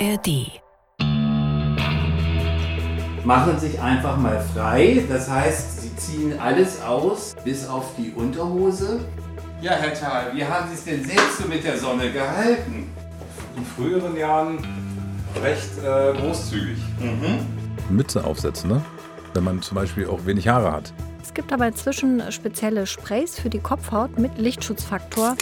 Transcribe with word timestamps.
ARD. 0.00 0.60
Machen 3.24 3.58
sich 3.58 3.80
einfach 3.80 4.16
mal 4.16 4.40
frei. 4.54 5.04
Das 5.08 5.28
heißt, 5.28 5.82
sie 5.82 5.96
ziehen 5.96 6.38
alles 6.38 6.80
aus, 6.82 7.34
bis 7.44 7.68
auf 7.68 7.94
die 7.96 8.12
Unterhose. 8.12 9.00
Ja, 9.60 9.72
Herr 9.72 9.92
Thal, 9.94 10.32
wie 10.34 10.44
haben 10.44 10.68
Sie 10.68 10.74
es 10.74 10.84
denn 10.84 11.04
selbst 11.04 11.38
so 11.38 11.48
mit 11.48 11.64
der 11.64 11.78
Sonne 11.78 12.12
gehalten? 12.12 12.92
In 13.56 13.64
früheren 13.64 14.16
Jahren 14.16 14.58
recht 15.42 15.70
äh, 15.78 16.12
großzügig. 16.16 16.78
Mütze 17.90 18.22
aufsetzen, 18.22 18.70
ne? 18.70 18.84
Wenn 19.34 19.42
man 19.42 19.62
zum 19.62 19.74
Beispiel 19.74 20.06
auch 20.06 20.24
wenig 20.26 20.46
Haare 20.46 20.70
hat. 20.70 20.92
Es 21.20 21.34
gibt 21.34 21.52
aber 21.52 21.66
inzwischen 21.66 22.22
spezielle 22.30 22.86
Sprays 22.86 23.38
für 23.38 23.50
die 23.50 23.58
Kopfhaut 23.58 24.16
mit 24.16 24.38
Lichtschutzfaktor. 24.38 25.36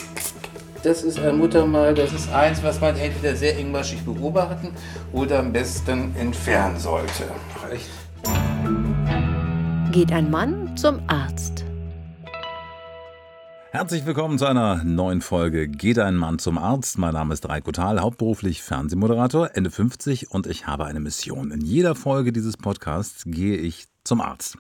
Das 0.86 1.02
ist 1.02 1.18
ein 1.18 1.36
Muttermal, 1.38 1.94
das 1.94 2.12
ist 2.12 2.32
eins, 2.32 2.62
was 2.62 2.80
man 2.80 2.94
entweder 2.94 3.34
sehr 3.34 3.58
engmaschig 3.58 4.04
beobachten 4.04 4.68
oder 5.12 5.40
am 5.40 5.52
besten 5.52 6.14
entfernen 6.14 6.78
sollte. 6.78 7.24
Ach, 7.56 7.68
echt? 7.72 7.90
Geht 9.90 10.12
ein 10.12 10.30
Mann 10.30 10.76
zum 10.76 11.00
Arzt. 11.08 11.64
Herzlich 13.72 14.06
willkommen 14.06 14.38
zu 14.38 14.46
einer 14.46 14.84
neuen 14.84 15.22
Folge 15.22 15.66
Geht 15.66 15.98
ein 15.98 16.14
Mann 16.14 16.38
zum 16.38 16.56
Arzt? 16.56 16.98
Mein 16.98 17.14
Name 17.14 17.34
ist 17.34 17.48
Reiko 17.48 17.72
Thal, 17.72 18.00
hauptberuflich 18.00 18.62
Fernsehmoderator, 18.62 19.50
Ende 19.54 19.70
50 19.70 20.30
und 20.30 20.46
ich 20.46 20.68
habe 20.68 20.84
eine 20.84 21.00
Mission. 21.00 21.50
In 21.50 21.62
jeder 21.62 21.96
Folge 21.96 22.32
dieses 22.32 22.56
Podcasts 22.56 23.24
gehe 23.26 23.56
ich 23.56 23.86
zum 24.04 24.20
Arzt. 24.20 24.56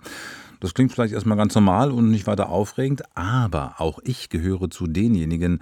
Das 0.58 0.74
klingt 0.74 0.90
vielleicht 0.90 1.14
erstmal 1.14 1.36
ganz 1.36 1.54
normal 1.54 1.92
und 1.92 2.10
nicht 2.10 2.26
weiter 2.26 2.48
aufregend, 2.48 3.02
aber 3.14 3.76
auch 3.78 4.00
ich 4.02 4.28
gehöre 4.28 4.70
zu 4.70 4.88
denjenigen, 4.88 5.60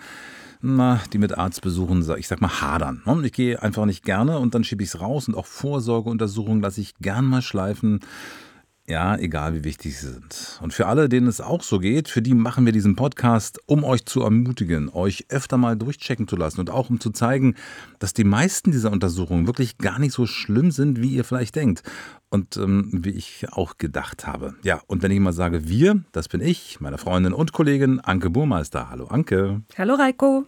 na, 0.64 1.00
die 1.12 1.18
mit 1.18 1.36
Arztbesuchen, 1.36 2.04
ich 2.16 2.27
sag 2.27 2.41
mal, 2.41 2.62
hadern. 2.62 3.02
ne? 3.04 3.20
Ich 3.24 3.32
gehe 3.32 3.62
einfach 3.62 3.84
nicht 3.84 4.02
gerne 4.02 4.38
und 4.38 4.54
dann 4.54 4.65
schiebe 4.65 4.82
ich 4.82 4.88
es 4.88 5.01
raus 5.01 5.29
und 5.29 5.34
auch 5.34 5.46
Vorsorgeuntersuchungen 5.46 6.62
lasse 6.62 6.80
ich 6.80 6.95
gern 6.96 7.26
mal 7.26 7.43
schleifen. 7.43 8.01
Ja, 8.87 9.16
egal 9.16 9.54
wie 9.54 9.65
wichtig 9.65 9.98
sie 9.98 10.07
sind. 10.07 10.59
Und 10.62 10.74
für 10.74 10.87
alle, 10.87 11.09
denen 11.09 11.26
es 11.26 11.40
auch 11.40 11.62
so 11.62 11.79
geht, 11.79 12.09
für 12.09 12.20
die 12.20 12.35
machen 12.35 12.66
wir 12.66 12.73
diesen 12.73 12.96
Podcast, 12.96 13.59
um 13.65 13.82
euch 13.82 14.04
zu 14.04 14.23
ermutigen, 14.23 14.90
euch 14.90 15.24
öfter 15.30 15.57
mal 15.57 15.74
durchchecken 15.74 16.29
zu 16.29 16.37
lassen 16.37 16.60
und 16.60 16.68
auch 16.68 16.90
um 16.90 17.01
zu 17.01 17.09
zeigen, 17.10 17.54
dass 17.98 18.12
die 18.12 18.24
meisten 18.24 18.73
dieser 18.73 18.92
Untersuchungen 18.92 19.46
wirklich 19.46 19.79
gar 19.79 19.98
nicht 19.98 20.12
so 20.12 20.26
schlimm 20.26 20.70
sind, 20.70 21.01
wie 21.01 21.15
ihr 21.15 21.24
vielleicht 21.24 21.57
denkt. 21.57 21.82
Und 22.35 22.57
ähm, 22.57 22.88
wie 22.93 23.10
ich 23.10 23.46
auch 23.52 23.79
gedacht 23.79 24.27
habe. 24.27 24.54
Ja, 24.65 24.80
und 24.88 25.04
wenn 25.04 25.13
ich 25.13 25.21
mal 25.21 25.32
sage 25.32 25.68
wir, 25.68 26.02
das 26.10 26.27
bin 26.27 26.41
ich, 26.41 26.80
meine 26.80 26.99
Freundin 26.99 27.32
und 27.32 27.52
Kollegin 27.52 28.01
Anke 28.01 28.29
Burmeister. 28.29 28.91
Hallo 28.91 29.04
Anke. 29.07 29.63
Hallo 29.79 29.95
Reiko. 29.95 30.45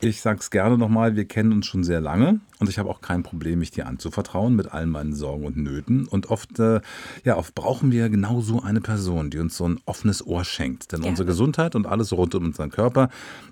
Ich 0.00 0.20
sag's 0.20 0.52
gerne 0.52 0.78
nochmal, 0.78 1.16
wir 1.16 1.24
kennen 1.24 1.50
uns 1.52 1.66
schon 1.66 1.82
sehr 1.82 2.00
lange 2.00 2.38
und 2.60 2.68
ich 2.68 2.78
habe 2.78 2.88
auch 2.88 3.00
kein 3.00 3.24
Problem, 3.24 3.58
mich 3.58 3.72
dir 3.72 3.88
anzuvertrauen 3.88 4.54
mit 4.54 4.72
all 4.72 4.86
meinen 4.86 5.12
Sorgen 5.12 5.44
und 5.44 5.56
Nöten. 5.56 6.06
Und 6.06 6.30
oft, 6.30 6.60
äh, 6.60 6.80
ja, 7.24 7.36
oft 7.36 7.56
brauchen 7.56 7.90
wir 7.90 8.08
genau 8.10 8.40
so 8.40 8.62
eine 8.62 8.80
Person, 8.80 9.30
die 9.30 9.38
uns 9.38 9.56
so 9.56 9.68
ein 9.68 9.80
offenes 9.86 10.24
Ohr 10.24 10.44
schenkt. 10.44 10.92
Denn 10.92 11.02
Ja. 11.02 11.08
unsere 11.08 11.26
Gesundheit 11.26 11.74
und 11.74 11.88
alles 11.88 12.12
rund 12.12 12.36
um 12.36 12.44
unseren 12.44 12.70
Körper, 12.70 13.08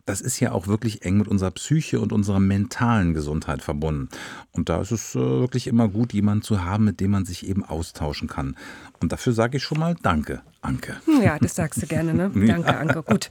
das 0.06 0.20
ist 0.20 0.38
ja 0.38 0.52
auch 0.52 0.68
wirklich 0.68 1.02
eng 1.02 1.18
mit 1.18 1.26
unserer 1.26 1.50
Psyche 1.50 1.98
und 1.98 2.12
unserer 2.12 2.38
mentalen 2.38 3.12
Gesundheit 3.12 3.60
verbunden. 3.60 4.08
Und 4.52 4.68
da 4.68 4.80
ist 4.80 4.92
es 4.92 5.16
äh, 5.16 5.18
wirklich 5.18 5.66
immer 5.66 5.88
gut, 5.88 6.12
jemanden 6.12 6.42
zu 6.44 6.64
haben, 6.64 6.84
mit 6.84 7.00
dem 7.00 7.10
man 7.10 7.24
sich 7.24 7.48
eben 7.48 7.64
austauschen 7.72 8.28
kann. 8.28 8.56
Und 9.00 9.12
dafür 9.12 9.32
sage 9.32 9.56
ich 9.56 9.62
schon 9.64 9.80
mal 9.80 9.96
Danke, 10.02 10.42
Anke. 10.62 10.96
Ja, 11.22 11.38
das 11.38 11.54
sagst 11.54 11.82
du 11.82 11.86
gerne, 11.86 12.14
ne? 12.14 12.30
Danke, 12.46 12.76
Anke. 12.76 13.02
Gut. 13.02 13.28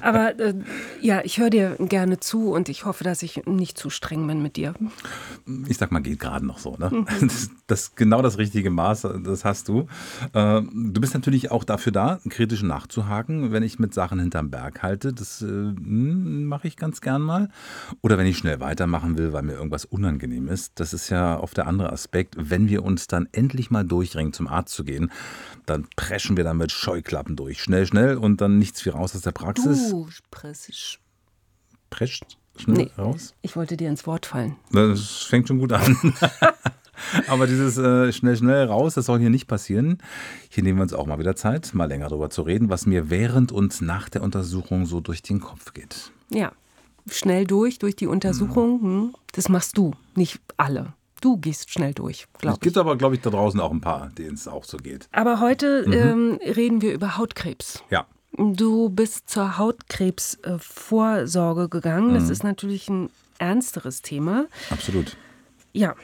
Aber 0.00 0.38
äh, 0.38 0.54
ja, 1.00 1.20
ich 1.24 1.38
höre 1.38 1.50
dir 1.50 1.76
gerne 1.78 2.20
zu 2.20 2.52
und 2.52 2.68
ich 2.68 2.84
hoffe, 2.84 3.04
dass 3.04 3.22
ich 3.22 3.46
nicht 3.46 3.78
zu 3.78 3.90
streng 3.90 4.26
bin 4.26 4.42
mit 4.42 4.56
dir. 4.56 4.74
ich 5.68 5.76
sag 5.78 5.92
mal, 5.92 6.00
geht 6.00 6.18
gerade 6.18 6.46
noch 6.46 6.58
so. 6.58 6.76
Ne? 6.78 6.90
Das, 7.20 7.50
das 7.66 7.94
genau 7.94 8.22
das 8.22 8.38
richtige 8.38 8.70
Maß, 8.70 9.06
das 9.22 9.44
hast 9.44 9.68
du. 9.68 9.86
Äh, 10.32 10.62
Du 10.62 11.00
bist 11.00 11.14
natürlich 11.14 11.50
auch 11.50 11.64
dafür 11.64 11.92
da, 11.92 12.20
kritisch 12.28 12.62
nachzuhaken, 12.62 13.52
wenn 13.52 13.62
ich 13.62 13.78
mit 13.78 13.94
Sachen 13.94 14.18
hinterm 14.18 14.50
Berg 14.50 14.82
halte. 14.82 15.12
Das 15.12 15.42
äh, 15.42 15.46
mache 15.46 16.66
ich 16.68 16.76
ganz 16.76 17.00
gern 17.00 17.22
mal. 17.22 17.48
Oder 18.02 18.18
wenn 18.18 18.26
ich 18.26 18.38
schnell 18.38 18.60
weitermachen 18.60 19.16
will, 19.18 19.32
weil 19.32 19.42
mir 19.42 19.52
irgendwas 19.54 19.84
unangenehm 19.84 20.48
ist. 20.48 20.72
Das 20.80 20.92
ist 20.92 21.10
ja 21.10 21.38
oft 21.38 21.56
der 21.56 21.66
andere 21.66 21.92
Aspekt. 21.92 22.34
Wenn 22.38 22.68
wir 22.68 22.84
uns 22.84 23.06
dann 23.06 23.28
endlich 23.32 23.70
mal 23.70 23.84
durchringen, 23.84 24.32
zum 24.32 24.48
Arzt 24.48 24.74
zu 24.74 24.84
gehen, 24.84 25.10
dann 25.66 25.86
preschen 25.96 26.36
wir 26.36 26.44
dann 26.44 26.56
mit 26.70 26.78
Scheuklappen 26.78 27.36
durch. 27.36 27.62
Schnell, 27.62 27.86
schnell 27.86 28.16
und 28.16 28.40
dann 28.40 28.58
nichts 28.58 28.84
wie 28.84 28.90
raus 28.90 29.14
aus 29.14 29.22
der 29.22 29.32
Praxis. 29.32 29.90
Du 29.90 30.08
sprichst. 30.10 30.98
Prescht 31.90 32.38
schnell 32.56 32.76
Nee. 32.84 32.90
raus. 32.96 33.34
Ich 33.42 33.56
wollte 33.56 33.76
dir 33.76 33.88
ins 33.88 34.06
Wort 34.06 34.26
fallen. 34.26 34.56
Das 34.72 35.22
fängt 35.24 35.48
schon 35.48 35.58
gut 35.58 35.72
an. 35.72 35.96
Aber 37.28 37.46
dieses 37.46 37.78
äh, 37.78 38.12
schnell, 38.12 38.36
schnell 38.36 38.66
raus, 38.66 38.94
das 38.94 39.06
soll 39.06 39.18
hier 39.18 39.30
nicht 39.30 39.46
passieren. 39.48 39.98
Hier 40.50 40.62
nehmen 40.62 40.78
wir 40.78 40.82
uns 40.82 40.92
auch 40.92 41.06
mal 41.06 41.18
wieder 41.18 41.34
Zeit, 41.34 41.72
mal 41.74 41.86
länger 41.86 42.08
darüber 42.10 42.30
zu 42.30 42.42
reden, 42.42 42.68
was 42.68 42.86
mir 42.86 43.08
während 43.10 43.50
und 43.52 43.80
nach 43.80 44.08
der 44.10 44.22
Untersuchung 44.22 44.84
so 44.86 45.00
durch 45.00 45.22
den 45.22 45.40
Kopf 45.40 45.72
geht. 45.72 46.12
Ja, 46.28 46.52
schnell 47.10 47.46
durch, 47.46 47.78
durch 47.78 47.96
die 47.96 48.06
Untersuchung. 48.06 48.80
Hm, 48.82 49.14
das 49.32 49.48
machst 49.48 49.76
du, 49.78 49.94
nicht 50.14 50.40
alle. 50.58 50.92
Du 51.20 51.36
gehst 51.36 51.70
schnell 51.70 51.94
durch, 51.94 52.26
Es 52.32 52.38
glaube 52.40 52.56
ich. 52.56 52.60
gibt 52.60 52.76
aber, 52.78 52.96
glaube 52.96 53.14
ich, 53.14 53.20
da 53.20 53.30
draußen 53.30 53.60
auch 53.60 53.70
ein 53.70 53.80
paar, 53.80 54.08
denen 54.10 54.34
es 54.34 54.48
auch 54.48 54.64
so 54.64 54.78
geht. 54.78 55.08
Aber 55.12 55.38
heute 55.40 55.84
ähm, 55.92 56.38
reden 56.42 56.82
wir 56.82 56.92
über 56.94 57.16
Hautkrebs. 57.18 57.82
Ja. 57.90 58.06
Du 58.36 58.88
bist 58.90 59.28
zur 59.28 59.58
Hautkrebsvorsorge 59.58 61.68
gegangen. 61.68 62.14
Das 62.14 62.30
ist 62.30 62.42
natürlich 62.44 62.88
ein 62.88 63.10
ernsteres 63.38 64.02
Thema. 64.02 64.46
Absolut. 64.70 65.16
Ja, 65.72 65.94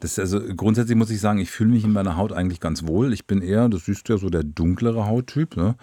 Das 0.00 0.12
ist 0.12 0.18
also 0.18 0.40
grundsätzlich 0.56 0.96
muss 0.96 1.10
ich 1.10 1.20
sagen, 1.20 1.38
ich 1.38 1.50
fühle 1.50 1.68
mich 1.70 1.84
in 1.84 1.92
meiner 1.92 2.16
Haut 2.16 2.32
eigentlich 2.32 2.60
ganz 2.60 2.86
wohl. 2.86 3.12
Ich 3.12 3.26
bin 3.26 3.42
eher, 3.42 3.68
das 3.68 3.84
siehst 3.84 4.08
du 4.08 4.14
ja 4.14 4.18
so, 4.18 4.30
der 4.30 4.42
dunklere 4.42 5.06
Hauttyp. 5.06 5.54
Ne? 5.56 5.74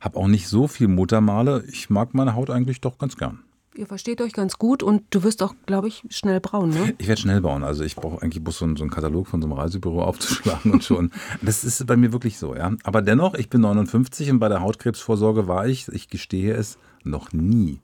Hab 0.00 0.16
auch 0.16 0.26
nicht 0.26 0.48
so 0.48 0.68
viel 0.68 0.88
Muttermale. 0.88 1.64
Ich 1.70 1.90
mag 1.90 2.14
meine 2.14 2.34
Haut 2.34 2.48
eigentlich 2.48 2.80
doch 2.80 2.96
ganz 2.96 3.18
gern. 3.18 3.40
Ihr 3.78 3.86
versteht 3.86 4.20
euch 4.20 4.32
ganz 4.32 4.58
gut 4.58 4.82
und 4.82 5.02
du 5.10 5.22
wirst 5.22 5.40
auch, 5.42 5.54
glaube 5.66 5.86
ich, 5.86 6.02
schnell 6.10 6.40
braun, 6.40 6.70
ne? 6.70 6.94
Ich 6.98 7.06
werde 7.06 7.20
schnell 7.20 7.40
bauen. 7.40 7.62
Also 7.62 7.84
ich 7.84 7.94
brauche 7.94 8.20
eigentlich 8.20 8.42
bloß 8.42 8.58
so 8.58 8.64
einen, 8.64 8.76
so 8.76 8.82
einen 8.82 8.90
Katalog 8.90 9.28
von 9.28 9.40
so 9.40 9.46
einem 9.46 9.56
Reisebüro 9.56 10.02
aufzuschlagen 10.08 10.72
und 10.72 10.82
schon. 10.82 11.12
Das 11.42 11.62
ist 11.62 11.86
bei 11.86 11.96
mir 11.96 12.12
wirklich 12.12 12.38
so, 12.38 12.56
ja. 12.56 12.72
Aber 12.82 13.02
dennoch, 13.02 13.34
ich 13.34 13.48
bin 13.48 13.60
59 13.60 14.32
und 14.32 14.40
bei 14.40 14.48
der 14.48 14.60
Hautkrebsvorsorge 14.60 15.46
war 15.46 15.68
ich, 15.68 15.86
ich 15.88 16.08
gestehe 16.08 16.54
es, 16.54 16.76
noch 17.04 17.32
nie. 17.32 17.78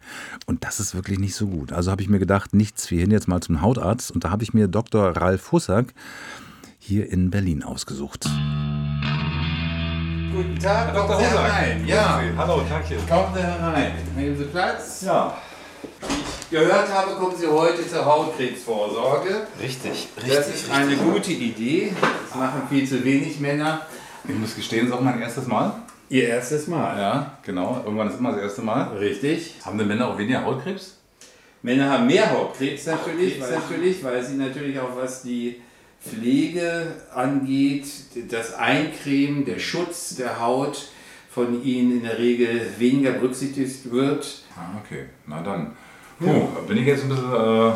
Und 0.47 0.65
das 0.65 0.81
ist 0.81 0.97
wirklich 0.97 1.21
nicht 1.21 1.37
so 1.37 1.47
gut. 1.47 1.73
Also 1.73 1.93
habe 1.93 2.03
ich 2.03 2.09
mir 2.09 2.19
gedacht, 2.19 2.53
nichts 2.53 2.91
wie 2.91 2.99
hin 2.99 3.13
jetzt 3.13 3.29
mal 3.29 3.41
zum 3.41 3.63
Hautarzt. 3.63 4.11
Und 4.11 4.25
da 4.25 4.31
habe 4.31 4.43
ich 4.43 4.53
mir 4.53 4.67
Dr. 4.67 5.17
Ralf 5.17 5.53
Hussack 5.53 5.95
hier 6.79 7.09
in 7.11 7.31
Berlin 7.31 7.63
ausgesucht. 7.63 8.29
Guten 10.35 10.59
Tag, 10.59 10.93
Dr. 10.93 11.17
Sie 11.21 11.27
Husak. 11.27 11.45
herein. 11.45 11.87
Ja, 11.87 12.21
Hallo, 12.37 12.63
danke. 12.69 12.97
kommen 13.09 13.33
Sie 13.35 13.41
herein. 13.41 13.93
Nehmen 14.17 14.37
Sie 14.37 14.45
Platz. 14.45 15.03
Ja, 15.07 15.37
Wie 16.09 16.15
ich 16.15 16.51
gehört 16.51 16.93
habe, 16.93 17.15
kommen 17.15 17.37
Sie 17.37 17.47
heute 17.47 17.87
zur 17.89 18.05
Hautkrebsvorsorge. 18.05 19.47
richtig, 19.61 20.09
Das 20.27 20.49
ist 20.49 20.71
eine 20.71 20.97
gute 20.97 21.33
Idee. 21.33 21.93
Das 22.29 22.39
machen 22.39 22.63
viel 22.69 22.87
zu 22.89 23.03
wenig 23.05 23.41
Männer. 23.41 23.83
Ich 24.29 24.35
muss 24.35 24.55
gestehen, 24.55 24.87
das 24.87 24.91
ist 24.91 24.97
auch 24.97 25.05
mein 25.05 25.21
erstes 25.21 25.47
Mal. 25.47 25.75
Ihr 26.09 26.29
erstes 26.29 26.67
Mal. 26.67 26.99
Ja, 26.99 27.39
genau. 27.43 27.83
Irgendwann 27.85 28.09
ist 28.09 28.19
immer 28.19 28.33
das 28.33 28.41
erste 28.43 28.63
Mal. 28.63 28.97
Richtig. 28.97 29.55
Haben 29.65 29.79
denn 29.79 29.89
Männer 29.89 30.09
auch 30.09 30.19
weniger 30.19 30.45
Hautkrebs? 30.45 30.99
Männer 31.63 31.91
haben 31.91 32.07
mehr 32.07 32.31
Hautkrebs 32.31 32.87
natürlich, 32.87 33.41
Hautkrebs. 33.41 33.63
natürlich, 33.63 34.05
weil 34.05 34.23
sie 34.25 34.35
natürlich 34.37 34.79
auch 34.79 34.97
was 34.97 35.23
die 35.23 35.61
Pflege 36.07 36.87
angeht, 37.15 37.87
das 38.31 38.55
Eincremen, 38.55 39.45
der 39.47 39.59
Schutz 39.59 40.15
der 40.17 40.41
Haut 40.41 40.89
von 41.31 41.65
ihnen 41.65 41.93
in 41.93 42.03
der 42.05 42.19
Regel 42.19 42.61
weniger 42.79 43.13
berücksichtigt 43.13 43.91
wird. 43.91 44.43
Ah, 44.57 44.79
okay. 44.85 45.07
Na 45.27 45.43
dann. 45.43 45.73
Puh, 46.19 46.27
da 46.55 46.61
bin 46.67 46.79
ich 46.79 46.87
jetzt 46.87 47.03
ein 47.05 47.09
bisschen 47.09 47.33
äh, 47.33 47.73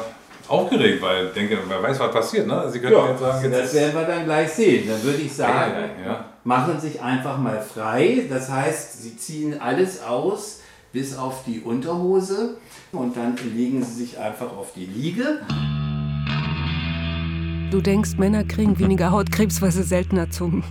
aufgeregt, 0.48 1.02
weil 1.02 1.26
ich 1.26 1.32
denke, 1.32 1.58
wer 1.68 1.82
weiß, 1.82 1.98
was 2.00 2.12
passiert. 2.12 2.46
Ne? 2.46 2.64
Sie 2.70 2.78
können 2.80 2.96
jetzt 3.08 3.20
sagen, 3.20 3.44
jetzt 3.52 3.58
das 3.64 3.74
werden 3.74 3.94
wir 3.94 4.06
dann 4.06 4.24
gleich 4.24 4.50
sehen. 4.52 4.88
Dann 4.88 5.02
würde 5.02 5.18
ich 5.18 5.32
sagen, 5.32 5.72
Ja. 6.04 6.24
machen 6.44 6.80
sich 6.80 7.00
einfach 7.02 7.36
mal 7.38 7.60
frei. 7.60 8.22
Das 8.30 8.50
heißt, 8.50 9.02
sie 9.02 9.16
ziehen 9.16 9.60
alles 9.60 10.02
aus, 10.02 10.60
bis 10.92 11.16
auf 11.16 11.44
die 11.46 11.60
Unterhose. 11.60 12.56
Und 12.92 13.16
dann 13.16 13.34
legen 13.54 13.82
sie 13.84 14.04
sich 14.04 14.18
einfach 14.18 14.56
auf 14.56 14.72
die 14.74 14.86
Liege. 14.86 15.40
Du 17.70 17.82
denkst, 17.82 18.16
Männer 18.16 18.44
kriegen 18.44 18.78
weniger 18.78 19.10
Hautkrebs, 19.10 19.60
weil 19.60 19.70
sie 19.72 19.82
seltener 19.82 20.30
zum 20.30 20.62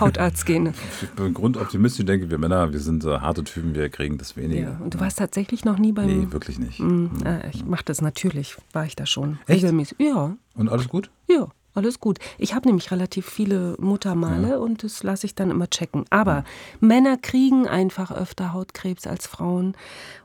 Hautarzt 0.00 0.46
gehen. 0.46 0.72
Ich 1.02 1.08
bin 1.10 1.34
grundoptimistisch, 1.34 2.04
denke 2.04 2.30
wir 2.30 2.38
Männer, 2.38 2.72
wir 2.72 2.80
sind 2.80 3.04
äh, 3.04 3.18
harte 3.20 3.44
Typen, 3.44 3.74
wir 3.74 3.88
kriegen 3.88 4.18
das 4.18 4.36
weniger. 4.36 4.70
Ja. 4.70 4.80
Und 4.82 4.94
du 4.94 5.00
warst 5.00 5.18
tatsächlich 5.18 5.64
noch 5.64 5.78
nie 5.78 5.92
beim. 5.92 6.06
Nee, 6.06 6.32
wirklich 6.32 6.58
nicht. 6.58 6.80
Mm, 6.80 7.06
äh, 7.24 7.48
ich 7.50 7.64
mache 7.64 7.84
das 7.84 8.00
natürlich, 8.00 8.56
war 8.72 8.84
ich 8.86 8.96
da 8.96 9.06
schon. 9.06 9.38
Echt? 9.46 9.62
Regelmäßig. 9.62 9.98
Ja, 10.00 10.36
Und 10.54 10.68
alles 10.68 10.88
gut? 10.88 11.10
ja, 11.28 11.48
alles 11.74 11.98
gut. 11.98 12.18
Ich 12.38 12.54
habe 12.54 12.68
nämlich 12.68 12.92
relativ 12.92 13.26
viele 13.26 13.74
Muttermale 13.80 14.60
und 14.60 14.84
das 14.84 15.02
lasse 15.02 15.26
ich 15.26 15.34
dann 15.34 15.50
immer 15.50 15.68
checken. 15.68 16.04
Aber 16.10 16.44
Männer 16.80 17.16
kriegen 17.16 17.66
einfach 17.66 18.12
öfter 18.12 18.52
Hautkrebs 18.52 19.08
als 19.08 19.26
Frauen. 19.26 19.74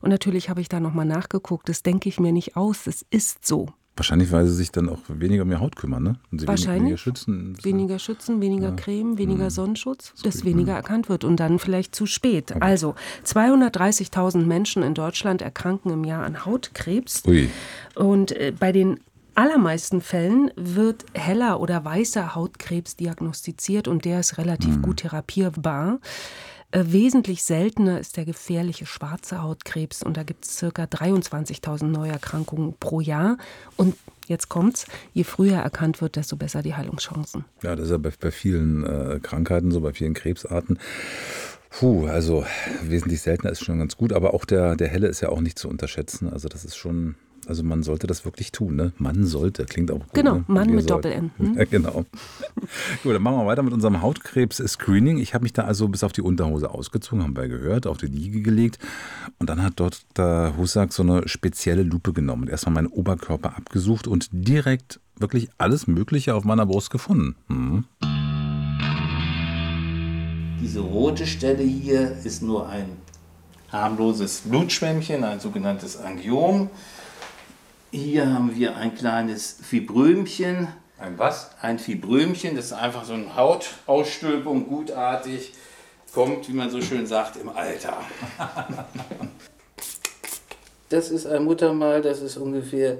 Und 0.01 0.09
natürlich 0.11 0.49
habe 0.49 0.61
ich 0.61 0.69
da 0.69 0.79
nochmal 0.79 1.05
nachgeguckt. 1.05 1.67
Das 1.67 1.81
denke 1.81 2.07
ich 2.07 2.19
mir 2.19 2.31
nicht 2.31 2.55
aus. 2.55 2.83
Das 2.83 3.03
ist 3.09 3.47
so. 3.47 3.69
Wahrscheinlich, 3.99 4.31
weil 4.31 4.45
sie 4.47 4.55
sich 4.55 4.71
dann 4.71 4.89
auch 4.89 4.99
weniger 5.07 5.43
um 5.43 5.51
ihre 5.51 5.59
Haut 5.59 5.75
kümmern, 5.75 6.01
ne? 6.03 6.15
Und 6.31 6.39
sie 6.39 6.47
Wahrscheinlich. 6.47 6.81
Weniger 6.81 6.97
schützen. 6.97 7.57
Weniger 7.61 7.99
schützen, 7.99 8.41
weniger 8.41 8.69
Ja. 8.69 8.75
Creme, 8.75 9.17
weniger 9.17 9.45
Mhm. 9.45 9.49
Sonnenschutz, 9.49 10.13
Das 10.23 10.35
dass 10.35 10.45
weniger 10.45 10.71
mhm. 10.71 10.77
erkannt 10.77 11.09
wird 11.09 11.23
und 11.23 11.37
dann 11.39 11.59
vielleicht 11.59 11.93
zu 11.93 12.05
spät. 12.05 12.53
Also 12.61 12.95
230.000 13.25 14.45
Menschen 14.45 14.83
in 14.83 14.93
Deutschland 14.93 15.41
erkranken 15.41 15.91
im 15.91 16.03
Jahr 16.03 16.23
an 16.23 16.45
Hautkrebs. 16.45 17.23
Ui. 17.27 17.49
Und 17.95 18.31
äh, 18.31 18.53
bei 18.57 18.71
den 18.71 18.99
allermeisten 19.35 20.01
Fällen 20.01 20.51
wird 20.55 21.05
heller 21.13 21.59
oder 21.59 21.83
weißer 21.85 22.35
Hautkrebs 22.35 22.95
diagnostiziert 22.95 23.87
und 23.87 24.05
der 24.05 24.19
ist 24.19 24.37
relativ 24.37 24.81
gut 24.81 24.97
therapierbar. 24.97 25.99
Äh, 26.71 26.83
wesentlich 26.87 27.43
seltener 27.43 27.99
ist 27.99 28.15
der 28.15 28.25
gefährliche 28.25 28.85
schwarze 28.85 29.41
Hautkrebs 29.41 30.03
und 30.03 30.17
da 30.17 30.23
gibt 30.23 30.45
es 30.45 30.59
ca. 30.59 30.83
23.000 30.83 31.85
Neuerkrankungen 31.85 32.75
pro 32.79 33.01
Jahr. 33.01 33.37
Und 33.75 33.95
jetzt 34.27 34.49
kommt's, 34.49 34.85
je 35.13 35.23
früher 35.23 35.57
erkannt 35.57 35.99
wird, 36.01 36.15
desto 36.15 36.35
besser 36.35 36.61
die 36.61 36.75
Heilungschancen. 36.75 37.45
Ja, 37.63 37.75
das 37.75 37.85
ist 37.85 37.91
ja 37.91 37.97
bei, 37.97 38.11
bei 38.19 38.31
vielen 38.31 38.83
äh, 38.85 39.19
Krankheiten 39.21 39.71
so, 39.71 39.81
bei 39.81 39.93
vielen 39.93 40.13
Krebsarten. 40.13 40.77
Puh, 41.71 42.07
also 42.07 42.45
wesentlich 42.83 43.21
seltener 43.21 43.51
ist 43.51 43.63
schon 43.63 43.79
ganz 43.79 43.97
gut, 43.97 44.13
aber 44.13 44.33
auch 44.33 44.45
der, 44.45 44.75
der 44.75 44.87
helle 44.87 45.07
ist 45.07 45.21
ja 45.21 45.29
auch 45.29 45.41
nicht 45.41 45.57
zu 45.57 45.69
unterschätzen. 45.69 46.31
Also 46.31 46.49
das 46.49 46.65
ist 46.65 46.75
schon, 46.75 47.15
also 47.49 47.63
man 47.63 47.81
sollte 47.81 48.05
das 48.05 48.25
wirklich 48.25 48.51
tun, 48.51 48.75
ne? 48.75 48.93
Man 48.99 49.25
sollte, 49.25 49.65
klingt 49.65 49.89
auch 49.89 49.99
gut. 49.99 50.13
Genau, 50.13 50.35
ne? 50.35 50.45
Mann 50.47 50.69
mit. 50.69 50.87
Doppel-N, 50.87 51.31
hm? 51.37 51.57
Ja, 51.57 51.65
genau. 51.65 52.05
gut, 53.03 53.15
dann 53.15 53.23
machen 53.23 53.37
wir 53.37 53.47
weiter 53.47 53.63
mit 53.63 53.73
unserem 53.73 54.03
Hautkrebs-Screening. 54.03 55.17
Ich 55.17 55.33
habe 55.33 55.41
mich 55.41 55.53
da 55.53 55.63
also 55.63 55.87
bis 55.87 56.03
auf 56.03 56.11
die 56.11 56.21
Unterhose 56.21 56.69
ausgezogen, 56.69 57.23
haben 57.23 57.35
wir 57.35 57.47
gehört, 57.47 57.87
auf 57.87 57.97
die 57.97 58.05
Liege 58.05 58.41
gelegt. 58.41 58.77
Und 59.39 59.49
dann 59.49 59.63
hat 59.63 59.73
dort 59.77 60.05
der 60.15 60.53
Husak 60.57 60.93
so 60.93 61.01
eine 61.01 61.27
spezielle 61.27 61.81
Lupe 61.81 62.13
genommen 62.13 62.43
und 62.43 62.49
erstmal 62.49 62.75
meinen 62.75 62.87
Oberkörper 62.87 63.57
abgesucht 63.57 64.07
und 64.07 64.29
direkt 64.31 64.99
wirklich 65.17 65.49
alles 65.57 65.87
Mögliche 65.87 66.35
auf 66.35 66.43
meiner 66.43 66.67
Brust 66.67 66.91
gefunden. 66.91 67.35
Mhm. 67.47 67.85
Diese 70.61 70.81
rote 70.81 71.25
Stelle 71.25 71.63
hier 71.63 72.15
ist 72.23 72.43
nur 72.43 72.69
ein 72.69 72.85
harmloses 73.71 74.41
Blutschwämmchen, 74.41 75.23
ein 75.23 75.39
sogenanntes 75.39 75.97
Angiom. 75.97 76.69
Hier 77.91 78.31
haben 78.31 78.55
wir 78.55 78.75
ein 78.75 78.93
kleines 78.93 79.57
Fibrömchen. 79.63 80.67
Ein 80.99 81.17
was? 81.17 81.49
Ein 81.61 81.79
Fibrömchen, 81.79 82.55
das 82.55 82.65
ist 82.65 82.73
einfach 82.73 83.03
so 83.03 83.13
eine 83.13 83.35
Hautausstülpung, 83.35 84.67
gutartig, 84.67 85.53
kommt, 86.13 86.47
wie 86.49 86.53
man 86.53 86.69
so 86.69 86.81
schön 86.81 87.07
sagt, 87.07 87.37
im 87.37 87.49
Alter. 87.49 87.97
Das 90.91 91.11
ist 91.11 91.27
ein 91.27 91.43
Muttermal, 91.43 92.01
das 92.01 92.19
ist 92.19 92.37
ungefähr 92.37 92.97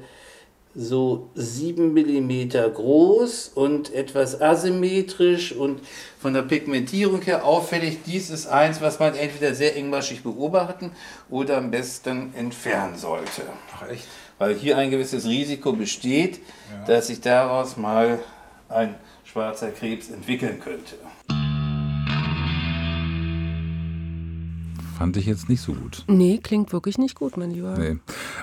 so 0.75 1.31
7 1.33 1.91
mm 1.91 2.49
groß 2.71 3.51
und 3.55 3.91
etwas 3.91 4.39
asymmetrisch 4.39 5.53
und 5.53 5.81
von 6.21 6.35
der 6.35 6.43
Pigmentierung 6.43 7.23
her 7.23 7.43
auffällig. 7.43 8.03
Dies 8.05 8.29
ist 8.29 8.45
eins, 8.45 8.79
was 8.79 8.99
man 8.99 9.15
entweder 9.15 9.55
sehr 9.55 9.75
engmaschig 9.75 10.21
beobachten 10.21 10.91
oder 11.31 11.57
am 11.57 11.71
besten 11.71 12.31
entfernen 12.35 12.95
sollte. 12.95 13.41
Ach 13.73 13.89
echt? 13.89 14.05
Weil 14.39 14.55
hier 14.55 14.77
ein 14.77 14.89
gewisses 14.89 15.25
Risiko 15.25 15.73
besteht, 15.73 16.39
dass 16.87 17.07
sich 17.07 17.19
daraus 17.21 17.77
mal 17.77 18.19
ein 18.69 18.95
schwarzer 19.25 19.69
Krebs 19.69 20.09
entwickeln 20.09 20.59
könnte. 20.59 20.95
Fand 24.97 25.15
ich 25.17 25.25
jetzt 25.25 25.47
nicht 25.47 25.61
so 25.61 25.73
gut. 25.73 26.03
Nee, 26.07 26.39
klingt 26.43 26.73
wirklich 26.73 26.97
nicht 26.97 27.15
gut, 27.15 27.37
mein 27.37 27.51
Lieber. 27.51 27.77
Nee. 27.77 27.97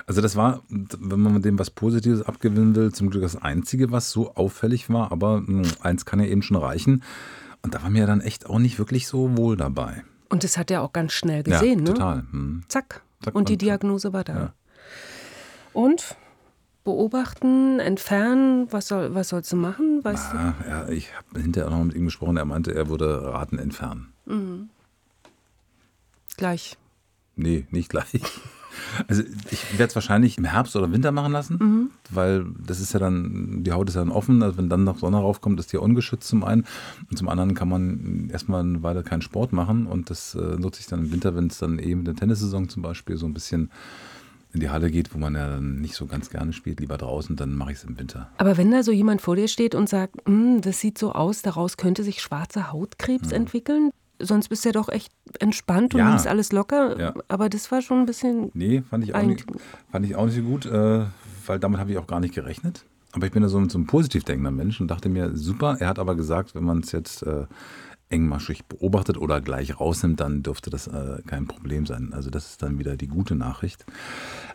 Also 0.07 0.21
das 0.21 0.35
war, 0.35 0.61
wenn 0.69 1.19
man 1.19 1.33
mit 1.33 1.45
dem 1.45 1.59
was 1.59 1.69
Positives 1.69 2.23
abgewinnen 2.23 2.75
will, 2.75 2.91
zum 2.91 3.09
Glück 3.09 3.21
das 3.23 3.35
Einzige, 3.35 3.91
was 3.91 4.11
so 4.11 4.33
auffällig 4.33 4.89
war. 4.89 5.11
Aber 5.11 5.41
mh, 5.41 5.67
eins 5.81 6.05
kann 6.05 6.19
ja 6.19 6.25
eben 6.25 6.41
schon 6.41 6.57
reichen. 6.57 7.03
Und 7.61 7.75
da 7.75 7.83
war 7.83 7.89
mir 7.89 8.07
dann 8.07 8.21
echt 8.21 8.47
auch 8.47 8.59
nicht 8.59 8.79
wirklich 8.79 9.07
so 9.07 9.37
wohl 9.37 9.57
dabei. 9.57 10.03
Und 10.29 10.43
das 10.43 10.57
hat 10.57 10.71
er 10.71 10.81
auch 10.81 10.93
ganz 10.93 11.13
schnell 11.13 11.43
gesehen, 11.43 11.79
ja, 11.79 11.83
ne? 11.85 11.93
total. 11.93 12.23
Hm. 12.31 12.63
Zack. 12.67 13.01
Zack, 13.23 13.35
und 13.35 13.49
die 13.49 13.57
Diagnose 13.57 14.13
war 14.13 14.23
da. 14.23 14.33
Ja. 14.35 14.53
Und 15.77 16.15
beobachten, 16.85 17.79
entfernen, 17.79 18.65
was, 18.71 18.87
soll, 18.87 19.13
was 19.13 19.29
sollst 19.29 19.51
du 19.51 19.57
machen? 19.57 20.03
Weißt 20.03 20.33
Ah, 20.33 20.55
ja, 20.67 20.89
ich 20.89 21.15
habe 21.15 21.39
hinterher 21.39 21.69
noch 21.69 21.83
mit 21.83 21.95
ihm 21.95 22.05
gesprochen. 22.05 22.35
Er 22.35 22.45
meinte, 22.45 22.73
er 22.73 22.89
würde 22.89 23.31
Raten 23.31 23.59
entfernen. 23.59 24.07
du? 24.25 24.69
Gleich. 26.35 26.77
Nee, 27.35 27.67
nicht 27.69 27.89
gleich. 27.89 28.09
Also 29.07 29.23
ich 29.49 29.79
werde 29.79 29.89
es 29.89 29.95
wahrscheinlich 29.95 30.37
im 30.37 30.45
Herbst 30.45 30.75
oder 30.75 30.91
Winter 30.91 31.11
machen 31.11 31.31
lassen, 31.31 31.89
weil 32.11 32.45
das 32.63 32.79
ist 32.79 32.93
ja 32.93 32.99
dann, 32.99 33.63
die 33.63 33.71
Haut 33.71 33.89
ist 33.89 33.95
ja 33.95 34.01
dann 34.01 34.11
offen, 34.11 34.43
also 34.43 34.57
wenn 34.57 34.69
dann 34.69 34.83
noch 34.83 34.99
Sonne 34.99 35.17
raufkommt, 35.17 35.59
ist 35.59 35.71
die 35.71 35.77
ja 35.77 35.81
ungeschützt 35.81 36.27
zum 36.27 36.43
einen 36.43 36.63
und 37.09 37.17
zum 37.17 37.27
anderen 37.27 37.55
kann 37.55 37.69
man 37.69 38.29
erstmal 38.31 38.61
eine 38.61 38.83
Weile 38.83 39.01
keinen 39.01 39.23
Sport 39.23 39.51
machen 39.51 39.87
und 39.87 40.11
das 40.11 40.35
äh, 40.35 40.57
nutze 40.59 40.81
ich 40.81 40.85
dann 40.85 41.05
im 41.05 41.11
Winter, 41.11 41.35
wenn 41.35 41.47
es 41.47 41.57
dann 41.57 41.79
eben 41.79 42.01
in 42.01 42.05
der 42.05 42.15
Tennissaison 42.15 42.69
zum 42.69 42.83
Beispiel 42.83 43.17
so 43.17 43.25
ein 43.25 43.33
bisschen 43.33 43.71
in 44.57 44.61
die 44.61 44.69
Halle 44.69 44.89
geht, 44.91 45.13
wo 45.13 45.17
man 45.19 45.35
ja 45.35 45.47
dann 45.47 45.79
nicht 45.81 45.93
so 45.95 46.05
ganz 46.07 46.29
gerne 46.29 46.51
spielt, 46.53 46.79
lieber 46.79 46.97
draußen, 46.97 47.35
dann 47.35 47.53
mache 47.55 47.71
ich 47.71 47.77
es 47.77 47.83
im 47.83 47.97
Winter. 47.97 48.29
Aber 48.37 48.57
wenn 48.57 48.71
da 48.71 48.83
so 48.83 48.91
jemand 48.91 49.21
vor 49.21 49.35
dir 49.35 49.47
steht 49.47 49.75
und 49.75 49.87
sagt, 49.87 50.15
"Hm, 50.27 50.61
das 50.61 50.79
sieht 50.79 50.97
so 50.97 51.11
aus, 51.13 51.41
daraus 51.41 51.77
könnte 51.77 52.03
sich 52.03 52.21
schwarzer 52.21 52.71
Hautkrebs 52.71 53.31
entwickeln, 53.31 53.91
sonst 54.19 54.49
bist 54.49 54.65
du 54.65 54.69
ja 54.69 54.73
doch 54.73 54.89
echt 54.89 55.11
entspannt 55.39 55.93
und 55.93 55.99
Ja. 55.99 56.09
nimmst 56.09 56.25
alles 56.27 56.51
locker. 56.51 56.99
Ja. 56.99 57.13
Aber 57.27 57.49
das 57.49 57.71
war 57.71 57.81
schon 57.83 57.99
ein 57.99 58.05
bisschen. 58.07 58.49
Nee, 58.55 58.81
fand 58.81 59.03
ich 59.03 59.13
auch, 59.13 59.21
nicht, 59.21 59.45
fand 59.91 60.05
ich 60.05 60.15
auch 60.15 60.25
nicht 60.25 60.35
so 60.35 60.41
gut, 60.41 60.65
äh, 60.65 61.05
weil 61.45 61.59
damit 61.59 61.79
habe 61.79 61.91
ich 61.91 61.97
auch 61.99 62.07
gar 62.07 62.19
nicht 62.19 62.33
gerechnet. 62.33 62.83
Aber 63.13 63.25
ich 63.25 63.31
bin 63.31 63.41
ja 63.41 63.49
so, 63.49 63.63
so 63.69 63.77
ein 63.79 63.85
positiv 63.87 64.23
denkender 64.25 64.51
Mensch 64.51 64.81
und 64.81 64.89
dachte 64.89 65.07
mir, 65.09 65.35
super. 65.35 65.77
Er 65.79 65.87
hat 65.87 65.97
aber 65.99 66.15
gesagt, 66.15 66.55
wenn 66.55 66.63
man 66.63 66.79
es 66.79 66.91
jetzt 66.91 67.23
äh, 67.23 67.45
engmaschig 68.09 68.65
beobachtet 68.65 69.17
oder 69.17 69.41
gleich 69.41 69.79
rausnimmt, 69.79 70.19
dann 70.19 70.43
dürfte 70.43 70.69
das 70.69 70.87
äh, 70.87 71.21
kein 71.27 71.47
Problem 71.47 71.85
sein. 71.85 72.13
Also 72.13 72.29
das 72.29 72.51
ist 72.51 72.63
dann 72.63 72.79
wieder 72.79 72.95
die 72.95 73.07
gute 73.07 73.35
Nachricht. 73.35 73.85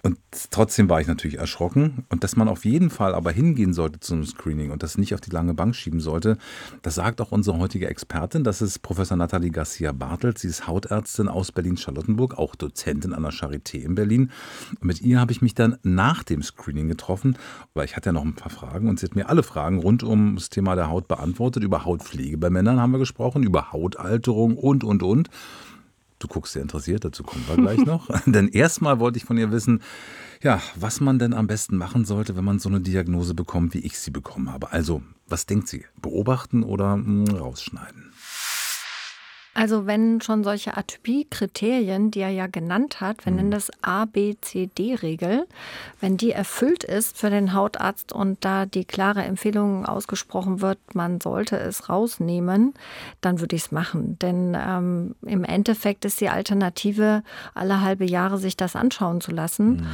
Und 0.02 0.18
trotzdem 0.50 0.88
war 0.88 1.00
ich 1.00 1.06
natürlich 1.06 1.38
erschrocken. 1.38 2.04
Und 2.08 2.24
dass 2.24 2.34
man 2.34 2.48
auf 2.48 2.64
jeden 2.64 2.90
Fall 2.90 3.14
aber 3.14 3.30
hingehen 3.30 3.74
sollte 3.74 4.00
zum 4.00 4.24
Screening 4.24 4.70
und 4.70 4.82
das 4.82 4.98
nicht 4.98 5.14
auf 5.14 5.20
die 5.20 5.30
lange 5.30 5.54
Bank 5.54 5.76
schieben 5.76 6.00
sollte, 6.00 6.38
das 6.82 6.94
sagt 6.94 7.20
auch 7.20 7.30
unsere 7.30 7.58
heutige 7.58 7.88
Expertin. 7.88 8.42
Das 8.42 8.62
ist 8.62 8.80
Professor 8.80 9.16
Nathalie 9.16 9.50
Garcia-Bartelt. 9.50 10.38
Sie 10.38 10.48
ist 10.48 10.66
Hautärztin 10.66 11.28
aus 11.28 11.52
Berlin-Charlottenburg, 11.52 12.38
auch 12.38 12.54
Dozentin 12.54 13.12
an 13.12 13.22
der 13.22 13.32
Charité 13.32 13.78
in 13.78 13.94
Berlin. 13.94 14.30
Und 14.80 14.84
mit 14.84 15.02
ihr 15.02 15.20
habe 15.20 15.32
ich 15.32 15.42
mich 15.42 15.54
dann 15.54 15.76
nach 15.82 16.22
dem 16.22 16.42
Screening 16.42 16.88
getroffen, 16.88 17.36
weil 17.74 17.84
ich 17.84 17.96
hatte 17.96 18.08
ja 18.08 18.12
noch 18.12 18.24
ein 18.24 18.34
paar 18.34 18.50
Fragen 18.50 18.88
und 18.88 18.98
sie 18.98 19.06
hat 19.06 19.14
mir 19.14 19.28
alle 19.28 19.42
Fragen 19.42 19.78
rund 19.78 20.02
um 20.02 20.36
das 20.36 20.48
Thema 20.48 20.74
der 20.74 20.88
Haut 20.88 21.06
beantwortet. 21.06 21.62
Über 21.62 21.84
Hautpflege 21.84 22.38
bei 22.38 22.50
Männern 22.50 22.80
haben 22.80 22.92
wir 22.92 22.98
gesprochen, 22.98 23.41
über 23.42 23.72
Hautalterung 23.72 24.56
und, 24.56 24.84
und, 24.84 25.02
und. 25.02 25.28
Du 26.18 26.28
guckst 26.28 26.52
sehr 26.52 26.62
interessiert, 26.62 27.04
dazu 27.04 27.24
kommen 27.24 27.44
wir 27.48 27.56
gleich 27.56 27.78
noch. 27.86 28.08
denn 28.26 28.48
erstmal 28.48 29.00
wollte 29.00 29.18
ich 29.18 29.24
von 29.24 29.38
ihr 29.38 29.50
wissen, 29.50 29.82
ja, 30.42 30.60
was 30.76 31.00
man 31.00 31.18
denn 31.18 31.34
am 31.34 31.46
besten 31.46 31.76
machen 31.76 32.04
sollte, 32.04 32.36
wenn 32.36 32.44
man 32.44 32.58
so 32.58 32.68
eine 32.68 32.80
Diagnose 32.80 33.34
bekommt, 33.34 33.74
wie 33.74 33.80
ich 33.80 33.98
sie 33.98 34.10
bekommen 34.10 34.52
habe. 34.52 34.72
Also, 34.72 35.02
was 35.28 35.46
denkt 35.46 35.68
sie? 35.68 35.84
Beobachten 36.00 36.62
oder 36.62 36.96
mh, 36.96 37.38
rausschneiden? 37.38 38.11
Also 39.54 39.86
wenn 39.86 40.22
schon 40.22 40.44
solche 40.44 40.76
Atypie-Kriterien, 40.76 42.10
die 42.10 42.20
er 42.20 42.30
ja 42.30 42.46
genannt 42.46 43.02
hat, 43.02 43.26
wir 43.26 43.32
nennen 43.32 43.50
das 43.50 43.70
A, 43.82 44.06
B, 44.06 44.34
C, 44.40 44.66
D-Regel, 44.66 45.46
wenn 46.00 46.16
die 46.16 46.32
erfüllt 46.32 46.84
ist 46.84 47.18
für 47.18 47.28
den 47.28 47.52
Hautarzt 47.52 48.14
und 48.14 48.44
da 48.44 48.64
die 48.64 48.86
klare 48.86 49.22
Empfehlung 49.22 49.84
ausgesprochen 49.84 50.62
wird, 50.62 50.78
man 50.94 51.20
sollte 51.20 51.58
es 51.58 51.90
rausnehmen, 51.90 52.72
dann 53.20 53.40
würde 53.40 53.54
ich 53.54 53.64
es 53.64 53.72
machen. 53.72 54.18
Denn 54.20 54.56
ähm, 54.58 55.14
im 55.20 55.44
Endeffekt 55.44 56.06
ist 56.06 56.22
die 56.22 56.30
Alternative, 56.30 57.22
alle 57.54 57.82
halbe 57.82 58.06
Jahre 58.06 58.38
sich 58.38 58.56
das 58.56 58.74
anschauen 58.74 59.20
zu 59.20 59.32
lassen. 59.32 59.86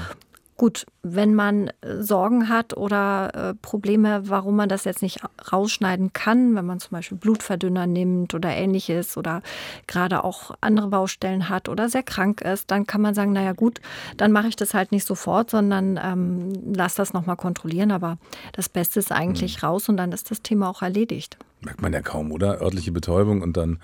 Gut, 0.59 0.87
wenn 1.05 1.37
man 1.37 1.69
äh, 1.69 2.03
Sorgen 2.03 2.49
hat 2.49 2.77
oder 2.77 3.31
äh, 3.33 3.55
Probleme, 3.55 4.29
warum 4.29 4.57
man 4.57 4.69
das 4.69 4.83
jetzt 4.83 5.03
nicht 5.03 5.21
rausschneiden 5.53 6.12
kann, 6.12 6.57
wenn 6.57 6.67
man 6.67 6.81
zum 6.81 6.91
Beispiel 6.91 7.17
Blutverdünner 7.17 7.87
nimmt 7.87 8.35
oder 8.35 8.50
ähnliches 8.50 9.17
oder 9.17 9.41
gerade 9.87 10.25
auch 10.25 10.50
andere 10.61 10.88
Baustellen 10.88 11.49
hat 11.49 11.69
oder 11.69 11.88
sehr 11.88 12.03
krank 12.03 12.41
ist, 12.41 12.73
dann 12.73 12.88
kann 12.88 13.00
man 13.00 13.15
sagen, 13.15 13.33
naja 13.33 13.53
gut, 13.53 13.81
dann 14.17 14.33
mache 14.33 14.49
ich 14.49 14.57
das 14.57 14.75
halt 14.75 14.91
nicht 14.91 15.07
sofort, 15.07 15.49
sondern 15.50 15.97
ähm, 16.03 16.53
lass 16.75 16.97
das 16.97 17.12
nochmal 17.12 17.37
kontrollieren. 17.37 17.93
Aber 17.93 18.19
das 18.53 18.69
Beste 18.69 18.99
ist 18.99 19.12
eigentlich 19.12 19.62
raus 19.62 19.88
und 19.88 19.97
dann 19.97 20.11
ist 20.11 20.33
das 20.33 20.43
Thema 20.43 20.71
auch 20.71 20.83
erledigt. 20.83 21.38
Merkt 21.61 21.83
man 21.83 21.93
ja 21.93 22.00
kaum, 22.00 22.33
oder? 22.33 22.61
Örtliche 22.61 22.91
Betäubung 22.91 23.43
und 23.43 23.57
dann 23.57 23.79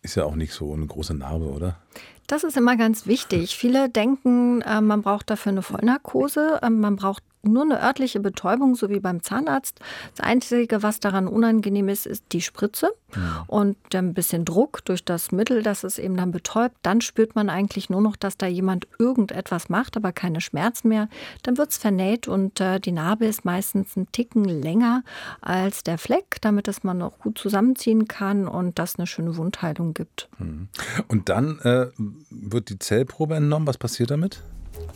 ist 0.00 0.14
ja 0.14 0.24
auch 0.24 0.36
nicht 0.36 0.54
so 0.54 0.72
eine 0.72 0.86
große 0.86 1.12
Narbe, 1.12 1.50
oder? 1.50 1.76
Das 2.26 2.44
ist 2.44 2.56
immer 2.56 2.76
ganz 2.76 3.06
wichtig. 3.06 3.56
Viele 3.56 3.88
denken, 3.88 4.62
äh, 4.62 4.80
man 4.80 5.02
braucht 5.02 5.28
dafür 5.30 5.52
eine 5.52 5.62
Vollnarkose. 5.62 6.60
Ähm, 6.62 6.80
man 6.80 6.96
braucht 6.96 7.22
nur 7.46 7.62
eine 7.62 7.82
örtliche 7.82 8.20
Betäubung, 8.20 8.74
so 8.74 8.90
wie 8.90 9.00
beim 9.00 9.22
Zahnarzt. 9.22 9.80
Das 10.16 10.26
Einzige, 10.26 10.82
was 10.82 11.00
daran 11.00 11.28
unangenehm 11.28 11.88
ist, 11.88 12.06
ist 12.06 12.24
die 12.32 12.40
Spritze 12.40 12.90
ja. 13.14 13.44
und 13.46 13.76
ein 13.94 14.14
bisschen 14.14 14.44
Druck 14.44 14.84
durch 14.84 15.04
das 15.04 15.32
Mittel, 15.32 15.62
das 15.62 15.84
es 15.84 15.98
eben 15.98 16.16
dann 16.16 16.30
betäubt. 16.30 16.76
Dann 16.82 17.00
spürt 17.00 17.34
man 17.34 17.48
eigentlich 17.48 17.90
nur 17.90 18.00
noch, 18.00 18.16
dass 18.16 18.36
da 18.36 18.46
jemand 18.46 18.86
irgendetwas 18.98 19.68
macht, 19.68 19.96
aber 19.96 20.12
keine 20.12 20.40
Schmerzen 20.40 20.88
mehr. 20.88 21.08
Dann 21.42 21.58
wird 21.58 21.70
es 21.70 21.78
vernäht 21.78 22.28
und 22.28 22.60
äh, 22.60 22.80
die 22.80 22.92
Narbe 22.92 23.26
ist 23.26 23.44
meistens 23.44 23.96
ein 23.96 24.10
Ticken 24.12 24.44
länger 24.44 25.02
als 25.40 25.82
der 25.82 25.98
Fleck, 25.98 26.38
damit 26.40 26.68
es 26.68 26.84
man 26.84 27.02
auch 27.02 27.18
gut 27.18 27.38
zusammenziehen 27.38 28.08
kann 28.08 28.48
und 28.48 28.78
das 28.78 28.96
eine 28.96 29.06
schöne 29.06 29.36
Wundheilung 29.36 29.94
gibt. 29.94 30.28
Mhm. 30.38 30.68
Und 31.08 31.28
dann 31.28 31.58
äh, 31.60 31.86
wird 32.30 32.68
die 32.68 32.78
Zellprobe 32.78 33.36
entnommen. 33.36 33.66
Was 33.66 33.78
passiert 33.78 34.10
damit? 34.10 34.42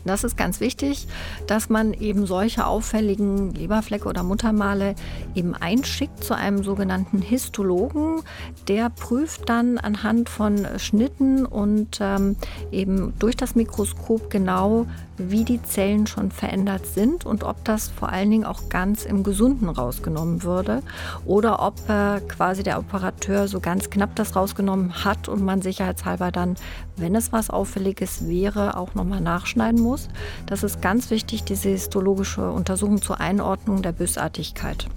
Das 0.04 0.25
ist 0.25 0.37
ganz 0.37 0.61
wichtig, 0.61 1.07
dass 1.47 1.68
man 1.68 1.92
eben 1.92 2.26
solche 2.26 2.66
auffälligen 2.66 3.54
Leberflecke 3.54 4.09
oder 4.09 4.23
Muttermale 4.23 4.95
eben 5.35 5.54
einschickt 5.54 6.25
zu 6.25 6.35
einem 6.35 6.62
sogenannten 6.62 7.21
Histologen. 7.21 8.23
Der 8.68 8.90
prüft 8.90 9.49
dann 9.49 9.78
anhand 9.78 10.28
von 10.28 10.66
Schnitten 10.78 11.45
und 11.45 11.99
ähm, 12.00 12.37
eben 12.73 13.12
durch 13.18 13.37
das 13.37 13.54
Mikroskop 13.54 14.30
genau, 14.30 14.87
wie 15.18 15.45
die 15.45 15.62
Zellen 15.62 16.07
schon 16.07 16.30
verändert 16.30 16.87
sind 16.87 17.26
und 17.26 17.45
ob 17.45 17.64
das 17.64 17.88
vor 17.88 18.11
allen 18.11 18.30
Dingen 18.30 18.45
auch 18.45 18.68
ganz 18.68 19.04
im 19.04 19.23
Gesunden 19.25 19.68
rausgenommen 19.68 20.42
würde 20.42 20.83
oder 21.25 21.61
ob 21.61 21.75
äh, 21.88 22.21
quasi 22.21 22.62
der 22.62 22.78
Operateur 22.78 23.49
so 23.49 23.61
ganz 23.61 23.90
knapp 23.90 24.14
das 24.14 24.37
rausgenommen 24.37 25.04
hat 25.04 25.28
und 25.28 25.45
man 25.45 25.61
sicherheitshalber 25.61 26.30
dann, 26.30 26.57
wenn 27.00 27.14
es 27.14 27.33
was 27.33 27.50
Auffälliges 27.50 28.28
wäre, 28.28 28.76
auch 28.76 28.95
nochmal 28.95 29.21
nachschneiden 29.21 29.81
muss. 29.81 30.09
Das 30.47 30.62
ist 30.62 30.83
ganz 30.83 31.11
wichtig, 31.11 31.45
diese 31.45 31.69
histologische 31.71 32.50
Untersuchung 32.50 33.02
zur 33.02 33.21
Einordnung 33.21 33.83
der 33.83 33.93
Bösartigkeit. 33.93 34.88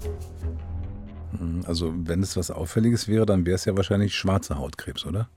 Also 1.66 1.92
wenn 1.96 2.22
es 2.22 2.36
was 2.36 2.50
Auffälliges 2.50 3.08
wäre, 3.08 3.26
dann 3.26 3.46
wäre 3.46 3.56
es 3.56 3.64
ja 3.64 3.76
wahrscheinlich 3.76 4.14
schwarzer 4.14 4.58
Hautkrebs, 4.58 5.06
oder? 5.06 5.28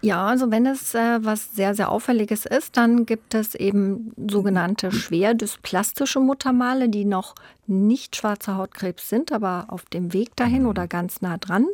Ja, 0.00 0.26
also 0.26 0.52
wenn 0.52 0.64
es 0.64 0.94
äh, 0.94 1.18
was 1.24 1.56
sehr, 1.56 1.74
sehr 1.74 1.90
Auffälliges 1.90 2.46
ist, 2.46 2.76
dann 2.76 3.04
gibt 3.04 3.34
es 3.34 3.56
eben 3.56 4.12
sogenannte 4.28 4.92
schwer 4.92 5.34
dysplastische 5.34 6.20
Muttermale, 6.20 6.88
die 6.88 7.04
noch 7.04 7.34
nicht 7.66 8.14
schwarzer 8.14 8.56
Hautkrebs 8.56 9.08
sind, 9.08 9.32
aber 9.32 9.66
auf 9.68 9.86
dem 9.86 10.12
Weg 10.12 10.36
dahin 10.36 10.66
oder 10.66 10.86
ganz 10.86 11.20
nah 11.20 11.36
dran. 11.36 11.66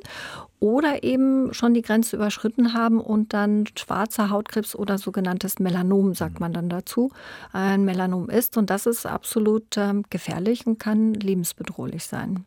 Oder 0.59 1.03
eben 1.03 1.53
schon 1.53 1.75
die 1.75 1.83
Grenze 1.83 2.17
überschritten 2.17 2.73
haben 2.73 2.99
und 2.99 3.35
dann 3.35 3.67
schwarzer 3.77 4.31
Hautkrebs 4.31 4.75
oder 4.75 4.97
sogenanntes 4.97 5.59
Melanom, 5.59 6.15
sagt 6.15 6.41
man 6.41 6.55
dann 6.55 6.71
dazu, 6.71 7.11
ein 7.53 7.85
Melanom 7.85 8.31
ist. 8.31 8.57
Und 8.57 8.71
das 8.71 8.87
ist 8.87 9.05
absolut 9.05 9.77
äh, 9.77 9.93
gefährlich 10.09 10.67
und 10.67 10.79
kann 10.79 11.13
lebensbedrohlich 11.13 12.07
sein. 12.07 12.47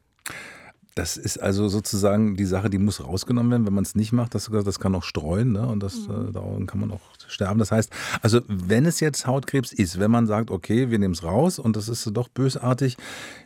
Das 0.97 1.15
ist 1.15 1.37
also 1.37 1.67
sozusagen 1.67 2.35
die 2.35 2.45
Sache, 2.45 2.71
die 2.71 2.79
muss 2.79 3.03
rausgenommen 3.03 3.51
werden. 3.51 3.67
Wenn 3.67 3.73
man 3.75 3.83
es 3.83 3.93
nicht 3.93 4.13
macht, 4.13 4.33
das, 4.33 4.49
das 4.51 4.79
kann 4.79 4.95
auch 4.95 5.03
streuen 5.03 5.51
ne? 5.51 5.67
und 5.67 5.83
das, 5.83 6.07
mhm. 6.07 6.29
äh, 6.29 6.31
daran 6.31 6.65
kann 6.65 6.79
man 6.79 6.91
auch 6.91 7.01
sterben. 7.27 7.59
Das 7.59 7.71
heißt, 7.71 7.91
also 8.23 8.41
wenn 8.47 8.87
es 8.87 8.99
jetzt 8.99 9.27
Hautkrebs 9.27 9.73
ist, 9.73 9.99
wenn 9.99 10.09
man 10.09 10.25
sagt, 10.25 10.49
okay, 10.49 10.89
wir 10.89 10.97
nehmen 10.97 11.13
es 11.13 11.23
raus 11.23 11.59
und 11.59 11.75
das 11.75 11.87
ist 11.87 12.09
doch 12.13 12.29
bösartig, 12.29 12.97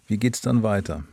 wie 0.07 0.17
geht 0.17 0.35
es 0.35 0.41
dann 0.41 0.63
weiter? 0.63 1.03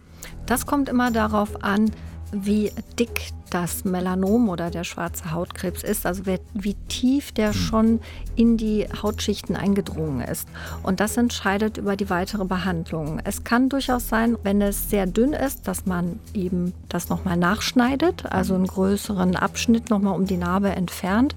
Das 0.46 0.64
kommt 0.64 0.88
immer 0.88 1.10
darauf 1.10 1.64
an, 1.64 1.90
wie 2.32 2.72
dick 2.98 3.30
das 3.50 3.84
Melanom 3.84 4.48
oder 4.48 4.70
der 4.70 4.84
schwarze 4.84 5.32
Hautkrebs 5.32 5.82
ist, 5.82 6.04
also 6.06 6.24
wie 6.26 6.74
tief 6.88 7.32
der 7.32 7.48
hm. 7.48 7.54
schon 7.54 8.00
in 8.36 8.56
die 8.56 8.86
Hautschichten 9.02 9.56
eingedrungen 9.56 10.20
ist. 10.20 10.48
Und 10.82 11.00
das 11.00 11.16
entscheidet 11.16 11.78
über 11.78 11.96
die 11.96 12.10
weitere 12.10 12.44
Behandlung. 12.44 13.20
Es 13.24 13.44
kann 13.44 13.68
durchaus 13.68 14.08
sein, 14.08 14.36
wenn 14.42 14.60
es 14.60 14.90
sehr 14.90 15.06
dünn 15.06 15.32
ist, 15.32 15.66
dass 15.66 15.86
man 15.86 16.20
eben 16.34 16.74
das 16.88 17.08
nochmal 17.08 17.36
nachschneidet, 17.36 18.26
also 18.26 18.54
einen 18.54 18.66
größeren 18.66 19.36
Abschnitt 19.36 19.90
nochmal 19.90 20.14
um 20.14 20.26
die 20.26 20.36
Narbe 20.36 20.70
entfernt. 20.70 21.34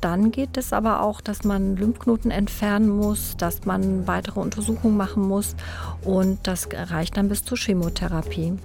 Dann 0.00 0.30
geht 0.30 0.58
es 0.58 0.74
aber 0.74 1.00
auch, 1.00 1.22
dass 1.22 1.44
man 1.44 1.76
Lymphknoten 1.76 2.30
entfernen 2.30 2.90
muss, 2.90 3.36
dass 3.38 3.64
man 3.64 4.06
weitere 4.06 4.40
Untersuchungen 4.40 4.98
machen 4.98 5.26
muss 5.26 5.56
und 6.02 6.38
das 6.42 6.68
reicht 6.70 7.16
dann 7.16 7.28
bis 7.28 7.42
zur 7.42 7.56
Chemotherapie. 7.56 8.58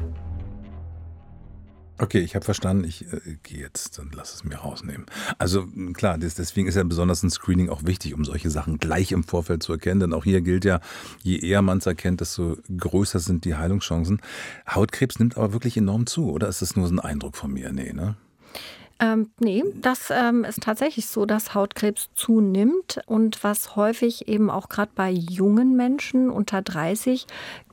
Okay, 2.02 2.20
ich 2.20 2.34
habe 2.36 2.46
verstanden. 2.46 2.86
Ich 2.86 3.06
äh, 3.12 3.38
gehe 3.44 3.60
jetzt, 3.60 3.98
dann 3.98 4.12
lass 4.16 4.34
es 4.34 4.44
mir 4.46 4.56
rausnehmen. 4.56 5.06
Also 5.38 5.68
klar, 5.94 6.18
das, 6.18 6.36
deswegen 6.36 6.68
ist 6.68 6.76
ja 6.76 6.84
besonders 6.84 7.24
ein 7.24 7.30
Screening 7.30 7.70
auch 7.70 7.84
wichtig, 7.84 8.14
um 8.14 8.24
solche 8.24 8.50
Sachen 8.50 8.78
gleich 8.78 9.12
im 9.12 9.26
Vorfeld 9.26 9.64
zu 9.64 9.74
erkennen. 9.74 10.00
Denn 10.00 10.14
auch 10.14 10.24
hier 10.24 10.42
gilt 10.42 10.64
ja, 10.64 10.80
je 11.22 11.38
eher 11.38 11.62
man 11.62 11.80
es 11.80 11.86
erkennt, 11.86 12.22
desto 12.22 12.58
größer 12.76 13.20
sind 13.20 13.44
die 13.44 13.56
Heilungschancen. 13.56 14.22
Hautkrebs 14.68 15.20
nimmt 15.20 15.36
aber 15.38 15.52
wirklich 15.52 15.76
enorm 15.76 16.06
zu, 16.06 16.32
oder 16.32 16.48
ist 16.48 16.62
das 16.62 16.78
nur 16.78 16.88
so 16.88 16.96
ein 16.96 17.00
Eindruck 17.00 17.36
von 17.36 17.52
mir? 17.52 17.72
Nee, 17.74 17.92
ne? 17.92 18.16
Ähm, 19.02 19.30
nee, 19.40 19.64
das 19.76 20.10
ähm, 20.12 20.44
ist 20.44 20.62
tatsächlich 20.62 21.06
so, 21.06 21.26
dass 21.26 21.54
Hautkrebs 21.54 22.10
zunimmt 22.16 23.00
und 23.06 23.44
was 23.44 23.78
häufig 23.78 24.28
eben 24.28 24.50
auch 24.50 24.68
gerade 24.68 24.92
bei 24.94 25.10
jungen 25.10 25.76
Menschen 25.76 26.30
unter 26.30 26.62
30 26.62 27.26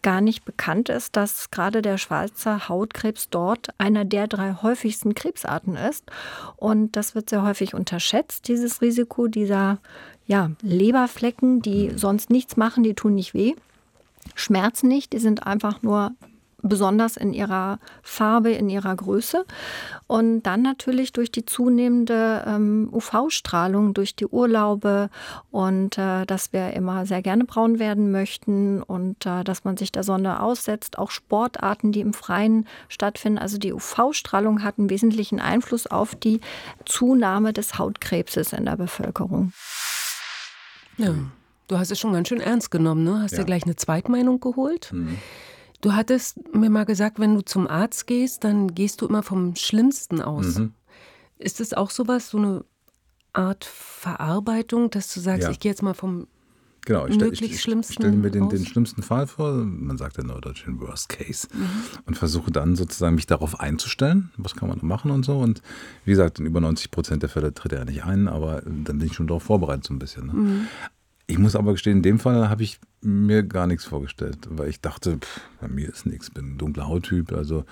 gar 0.02 0.20
nicht 0.20 0.44
bekannt 0.44 0.88
ist, 0.88 1.16
dass 1.16 1.50
gerade 1.50 1.82
der 1.82 1.98
schwarze 1.98 2.68
Hautkrebs 2.68 3.28
dort 3.28 3.70
einer 3.78 4.04
der 4.04 4.28
drei 4.28 4.54
häufigsten 4.62 5.14
Krebsarten 5.14 5.74
ist. 5.74 6.04
Und 6.56 6.94
das 6.94 7.16
wird 7.16 7.30
sehr 7.30 7.42
häufig 7.42 7.74
unterschätzt, 7.74 8.46
dieses 8.46 8.80
Risiko 8.80 9.26
dieser 9.26 9.78
ja, 10.26 10.52
Leberflecken, 10.62 11.60
die 11.60 11.90
sonst 11.96 12.30
nichts 12.30 12.56
machen, 12.56 12.84
die 12.84 12.94
tun 12.94 13.16
nicht 13.16 13.34
weh 13.34 13.54
schmerzen 14.34 14.88
nicht, 14.88 15.12
die 15.12 15.18
sind 15.18 15.46
einfach 15.46 15.82
nur 15.82 16.12
besonders 16.68 17.16
in 17.16 17.32
ihrer 17.32 17.78
Farbe, 18.02 18.50
in 18.50 18.68
ihrer 18.68 18.94
Größe. 18.94 19.44
Und 20.06 20.42
dann 20.42 20.62
natürlich 20.62 21.12
durch 21.12 21.32
die 21.32 21.44
zunehmende 21.44 22.44
ähm, 22.46 22.88
UV-Strahlung, 22.92 23.94
durch 23.94 24.14
die 24.14 24.26
Urlaube 24.26 25.10
und 25.50 25.98
äh, 25.98 26.24
dass 26.26 26.52
wir 26.52 26.72
immer 26.72 27.06
sehr 27.06 27.22
gerne 27.22 27.44
braun 27.44 27.78
werden 27.78 28.10
möchten 28.10 28.82
und 28.82 29.26
äh, 29.26 29.44
dass 29.44 29.64
man 29.64 29.76
sich 29.76 29.92
der 29.92 30.04
Sonne 30.04 30.42
aussetzt, 30.42 30.98
auch 30.98 31.10
Sportarten, 31.10 31.92
die 31.92 32.00
im 32.00 32.12
Freien 32.12 32.66
stattfinden. 32.88 33.38
Also 33.38 33.58
die 33.58 33.72
UV-Strahlung 33.72 34.62
hat 34.62 34.78
einen 34.78 34.90
wesentlichen 34.90 35.40
Einfluss 35.40 35.86
auf 35.86 36.14
die 36.14 36.40
Zunahme 36.84 37.52
des 37.52 37.78
Hautkrebses 37.78 38.52
in 38.52 38.64
der 38.64 38.76
Bevölkerung. 38.76 39.52
Ja. 40.98 41.14
Du 41.68 41.78
hast 41.78 41.90
es 41.90 41.98
schon 41.98 42.12
ganz 42.12 42.28
schön 42.28 42.40
ernst 42.40 42.70
genommen, 42.70 43.02
ne? 43.02 43.22
Hast 43.22 43.32
ja. 43.32 43.38
dir 43.38 43.44
gleich 43.44 43.64
eine 43.64 43.74
Zweitmeinung 43.74 44.38
geholt? 44.38 44.92
Mhm. 44.92 45.18
Du 45.80 45.92
hattest 45.92 46.54
mir 46.54 46.70
mal 46.70 46.84
gesagt, 46.84 47.18
wenn 47.18 47.34
du 47.34 47.42
zum 47.42 47.66
Arzt 47.66 48.06
gehst, 48.06 48.44
dann 48.44 48.74
gehst 48.74 49.00
du 49.00 49.06
immer 49.06 49.22
vom 49.22 49.56
Schlimmsten 49.56 50.20
aus. 50.20 50.58
Mhm. 50.58 50.72
Ist 51.38 51.60
das 51.60 51.74
auch 51.74 51.90
sowas, 51.90 52.30
so 52.30 52.38
eine 52.38 52.64
Art 53.32 53.64
Verarbeitung, 53.64 54.90
dass 54.90 55.12
du 55.12 55.20
sagst, 55.20 55.44
ja. 55.44 55.50
ich 55.50 55.60
gehe 55.60 55.70
jetzt 55.70 55.82
mal 55.82 55.94
vom 55.94 56.26
Genau, 56.86 57.04
ich, 57.08 57.14
stelle 57.16 57.82
stell 57.82 58.12
mir 58.12 58.30
den, 58.30 58.48
den, 58.48 58.64
schlimmsten 58.64 59.02
Fall 59.02 59.26
vor, 59.26 59.54
man 59.54 59.98
sagt 59.98 60.18
ja 60.18 60.22
neudeutsch 60.22 60.66
den 60.66 60.80
Worst 60.80 61.08
Case, 61.08 61.48
mhm. 61.52 61.68
und 62.06 62.16
versuche 62.16 62.52
dann 62.52 62.76
sozusagen 62.76 63.16
mich 63.16 63.26
darauf 63.26 63.58
einzustellen, 63.58 64.30
was 64.36 64.54
kann 64.54 64.68
man 64.68 64.78
machen 64.82 65.10
und 65.10 65.24
so. 65.24 65.36
Und 65.40 65.62
wie 66.04 66.12
gesagt, 66.12 66.38
in 66.38 66.46
über 66.46 66.60
90 66.60 66.92
Prozent 66.92 67.24
der 67.24 67.28
Fälle 67.28 67.52
tritt 67.52 67.72
er 67.72 67.84
nicht 67.84 68.04
ein, 68.04 68.28
aber 68.28 68.62
dann 68.62 68.98
bin 68.98 69.08
ich 69.08 69.14
schon 69.14 69.26
darauf 69.26 69.42
vorbereitet 69.42 69.84
so 69.84 69.94
ein 69.94 69.98
bisschen. 69.98 70.28
Ne? 70.28 70.32
Mhm. 70.32 70.66
Ich 71.28 71.38
muss 71.38 71.56
aber 71.56 71.72
gestehen, 71.72 71.98
in 71.98 72.02
dem 72.02 72.18
Fall 72.18 72.48
habe 72.48 72.62
ich 72.62 72.78
mir 73.00 73.42
gar 73.42 73.66
nichts 73.66 73.84
vorgestellt, 73.84 74.38
weil 74.48 74.68
ich 74.68 74.80
dachte, 74.80 75.18
pff, 75.18 75.40
bei 75.60 75.68
mir 75.68 75.88
ist 75.88 76.06
nichts, 76.06 76.30
bin 76.30 76.52
ein 76.52 76.58
dunkler 76.58 76.88
Hauttyp, 76.88 77.32
also 77.32 77.64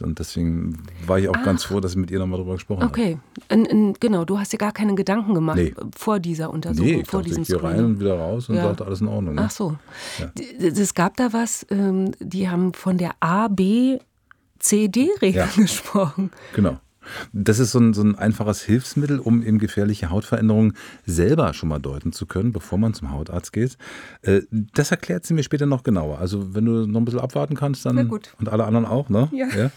und 0.00 0.20
deswegen 0.20 0.78
war 1.06 1.18
ich 1.18 1.28
auch 1.28 1.34
Ach. 1.36 1.44
ganz 1.44 1.64
froh, 1.64 1.80
dass 1.80 1.92
ich 1.92 1.96
mit 1.96 2.10
ihr 2.10 2.20
nochmal 2.20 2.38
darüber 2.38 2.54
gesprochen 2.54 2.82
habe. 2.82 2.90
Okay, 2.90 3.18
in, 3.48 3.64
in, 3.64 3.94
genau, 3.94 4.24
du 4.24 4.38
hast 4.38 4.52
dir 4.52 4.58
gar 4.58 4.70
keine 4.72 4.94
Gedanken 4.94 5.34
gemacht 5.34 5.58
nee. 5.58 5.74
vor 5.96 6.20
dieser 6.20 6.50
Untersuchung, 6.50 6.86
nee, 6.86 7.00
ich 7.00 7.08
vor 7.08 7.20
dachte, 7.20 7.30
diesem 7.30 7.42
ich 7.42 7.48
gehe 7.48 7.62
rein 7.62 7.84
und 7.84 8.00
wieder 8.00 8.16
raus 8.16 8.48
und 8.48 8.56
ja. 8.56 8.62
sagte, 8.62 8.86
alles 8.86 9.00
in 9.00 9.08
Ordnung. 9.08 9.34
Ne? 9.34 9.42
Ach 9.44 9.50
so. 9.50 9.76
Ja. 10.18 10.30
Es 10.60 10.94
gab 10.94 11.16
da 11.16 11.32
was, 11.32 11.66
ähm, 11.70 12.12
die 12.20 12.48
haben 12.48 12.74
von 12.74 12.96
der 12.96 13.12
A, 13.18 13.48
B, 13.48 13.98
C, 14.60 14.88
D-Regel 14.88 15.34
ja. 15.34 15.48
gesprochen. 15.56 16.30
Genau. 16.54 16.78
Das 17.32 17.58
ist 17.58 17.72
so 17.72 17.78
ein, 17.78 17.94
so 17.94 18.02
ein 18.02 18.14
einfaches 18.16 18.62
Hilfsmittel, 18.62 19.18
um 19.18 19.42
eben 19.42 19.58
gefährliche 19.58 20.10
Hautveränderungen 20.10 20.74
selber 21.06 21.54
schon 21.54 21.68
mal 21.68 21.78
deuten 21.78 22.12
zu 22.12 22.26
können, 22.26 22.52
bevor 22.52 22.78
man 22.78 22.94
zum 22.94 23.10
Hautarzt 23.12 23.52
geht. 23.52 23.76
Äh, 24.22 24.42
das 24.50 24.90
erklärt 24.90 25.26
sie 25.26 25.34
mir 25.34 25.42
später 25.42 25.66
noch 25.66 25.82
genauer. 25.82 26.18
Also 26.18 26.54
wenn 26.54 26.64
du 26.64 26.86
noch 26.86 27.00
ein 27.00 27.04
bisschen 27.04 27.20
abwarten 27.20 27.54
kannst, 27.54 27.84
dann 27.86 28.10
und 28.10 28.48
alle 28.48 28.64
anderen 28.64 28.86
auch, 28.86 29.08
ne? 29.08 29.28
Ja. 29.32 29.48
ja. 29.48 29.70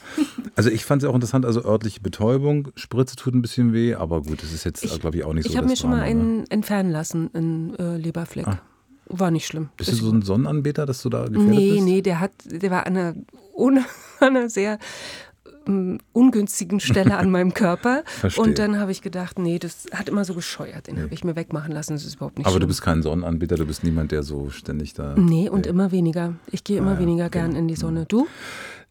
Also 0.55 0.69
ich 0.69 0.85
fand 0.85 1.03
es 1.03 1.09
auch 1.09 1.15
interessant, 1.15 1.45
also 1.45 1.63
örtliche 1.63 2.01
Betäubung, 2.01 2.69
Spritze 2.75 3.15
tut 3.15 3.33
ein 3.33 3.41
bisschen 3.41 3.73
weh, 3.73 3.95
aber 3.95 4.21
gut, 4.21 4.43
das 4.43 4.53
ist 4.53 4.63
jetzt, 4.63 4.81
glaube 4.99 5.17
ich, 5.17 5.23
auch 5.23 5.33
nicht 5.33 5.45
ich 5.45 5.51
so. 5.51 5.53
Ich 5.53 5.57
habe 5.57 5.67
mir 5.67 5.75
schon 5.75 5.89
mal 5.91 6.01
einen 6.01 6.39
ne? 6.39 6.45
entfernen 6.49 6.91
lassen, 6.91 7.29
einen 7.33 7.75
äh, 7.75 7.97
Leberfleck. 7.97 8.47
Ah. 8.47 8.61
War 9.07 9.31
nicht 9.31 9.45
schlimm. 9.45 9.69
Bist 9.75 9.91
du 9.91 9.95
so 9.95 10.11
ein 10.11 10.21
Sonnenanbeter, 10.21 10.85
dass 10.85 11.01
du 11.01 11.09
da 11.09 11.25
gefährdet 11.25 11.49
nee, 11.49 11.71
bist? 11.73 11.85
Nee, 11.85 11.91
nee, 11.91 12.01
der 12.01 12.19
hat, 12.19 12.31
der 12.45 12.71
war 12.71 12.85
an 12.85 12.97
einer, 12.97 13.15
ohne, 13.53 13.85
an 14.19 14.37
einer 14.37 14.49
sehr 14.49 14.79
ähm, 15.67 15.99
ungünstigen 16.13 16.79
Stelle 16.79 17.17
an 17.17 17.29
meinem 17.29 17.53
Körper. 17.55 18.03
Verstehe. 18.05 18.43
Und 18.43 18.59
dann 18.59 18.79
habe 18.79 18.91
ich 18.91 19.01
gedacht, 19.01 19.39
nee, 19.39 19.59
das 19.59 19.85
hat 19.93 20.09
immer 20.09 20.25
so 20.25 20.33
gescheuert. 20.33 20.87
Den 20.87 20.95
nee. 20.95 21.01
habe 21.01 21.13
ich 21.13 21.23
mir 21.23 21.35
wegmachen 21.35 21.71
lassen. 21.71 21.93
Das 21.93 22.05
ist 22.05 22.15
überhaupt 22.15 22.37
nicht 22.37 22.47
Aber 22.47 22.53
schlimm. 22.53 22.61
du 22.61 22.67
bist 22.67 22.81
kein 22.81 23.01
Sonnenanbieter, 23.01 23.55
du 23.55 23.65
bist 23.65 23.83
niemand, 23.83 24.11
der 24.11 24.23
so 24.23 24.49
ständig 24.49 24.93
da. 24.93 25.15
Nee, 25.15 25.49
und 25.49 25.65
nee. 25.65 25.69
immer 25.69 25.91
weniger. 25.91 26.35
Ich 26.51 26.63
gehe 26.63 26.77
immer 26.77 26.95
ah, 26.95 26.99
weniger 26.99 27.25
okay. 27.25 27.39
gern 27.39 27.55
in 27.55 27.67
die 27.67 27.75
Sonne. 27.75 28.05
Du? 28.07 28.27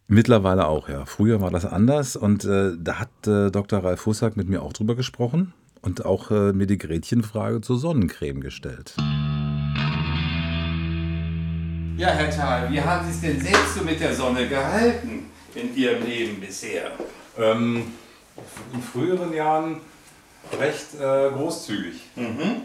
Mittlerweile 0.09 0.67
auch, 0.67 0.89
ja. 0.89 1.05
Früher 1.07 1.41
war 1.41 1.51
das 1.51 1.65
anders 1.65 2.17
und 2.17 2.45
äh, 2.45 2.73
da 2.77 2.99
hat 2.99 3.11
äh, 3.27 3.51
Dr. 3.51 3.85
Ralf 3.85 4.07
Hussack 4.07 4.37
mit 4.37 4.49
mir 4.49 4.63
auch 4.63 4.73
drüber 4.73 4.97
gesprochen 4.97 5.53
und 5.83 6.05
auch 6.05 6.31
äh, 6.31 6.53
mir 6.53 6.67
die 6.67 6.79
Gretchenfrage 6.79 7.61
zur 7.61 7.79
Sonnencreme 7.79 8.41
gestellt. 8.41 8.95
Ja, 11.97 12.09
Herr 12.09 12.31
Thal, 12.31 12.73
wie 12.73 12.81
haben 12.81 13.07
Sie 13.07 13.13
es 13.13 13.21
denn 13.21 13.41
selbst 13.41 13.75
so 13.77 13.85
mit 13.85 14.01
der 14.01 14.15
Sonne 14.15 14.49
gehalten 14.49 15.27
in 15.55 15.77
Ihrem 15.77 16.05
Leben 16.05 16.41
bisher? 16.41 16.91
Ähm, 17.39 17.93
in 18.73 18.83
früheren 18.83 19.33
Jahren 19.33 19.81
recht 20.59 20.95
äh, 21.01 21.31
großzügig. 21.31 22.03
Mhm. 22.17 22.63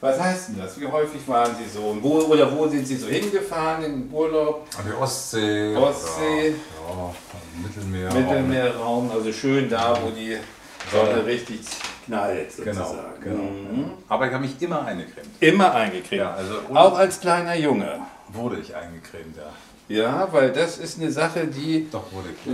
Was 0.00 0.20
heißt 0.20 0.48
denn 0.48 0.58
das? 0.58 0.78
Wie 0.78 0.86
häufig 0.86 1.26
waren 1.26 1.54
Sie 1.56 1.66
so? 1.66 1.86
Und 1.86 2.02
wo, 2.02 2.18
oder 2.18 2.54
wo 2.54 2.66
sind 2.68 2.86
Sie 2.86 2.96
so 2.96 3.08
hingefahren 3.08 3.84
in 3.84 4.12
Urlaub? 4.12 4.66
An 4.76 4.84
die 4.86 4.92
Ostsee. 4.92 5.74
Ostsee. 5.74 6.48
Ja, 6.50 6.54
ja 6.94 7.14
Mittelmeer. 7.62 8.12
Mittelmeerraum, 8.12 9.10
also 9.10 9.32
schön 9.32 9.70
da, 9.70 9.98
wo 10.02 10.10
die 10.10 10.36
Sonne 10.92 11.24
richtig 11.24 11.60
knallt 12.04 12.54
genau, 12.56 12.84
sozusagen. 12.84 13.22
Genau, 13.22 13.36
genau. 13.36 13.72
Mhm. 13.72 13.90
Aber 14.08 14.26
ich 14.26 14.32
habe 14.34 14.44
mich 14.44 14.60
immer 14.60 14.84
eingecremt. 14.84 15.28
Immer 15.40 15.74
eingecremt. 15.74 16.20
Ja, 16.20 16.34
also 16.34 16.54
Auch 16.74 16.98
als 16.98 17.20
kleiner 17.20 17.54
Junge. 17.56 18.00
Wurde 18.28 18.58
ich 18.60 18.74
eingecremt, 18.74 19.36
ja. 19.36 19.50
Ja, 19.88 20.28
weil 20.32 20.50
das 20.50 20.78
ist 20.78 20.98
eine 20.98 21.10
Sache, 21.10 21.46
die 21.46 21.86
Doch, 21.90 22.04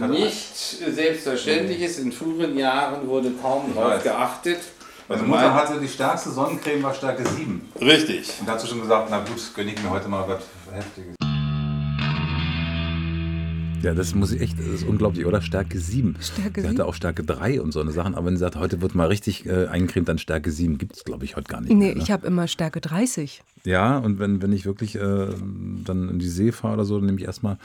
nicht 0.08 0.56
selbstverständlich 0.56 1.80
ist. 1.80 1.98
In 2.00 2.10
früheren 2.10 2.58
Jahren 2.58 3.06
wurde 3.06 3.30
kaum 3.40 3.72
darauf 3.74 4.02
geachtet. 4.02 4.58
Meine 5.08 5.22
also 5.22 5.32
Mutter 5.32 5.54
hatte 5.54 5.80
die 5.80 5.88
stärkste 5.88 6.30
Sonnencreme, 6.30 6.82
war 6.82 6.94
Stärke 6.94 7.26
7. 7.26 7.68
Richtig. 7.80 8.32
Und 8.40 8.48
dazu 8.48 8.66
schon 8.66 8.80
gesagt, 8.80 9.08
na 9.10 9.18
gut, 9.18 9.40
gönne 9.54 9.72
ich 9.72 9.82
mir 9.82 9.90
heute 9.90 10.08
mal 10.08 10.24
was 10.28 10.42
Heftiges. 10.72 11.19
Ja, 13.82 13.94
das 13.94 14.14
muss 14.14 14.32
ich 14.32 14.40
echt, 14.40 14.58
das 14.58 14.66
ist 14.66 14.84
unglaublich, 14.86 15.24
oder? 15.24 15.40
Stärke 15.40 15.78
7. 15.78 16.16
Stärke 16.20 16.60
7. 16.60 16.62
Sie 16.62 16.68
hatte 16.68 16.86
auch 16.86 16.94
Stärke 16.94 17.24
3 17.24 17.60
und 17.62 17.72
so 17.72 17.80
eine 17.80 17.92
Sachen, 17.92 18.14
aber 18.14 18.26
wenn 18.26 18.36
sie 18.36 18.40
sagt, 18.40 18.56
heute 18.56 18.82
wird 18.82 18.94
mal 18.94 19.06
richtig 19.06 19.46
äh, 19.46 19.66
eingecremt, 19.66 20.08
dann 20.08 20.18
Stärke 20.18 20.50
7 20.50 20.78
gibt 20.78 20.96
es, 20.96 21.04
glaube 21.04 21.24
ich, 21.24 21.36
heute 21.36 21.48
gar 21.48 21.60
nicht. 21.60 21.70
Nee, 21.70 21.76
mehr, 21.76 21.94
ne? 21.94 22.02
ich 22.02 22.10
habe 22.10 22.26
immer 22.26 22.46
Stärke 22.46 22.80
30. 22.80 23.42
Ja, 23.64 23.98
und 23.98 24.18
wenn, 24.18 24.42
wenn 24.42 24.52
ich 24.52 24.66
wirklich 24.66 24.96
äh, 24.96 25.28
dann 25.84 26.08
in 26.08 26.18
die 26.18 26.28
See 26.28 26.52
fahre 26.52 26.74
oder 26.74 26.84
so, 26.84 26.96
dann 26.96 27.06
nehme 27.06 27.18
ich 27.18 27.24
erstmal 27.24 27.58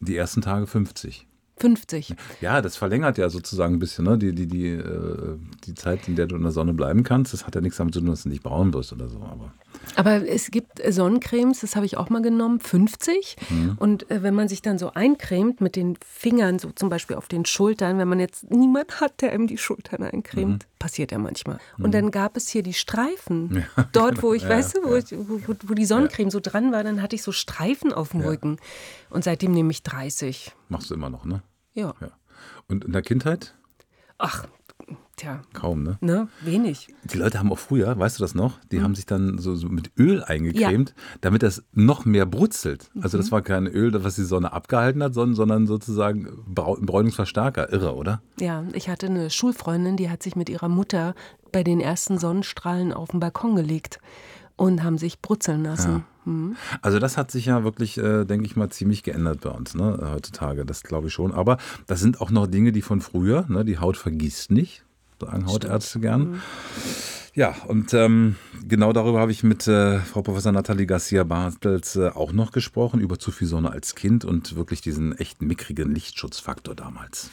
die 0.00 0.16
ersten 0.16 0.40
Tage 0.40 0.66
50. 0.66 1.26
50. 1.58 2.14
Ja, 2.40 2.60
das 2.60 2.76
verlängert 2.76 3.18
ja 3.18 3.30
sozusagen 3.30 3.74
ein 3.74 3.78
bisschen 3.78 4.04
ne? 4.04 4.18
die, 4.18 4.34
die, 4.34 4.46
die, 4.46 4.68
äh, 4.68 5.36
die 5.64 5.74
Zeit, 5.74 6.08
in 6.08 6.16
der 6.16 6.26
du 6.26 6.36
in 6.36 6.42
der 6.42 6.50
Sonne 6.50 6.72
bleiben 6.72 7.04
kannst. 7.04 7.32
Das 7.32 7.46
hat 7.46 7.54
ja 7.54 7.60
nichts 7.60 7.76
damit 7.76 7.94
zu 7.94 8.00
tun, 8.00 8.08
dass 8.08 8.24
du 8.24 8.30
nicht 8.30 8.42
braun 8.42 8.74
wirst 8.74 8.92
oder 8.92 9.08
so. 9.08 9.18
Aber, 9.18 9.52
aber 9.96 10.26
es 10.28 10.50
gibt 10.50 10.80
Sonnencremes, 10.86 11.60
das 11.60 11.76
habe 11.76 11.86
ich 11.86 11.96
auch 11.96 12.08
mal 12.08 12.22
genommen, 12.22 12.60
50. 12.60 13.36
Mhm. 13.50 13.76
Und 13.78 14.10
äh, 14.10 14.22
wenn 14.22 14.34
man 14.34 14.48
sich 14.48 14.62
dann 14.62 14.78
so 14.78 14.92
eincremt 14.92 15.60
mit 15.60 15.76
den 15.76 15.96
Fingern, 16.04 16.58
so 16.58 16.70
zum 16.70 16.88
Beispiel 16.88 17.16
auf 17.16 17.28
den 17.28 17.44
Schultern, 17.44 17.98
wenn 17.98 18.08
man 18.08 18.20
jetzt 18.20 18.50
niemand 18.50 19.00
hat, 19.00 19.20
der 19.20 19.34
ihm 19.34 19.46
die 19.46 19.58
Schultern 19.58 20.02
eincremt, 20.02 20.64
mhm. 20.64 20.78
passiert 20.78 21.12
ja 21.12 21.18
manchmal. 21.18 21.58
Mhm. 21.76 21.84
Und 21.84 21.94
dann 21.94 22.10
gab 22.10 22.36
es 22.36 22.48
hier 22.48 22.62
die 22.62 22.74
Streifen. 22.74 23.64
Ja, 23.76 23.84
Dort, 23.92 24.22
wo 24.22 24.32
ich, 24.32 24.42
ja, 24.42 24.50
weißt 24.50 24.76
du, 24.76 24.84
wo, 24.84 24.94
ich, 24.94 25.06
wo, 25.12 25.54
wo, 25.62 25.74
die 25.74 25.84
Sonnencreme 25.84 26.30
so 26.30 26.40
dran 26.40 26.72
war, 26.72 26.84
dann 26.84 27.02
hatte 27.02 27.16
ich 27.16 27.22
so 27.22 27.32
Streifen 27.32 27.92
auf 27.92 28.10
dem 28.10 28.20
Rücken. 28.20 28.58
Und 29.10 29.24
seitdem 29.24 29.52
nehme 29.52 29.70
ich 29.70 29.82
30. 29.82 30.52
Machst 30.68 30.90
du 30.90 30.94
immer 30.94 31.10
noch, 31.10 31.24
ne? 31.24 31.42
Ja. 31.74 31.94
ja. 32.00 32.10
Und 32.68 32.84
in 32.84 32.92
der 32.92 33.02
Kindheit? 33.02 33.54
Ach, 34.18 34.46
tja. 35.22 35.42
Kaum, 35.52 35.82
ne? 35.82 35.98
Ne, 36.00 36.28
wenig. 36.42 36.88
Die 37.04 37.16
Leute 37.16 37.38
haben 37.38 37.52
auch 37.52 37.58
früher, 37.58 37.98
weißt 37.98 38.18
du 38.18 38.24
das 38.24 38.34
noch? 38.34 38.58
Die 38.70 38.78
mhm. 38.78 38.84
haben 38.84 38.94
sich 38.94 39.06
dann 39.06 39.38
so, 39.38 39.54
so, 39.54 39.68
mit 39.68 39.92
Öl 39.98 40.22
eingecremt, 40.22 40.90
ja. 40.90 41.16
damit 41.20 41.42
das 41.42 41.62
noch 41.72 42.04
mehr 42.04 42.26
brutzelt. 42.26 42.90
Also 43.00 43.16
das 43.16 43.26
mhm. 43.26 43.32
war 43.32 43.42
kein 43.42 43.66
Öl, 43.66 43.92
was 44.04 44.16
die 44.16 44.24
Sonne 44.24 44.52
abgehalten 44.52 45.02
hat, 45.02 45.14
sondern, 45.14 45.34
sondern 45.34 45.66
sozusagen 45.66 46.28
Bräunungsverstärker. 46.46 47.72
Irre, 47.72 47.94
oder? 47.94 48.22
Ja, 48.40 48.64
ich 48.72 48.88
hatte 48.88 49.06
eine 49.06 49.30
Schulfreundin, 49.30 49.96
die 49.96 50.10
hat 50.10 50.22
sich 50.22 50.36
mit 50.36 50.48
ihrer 50.48 50.68
Mutter 50.68 51.14
bei 51.52 51.62
den 51.62 51.80
ersten 51.80 52.18
Sonnenstrahlen 52.18 52.92
auf 52.92 53.10
den 53.10 53.20
Balkon 53.20 53.56
gelegt 53.56 54.00
und 54.56 54.82
haben 54.82 54.98
sich 54.98 55.20
brutzeln 55.20 55.64
lassen. 55.64 56.04
Ja. 56.26 56.32
Mhm. 56.32 56.56
Also 56.82 56.98
das 56.98 57.16
hat 57.16 57.30
sich 57.30 57.46
ja 57.46 57.64
wirklich, 57.64 57.98
äh, 57.98 58.24
denke 58.24 58.46
ich 58.46 58.56
mal, 58.56 58.70
ziemlich 58.70 59.02
geändert 59.02 59.40
bei 59.40 59.50
uns 59.50 59.74
ne, 59.74 59.98
heutzutage. 60.12 60.64
Das 60.64 60.82
glaube 60.82 61.08
ich 61.08 61.12
schon. 61.12 61.32
Aber 61.32 61.58
das 61.86 62.00
sind 62.00 62.20
auch 62.20 62.30
noch 62.30 62.46
Dinge, 62.46 62.72
die 62.72 62.82
von 62.82 63.00
früher, 63.00 63.44
ne, 63.48 63.64
die 63.64 63.78
Haut 63.78 63.96
vergisst 63.96 64.50
nicht, 64.50 64.84
sagen 65.26 65.46
Hautärzte 65.46 66.00
gern. 66.00 66.30
Mhm. 66.32 66.42
Ja, 67.34 67.54
und 67.66 67.94
ähm, 67.94 68.36
genau 68.68 68.92
darüber 68.92 69.20
habe 69.20 69.32
ich 69.32 69.42
mit 69.42 69.66
äh, 69.66 70.00
Frau 70.00 70.20
Professor 70.20 70.52
Nathalie 70.52 70.86
Garcia-Bartels 70.86 71.96
äh, 71.96 72.08
auch 72.10 72.32
noch 72.32 72.52
gesprochen, 72.52 73.00
über 73.00 73.18
zu 73.18 73.30
viel 73.30 73.48
Sonne 73.48 73.70
als 73.70 73.94
Kind 73.94 74.26
und 74.26 74.54
wirklich 74.54 74.82
diesen 74.82 75.16
echt 75.16 75.40
mickrigen 75.40 75.94
Lichtschutzfaktor 75.94 76.74
damals. 76.74 77.30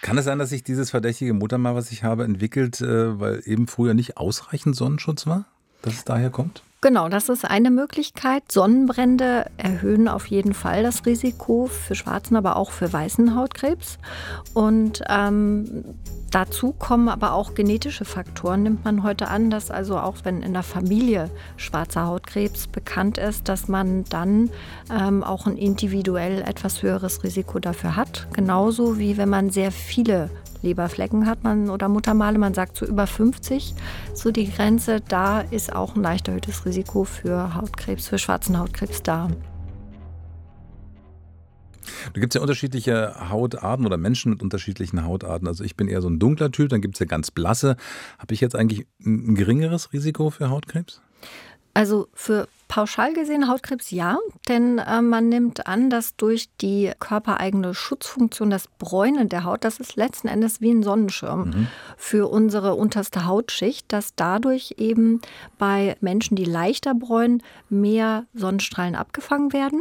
Kann 0.00 0.16
es 0.16 0.24
sein, 0.24 0.38
dass 0.38 0.50
sich 0.50 0.62
dieses 0.62 0.90
verdächtige 0.90 1.34
Muttermal, 1.34 1.74
was 1.74 1.90
ich 1.90 2.02
habe, 2.02 2.24
entwickelt, 2.24 2.80
äh, 2.80 3.20
weil 3.20 3.42
eben 3.44 3.66
früher 3.66 3.92
nicht 3.92 4.16
ausreichend 4.16 4.74
Sonnenschutz 4.74 5.26
war? 5.26 5.44
Dass 5.82 5.94
es 5.94 6.04
daher 6.04 6.30
kommt? 6.30 6.62
Genau, 6.80 7.08
das 7.08 7.28
ist 7.28 7.44
eine 7.44 7.72
Möglichkeit. 7.72 8.52
Sonnenbrände 8.52 9.46
erhöhen 9.56 10.06
auf 10.06 10.26
jeden 10.26 10.54
Fall 10.54 10.84
das 10.84 11.06
Risiko 11.06 11.66
für 11.66 11.96
schwarzen, 11.96 12.36
aber 12.36 12.54
auch 12.54 12.70
für 12.70 12.92
weißen 12.92 13.34
Hautkrebs. 13.34 13.98
Und 14.54 15.02
ähm, 15.08 15.84
dazu 16.30 16.70
kommen 16.70 17.08
aber 17.08 17.32
auch 17.32 17.54
genetische 17.54 18.04
Faktoren. 18.04 18.62
Nimmt 18.62 18.84
man 18.84 19.02
heute 19.02 19.26
an, 19.26 19.50
dass 19.50 19.72
also 19.72 19.98
auch 19.98 20.18
wenn 20.22 20.40
in 20.42 20.52
der 20.52 20.62
Familie 20.62 21.30
schwarzer 21.56 22.06
Hautkrebs 22.06 22.68
bekannt 22.68 23.18
ist, 23.18 23.48
dass 23.48 23.66
man 23.66 24.04
dann 24.04 24.48
ähm, 24.88 25.24
auch 25.24 25.48
ein 25.48 25.56
individuell 25.56 26.42
etwas 26.42 26.84
höheres 26.84 27.24
Risiko 27.24 27.58
dafür 27.58 27.96
hat. 27.96 28.28
Genauso 28.32 29.00
wie 29.00 29.16
wenn 29.16 29.28
man 29.28 29.50
sehr 29.50 29.72
viele 29.72 30.30
Leberflecken 30.62 31.26
hat 31.26 31.44
man 31.44 31.70
oder 31.70 31.88
Muttermale, 31.88 32.38
man 32.38 32.54
sagt 32.54 32.76
so 32.76 32.86
über 32.86 33.06
50, 33.06 33.74
so 34.14 34.30
die 34.30 34.50
Grenze, 34.50 35.00
da 35.00 35.40
ist 35.40 35.74
auch 35.74 35.96
ein 35.96 36.02
leicht 36.02 36.28
erhöhtes 36.28 36.64
Risiko 36.66 37.04
für 37.04 37.54
Hautkrebs, 37.54 38.08
für 38.08 38.18
schwarzen 38.18 38.58
Hautkrebs 38.58 39.02
da. 39.02 39.28
Da 42.12 42.20
gibt 42.20 42.34
es 42.34 42.38
ja 42.38 42.42
unterschiedliche 42.42 43.30
Hautarten 43.30 43.86
oder 43.86 43.96
Menschen 43.96 44.30
mit 44.30 44.42
unterschiedlichen 44.42 45.04
Hautarten. 45.04 45.48
Also 45.48 45.64
ich 45.64 45.76
bin 45.76 45.88
eher 45.88 46.02
so 46.02 46.08
ein 46.08 46.18
dunkler 46.18 46.50
Typ, 46.50 46.68
dann 46.68 46.80
gibt 46.80 46.96
es 46.96 47.00
ja 47.00 47.06
ganz 47.06 47.30
blasse. 47.30 47.76
Habe 48.18 48.34
ich 48.34 48.40
jetzt 48.40 48.56
eigentlich 48.56 48.86
ein 49.04 49.34
geringeres 49.34 49.92
Risiko 49.92 50.30
für 50.30 50.50
Hautkrebs? 50.50 51.00
Also 51.78 52.08
für 52.12 52.48
pauschal 52.66 53.12
gesehen 53.12 53.46
Hautkrebs 53.46 53.92
ja, 53.92 54.18
denn 54.48 54.78
äh, 54.78 55.00
man 55.00 55.28
nimmt 55.28 55.68
an, 55.68 55.90
dass 55.90 56.16
durch 56.16 56.48
die 56.60 56.90
körpereigene 56.98 57.72
Schutzfunktion 57.72 58.50
das 58.50 58.66
Bräunen 58.80 59.28
der 59.28 59.44
Haut, 59.44 59.62
das 59.62 59.78
ist 59.78 59.94
letzten 59.94 60.26
Endes 60.26 60.60
wie 60.60 60.72
ein 60.72 60.82
Sonnenschirm 60.82 61.50
mhm. 61.50 61.66
für 61.96 62.26
unsere 62.26 62.74
unterste 62.74 63.26
Hautschicht, 63.26 63.92
dass 63.92 64.16
dadurch 64.16 64.74
eben 64.76 65.20
bei 65.56 65.96
Menschen, 66.00 66.34
die 66.34 66.46
leichter 66.46 66.96
bräunen, 66.96 67.44
mehr 67.68 68.26
Sonnenstrahlen 68.34 68.96
abgefangen 68.96 69.52
werden 69.52 69.80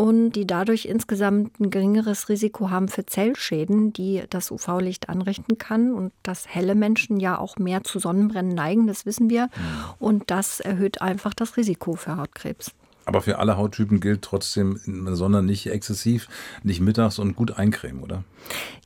und 0.00 0.30
die 0.30 0.46
dadurch 0.46 0.84
insgesamt 0.84 1.58
ein 1.58 1.70
geringeres 1.70 2.28
Risiko 2.28 2.70
haben 2.70 2.86
für 2.86 3.04
Zellschäden, 3.04 3.92
die 3.92 4.22
das 4.30 4.52
UV-Licht 4.52 5.08
anrichten 5.08 5.58
kann 5.58 5.92
und 5.92 6.12
dass 6.22 6.46
helle 6.46 6.76
Menschen 6.76 7.18
ja 7.18 7.36
auch 7.36 7.56
mehr 7.56 7.82
zu 7.82 7.98
Sonnenbrennen 7.98 8.54
neigen, 8.54 8.86
das 8.86 9.06
wissen 9.06 9.28
wir. 9.28 9.46
Mhm. 9.46 9.50
Und 9.98 10.30
das 10.30 10.60
erhöht 10.60 11.02
einfach 11.02 11.34
das 11.34 11.56
Risiko 11.56 11.96
für 11.96 12.16
Hautkrebs. 12.16 12.70
Aber 13.06 13.22
für 13.22 13.40
alle 13.40 13.56
Hauttypen 13.56 13.98
gilt 13.98 14.22
trotzdem 14.22 14.78
in 14.86 15.04
der 15.04 15.16
Sonne 15.16 15.42
nicht 15.42 15.66
exzessiv, 15.66 16.28
nicht 16.62 16.80
mittags 16.80 17.18
und 17.18 17.34
gut 17.34 17.58
eincremen, 17.58 18.00
oder? 18.00 18.22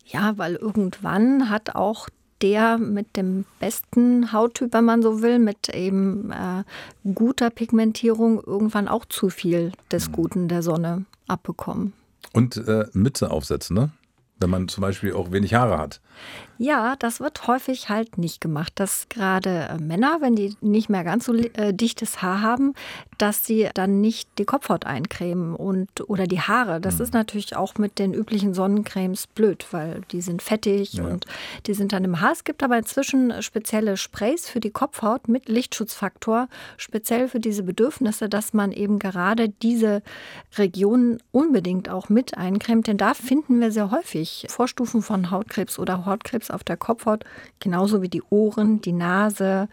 Ja, 0.06 0.38
weil 0.38 0.54
irgendwann 0.54 1.50
hat 1.50 1.74
auch 1.74 2.08
der 2.42 2.78
mit 2.78 3.16
dem 3.16 3.44
besten 3.60 4.32
Hauttyp, 4.32 4.72
wenn 4.72 4.84
man 4.84 5.02
so 5.02 5.22
will, 5.22 5.38
mit 5.38 5.68
eben 5.68 6.32
äh, 6.32 6.64
guter 7.14 7.50
Pigmentierung 7.50 8.42
irgendwann 8.44 8.88
auch 8.88 9.04
zu 9.04 9.30
viel 9.30 9.72
des 9.90 10.08
mhm. 10.08 10.12
Guten 10.12 10.48
der 10.48 10.62
Sonne 10.62 11.04
abbekommen. 11.28 11.92
Und 12.32 12.56
äh, 12.56 12.86
Mütze 12.92 13.30
aufsetzen, 13.30 13.76
ne? 13.76 13.90
Wenn 14.38 14.50
man 14.50 14.66
zum 14.66 14.82
Beispiel 14.82 15.12
auch 15.12 15.30
wenig 15.30 15.54
Haare 15.54 15.78
hat. 15.78 16.00
Ja, 16.58 16.94
das 16.98 17.20
wird 17.20 17.46
häufig 17.46 17.88
halt 17.88 18.18
nicht 18.18 18.40
gemacht, 18.40 18.72
dass 18.76 19.08
gerade 19.08 19.68
äh, 19.70 19.78
Männer, 19.78 20.18
wenn 20.20 20.36
die 20.36 20.56
nicht 20.60 20.88
mehr 20.88 21.04
ganz 21.04 21.24
so 21.24 21.34
äh, 21.34 21.72
dichtes 21.72 22.22
Haar 22.22 22.42
haben, 22.42 22.74
dass 23.18 23.44
sie 23.44 23.68
dann 23.74 24.00
nicht 24.00 24.28
die 24.38 24.44
Kopfhaut 24.44 24.86
eincremen 24.86 25.54
und 25.54 25.88
oder 26.08 26.26
die 26.26 26.40
Haare. 26.40 26.80
Das 26.80 26.96
mhm. 26.96 27.02
ist 27.02 27.14
natürlich 27.14 27.56
auch 27.56 27.76
mit 27.78 27.98
den 27.98 28.14
üblichen 28.14 28.54
Sonnencremes 28.54 29.26
blöd, 29.28 29.66
weil 29.70 30.02
die 30.12 30.20
sind 30.20 30.42
fettig 30.42 30.94
ja. 30.94 31.04
und 31.04 31.26
die 31.66 31.74
sind 31.74 31.92
dann 31.92 32.04
im 32.04 32.20
Haar. 32.20 32.32
Es 32.32 32.44
gibt 32.44 32.62
aber 32.62 32.78
inzwischen 32.78 33.42
spezielle 33.42 33.96
Sprays 33.96 34.48
für 34.48 34.60
die 34.60 34.70
Kopfhaut 34.70 35.28
mit 35.28 35.48
Lichtschutzfaktor, 35.48 36.48
speziell 36.76 37.28
für 37.28 37.40
diese 37.40 37.62
Bedürfnisse, 37.62 38.28
dass 38.28 38.52
man 38.52 38.72
eben 38.72 38.98
gerade 38.98 39.48
diese 39.48 40.02
Regionen 40.56 41.18
unbedingt 41.30 41.88
auch 41.88 42.08
mit 42.08 42.36
eincremt, 42.36 42.86
denn 42.86 42.98
da 42.98 43.14
finden 43.14 43.60
wir 43.60 43.72
sehr 43.72 43.90
häufig 43.90 44.46
Vorstufen 44.48 45.02
von 45.02 45.30
Hautkrebs 45.30 45.78
oder 45.78 46.04
Hautkrebs 46.06 46.41
auf 46.50 46.64
der 46.64 46.76
Kopfhaut, 46.76 47.24
genauso 47.60 48.02
wie 48.02 48.08
die 48.08 48.22
Ohren, 48.30 48.80
die 48.80 48.92
Nase, 48.92 49.68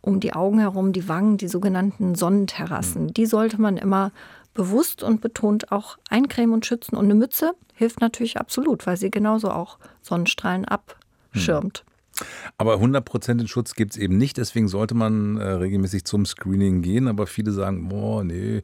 um 0.00 0.20
die 0.20 0.34
Augen 0.34 0.58
herum, 0.58 0.92
die 0.92 1.08
Wangen, 1.08 1.38
die 1.38 1.48
sogenannten 1.48 2.14
Sonnenterrassen. 2.14 3.14
Die 3.14 3.26
sollte 3.26 3.60
man 3.60 3.76
immer 3.76 4.12
bewusst 4.52 5.02
und 5.02 5.20
betont 5.20 5.72
auch 5.72 5.98
eincremen 6.08 6.54
und 6.54 6.66
schützen. 6.66 6.96
Und 6.96 7.06
eine 7.06 7.14
Mütze 7.14 7.54
hilft 7.74 8.00
natürlich 8.00 8.38
absolut, 8.38 8.86
weil 8.86 8.96
sie 8.96 9.10
genauso 9.10 9.50
auch 9.50 9.78
Sonnenstrahlen 10.02 10.64
abschirmt. 10.64 11.84
Aber 12.58 12.76
100% 12.76 13.48
Schutz 13.48 13.74
gibt 13.74 13.92
es 13.94 13.98
eben 13.98 14.16
nicht, 14.16 14.36
deswegen 14.36 14.68
sollte 14.68 14.94
man 14.94 15.36
äh, 15.36 15.44
regelmäßig 15.44 16.04
zum 16.04 16.24
Screening 16.26 16.82
gehen. 16.82 17.08
Aber 17.08 17.26
viele 17.26 17.50
sagen, 17.50 17.88
boah, 17.88 18.22
nee, 18.22 18.62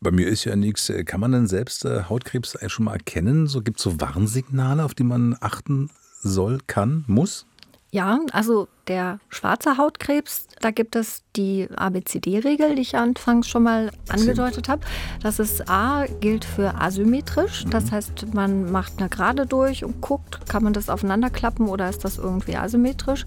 bei 0.00 0.12
mir 0.12 0.28
ist 0.28 0.44
ja 0.44 0.54
nichts. 0.54 0.92
Kann 1.06 1.20
man 1.20 1.32
denn 1.32 1.46
selbst 1.48 1.84
äh, 1.84 2.04
Hautkrebs 2.04 2.56
schon 2.68 2.84
mal 2.84 2.94
erkennen? 2.94 3.48
So 3.48 3.62
gibt 3.62 3.78
es 3.78 3.84
so 3.84 4.00
Warnsignale, 4.00 4.84
auf 4.84 4.94
die 4.94 5.04
man 5.04 5.36
achten 5.40 5.90
soll, 6.22 6.58
kann, 6.66 7.04
muss? 7.06 7.46
Ja, 7.94 8.20
also 8.32 8.68
der 8.88 9.20
schwarze 9.28 9.76
Hautkrebs, 9.76 10.46
da 10.60 10.70
gibt 10.70 10.96
es 10.96 11.22
die 11.36 11.68
ABCD-Regel, 11.76 12.74
die 12.74 12.80
ich 12.80 12.96
anfangs 12.96 13.48
schon 13.48 13.64
mal 13.64 13.90
angedeutet 14.08 14.70
habe. 14.70 14.80
Das 15.22 15.38
ist 15.38 15.68
A, 15.68 16.06
gilt 16.20 16.46
für 16.46 16.80
asymmetrisch. 16.80 17.66
Das 17.68 17.86
mhm. 17.86 17.90
heißt, 17.90 18.34
man 18.34 18.72
macht 18.72 18.94
eine 18.98 19.10
Gerade 19.10 19.44
durch 19.44 19.84
und 19.84 20.00
guckt, 20.00 20.48
kann 20.48 20.64
man 20.64 20.72
das 20.72 20.88
aufeinander 20.88 21.28
klappen 21.28 21.68
oder 21.68 21.90
ist 21.90 22.02
das 22.02 22.16
irgendwie 22.16 22.56
asymmetrisch, 22.56 23.26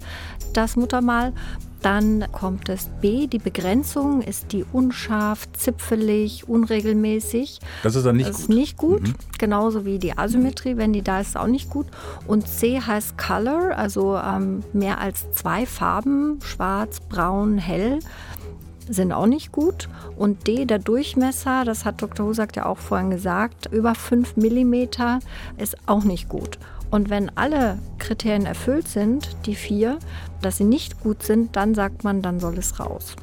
das 0.52 0.74
Muttermal. 0.74 1.32
Dann 1.86 2.24
kommt 2.32 2.68
es 2.68 2.90
B, 3.00 3.28
die 3.28 3.38
Begrenzung, 3.38 4.20
ist 4.20 4.50
die 4.50 4.64
unscharf, 4.72 5.46
zipfelig, 5.52 6.48
unregelmäßig. 6.48 7.60
Das 7.84 7.94
ist 7.94 8.04
dann 8.04 8.16
nicht 8.16 8.28
das 8.28 8.38
gut. 8.38 8.42
Ist 8.42 8.48
nicht 8.48 8.76
gut, 8.76 9.02
mhm. 9.02 9.14
genauso 9.38 9.84
wie 9.84 10.00
die 10.00 10.18
Asymmetrie, 10.18 10.76
wenn 10.78 10.92
die 10.92 11.02
da 11.02 11.20
ist, 11.20 11.36
auch 11.36 11.46
nicht 11.46 11.70
gut. 11.70 11.86
Und 12.26 12.48
C 12.48 12.80
heißt 12.80 13.16
Color, 13.16 13.78
also 13.78 14.16
ähm, 14.16 14.64
mehr 14.72 15.00
als 15.00 15.30
zwei 15.30 15.64
Farben, 15.64 16.40
schwarz, 16.42 16.98
braun, 16.98 17.56
hell 17.56 18.00
sind 18.88 19.12
auch 19.12 19.26
nicht 19.26 19.52
gut. 19.52 19.88
Und 20.16 20.48
D, 20.48 20.64
der 20.64 20.80
Durchmesser, 20.80 21.64
das 21.64 21.84
hat 21.84 22.02
Dr. 22.02 22.26
Husak 22.26 22.56
ja 22.56 22.66
auch 22.66 22.78
vorhin 22.78 23.10
gesagt, 23.10 23.66
über 23.70 23.94
5 23.94 24.36
mm 24.36 24.74
ist 25.56 25.76
auch 25.86 26.02
nicht 26.02 26.28
gut. 26.28 26.58
Und 26.90 27.10
wenn 27.10 27.36
alle 27.36 27.78
Kriterien 27.98 28.46
erfüllt 28.46 28.88
sind, 28.88 29.36
die 29.46 29.54
vier, 29.54 29.98
dass 30.40 30.58
sie 30.58 30.64
nicht 30.64 31.00
gut 31.00 31.22
sind, 31.22 31.56
dann 31.56 31.74
sagt 31.74 32.04
man, 32.04 32.22
dann 32.22 32.38
soll 32.40 32.56
es 32.58 32.78
raus. 32.78 33.16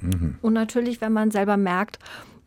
Mhm. 0.00 0.38
Und 0.40 0.52
natürlich, 0.52 1.00
wenn 1.00 1.12
man 1.12 1.30
selber 1.30 1.56
merkt, 1.56 1.98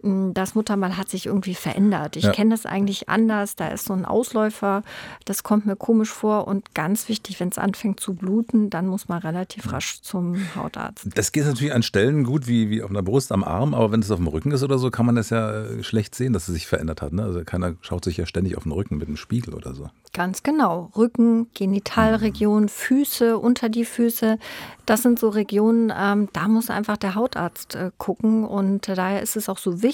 das 0.03 0.53
Muttermal 0.53 0.97
hat 0.97 1.09
sich 1.09 1.27
irgendwie 1.27 1.55
verändert. 1.55 2.17
Ich 2.17 2.25
ja. 2.25 2.31
kenne 2.31 2.49
das 2.49 2.65
eigentlich 2.65 3.07
anders. 3.07 3.55
Da 3.55 3.69
ist 3.69 3.85
so 3.85 3.93
ein 3.93 4.05
Ausläufer, 4.05 4.83
das 5.23 5.43
kommt 5.43 5.65
mir 5.65 5.77
komisch 5.77 6.11
vor. 6.11 6.47
Und 6.47 6.75
ganz 6.75 7.07
wichtig, 7.07 7.39
wenn 7.39 7.49
es 7.49 7.57
anfängt 7.57 8.01
zu 8.01 8.13
bluten, 8.13 8.69
dann 8.69 8.87
muss 8.87 9.07
man 9.07 9.19
relativ 9.19 9.71
rasch 9.71 10.01
zum 10.01 10.35
Hautarzt. 10.55 11.07
Das 11.15 11.31
geht 11.31 11.45
natürlich 11.45 11.73
an 11.73 11.83
Stellen 11.83 12.25
gut, 12.25 12.47
wie, 12.47 12.69
wie 12.69 12.83
auf 12.83 12.89
einer 12.89 13.01
Brust, 13.01 13.31
am 13.31 13.43
Arm, 13.45 13.73
aber 13.73 13.91
wenn 13.91 14.01
es 14.01 14.11
auf 14.11 14.17
dem 14.17 14.27
Rücken 14.27 14.51
ist 14.51 14.63
oder 14.63 14.77
so, 14.77 14.91
kann 14.91 15.05
man 15.05 15.15
das 15.15 15.29
ja 15.29 15.63
äh, 15.63 15.83
schlecht 15.83 16.15
sehen, 16.15 16.33
dass 16.33 16.49
es 16.49 16.53
sich 16.53 16.67
verändert 16.67 17.01
hat. 17.01 17.13
Ne? 17.13 17.23
Also 17.23 17.43
keiner 17.45 17.75
schaut 17.81 18.03
sich 18.03 18.17
ja 18.17 18.25
ständig 18.25 18.57
auf 18.57 18.63
den 18.63 18.73
Rücken 18.73 18.97
mit 18.97 19.07
einem 19.07 19.17
Spiegel 19.17 19.53
oder 19.53 19.73
so. 19.73 19.89
Ganz 20.13 20.43
genau. 20.43 20.91
Rücken, 20.95 21.47
Genitalregion, 21.55 22.69
Füße, 22.69 23.37
unter 23.37 23.69
die 23.69 23.85
Füße. 23.85 24.37
Das 24.85 25.01
sind 25.01 25.17
so 25.17 25.29
Regionen, 25.29 25.91
ähm, 25.97 26.29
da 26.33 26.47
muss 26.47 26.69
einfach 26.69 26.97
der 26.97 27.15
Hautarzt 27.15 27.75
äh, 27.75 27.89
gucken. 27.97 28.43
Und 28.45 28.89
äh, 28.89 28.95
daher 28.95 29.23
ist 29.23 29.35
es 29.35 29.49
auch 29.49 29.57
so 29.57 29.81
wichtig, 29.81 29.92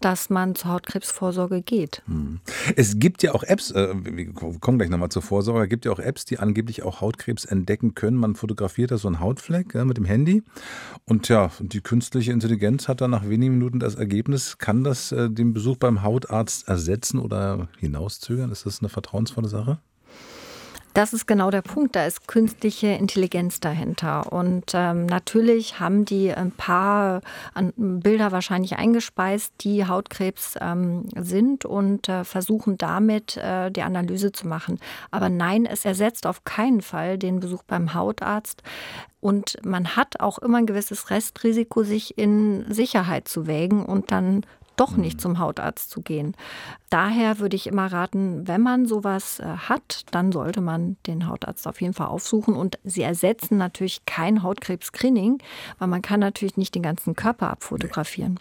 dass 0.00 0.30
man 0.30 0.54
zur 0.54 0.72
Hautkrebsvorsorge 0.72 1.62
geht. 1.62 2.02
Hm. 2.06 2.40
Es 2.76 2.98
gibt 2.98 3.22
ja 3.22 3.32
auch 3.32 3.42
Apps, 3.42 3.70
äh, 3.70 3.88
wir 3.94 4.32
kommen 4.32 4.78
gleich 4.78 4.90
nochmal 4.90 5.10
zur 5.10 5.22
Vorsorge, 5.22 5.64
es 5.64 5.68
gibt 5.68 5.84
ja 5.84 5.92
auch 5.92 5.98
Apps, 5.98 6.24
die 6.24 6.38
angeblich 6.38 6.82
auch 6.82 7.00
Hautkrebs 7.00 7.44
entdecken 7.44 7.94
können. 7.94 8.16
Man 8.16 8.34
fotografiert 8.34 8.90
da 8.90 8.98
so 8.98 9.08
einen 9.08 9.20
Hautfleck 9.20 9.74
ja, 9.74 9.84
mit 9.84 9.96
dem 9.96 10.04
Handy 10.04 10.42
und 11.04 11.28
ja, 11.28 11.50
die 11.60 11.80
künstliche 11.80 12.32
Intelligenz 12.32 12.88
hat 12.88 13.00
dann 13.00 13.10
nach 13.10 13.28
wenigen 13.28 13.54
Minuten 13.54 13.80
das 13.80 13.94
Ergebnis. 13.94 14.58
Kann 14.58 14.84
das 14.84 15.12
äh, 15.12 15.28
den 15.30 15.52
Besuch 15.52 15.76
beim 15.76 16.02
Hautarzt 16.02 16.68
ersetzen 16.68 17.18
oder 17.18 17.68
hinauszögern? 17.78 18.50
Ist 18.50 18.66
das 18.66 18.80
eine 18.80 18.88
vertrauensvolle 18.88 19.48
Sache? 19.48 19.78
Das 20.92 21.12
ist 21.12 21.26
genau 21.26 21.52
der 21.52 21.62
Punkt. 21.62 21.94
Da 21.94 22.04
ist 22.04 22.26
künstliche 22.26 22.88
Intelligenz 22.88 23.60
dahinter. 23.60 24.32
Und 24.32 24.72
ähm, 24.74 25.06
natürlich 25.06 25.78
haben 25.78 26.04
die 26.04 26.32
ein 26.32 26.50
paar 26.50 27.20
Bilder 27.76 28.32
wahrscheinlich 28.32 28.76
eingespeist, 28.76 29.54
die 29.60 29.86
Hautkrebs 29.86 30.56
ähm, 30.60 31.04
sind 31.16 31.64
und 31.64 32.08
äh, 32.08 32.24
versuchen 32.24 32.76
damit 32.76 33.36
äh, 33.36 33.70
die 33.70 33.82
Analyse 33.82 34.32
zu 34.32 34.48
machen. 34.48 34.80
Aber 35.12 35.28
nein, 35.28 35.64
es 35.64 35.84
ersetzt 35.84 36.26
auf 36.26 36.44
keinen 36.44 36.82
Fall 36.82 37.18
den 37.18 37.38
Besuch 37.38 37.62
beim 37.62 37.94
Hautarzt. 37.94 38.64
Und 39.20 39.58
man 39.64 39.96
hat 39.96 40.18
auch 40.18 40.38
immer 40.38 40.58
ein 40.58 40.66
gewisses 40.66 41.10
Restrisiko, 41.10 41.84
sich 41.84 42.18
in 42.18 42.64
Sicherheit 42.72 43.28
zu 43.28 43.46
wägen 43.46 43.84
und 43.84 44.10
dann 44.10 44.44
doch 44.80 44.96
nicht 44.96 45.18
mhm. 45.18 45.20
zum 45.20 45.38
Hautarzt 45.38 45.90
zu 45.90 46.00
gehen. 46.00 46.34
Daher 46.88 47.38
würde 47.38 47.54
ich 47.54 47.66
immer 47.66 47.92
raten, 47.92 48.48
wenn 48.48 48.62
man 48.62 48.86
sowas 48.86 49.38
äh, 49.38 49.44
hat, 49.44 50.06
dann 50.10 50.32
sollte 50.32 50.60
man 50.60 50.96
den 51.06 51.28
Hautarzt 51.28 51.68
auf 51.68 51.80
jeden 51.80 51.94
Fall 51.94 52.06
aufsuchen. 52.06 52.54
Und 52.54 52.78
sie 52.82 53.02
ersetzen 53.02 53.58
natürlich 53.58 54.04
kein 54.06 54.42
Hautkrebs-Screening, 54.42 55.38
weil 55.78 55.88
man 55.88 56.02
kann 56.02 56.20
natürlich 56.20 56.56
nicht 56.56 56.74
den 56.74 56.82
ganzen 56.82 57.14
Körper 57.14 57.50
abfotografieren. 57.50 58.40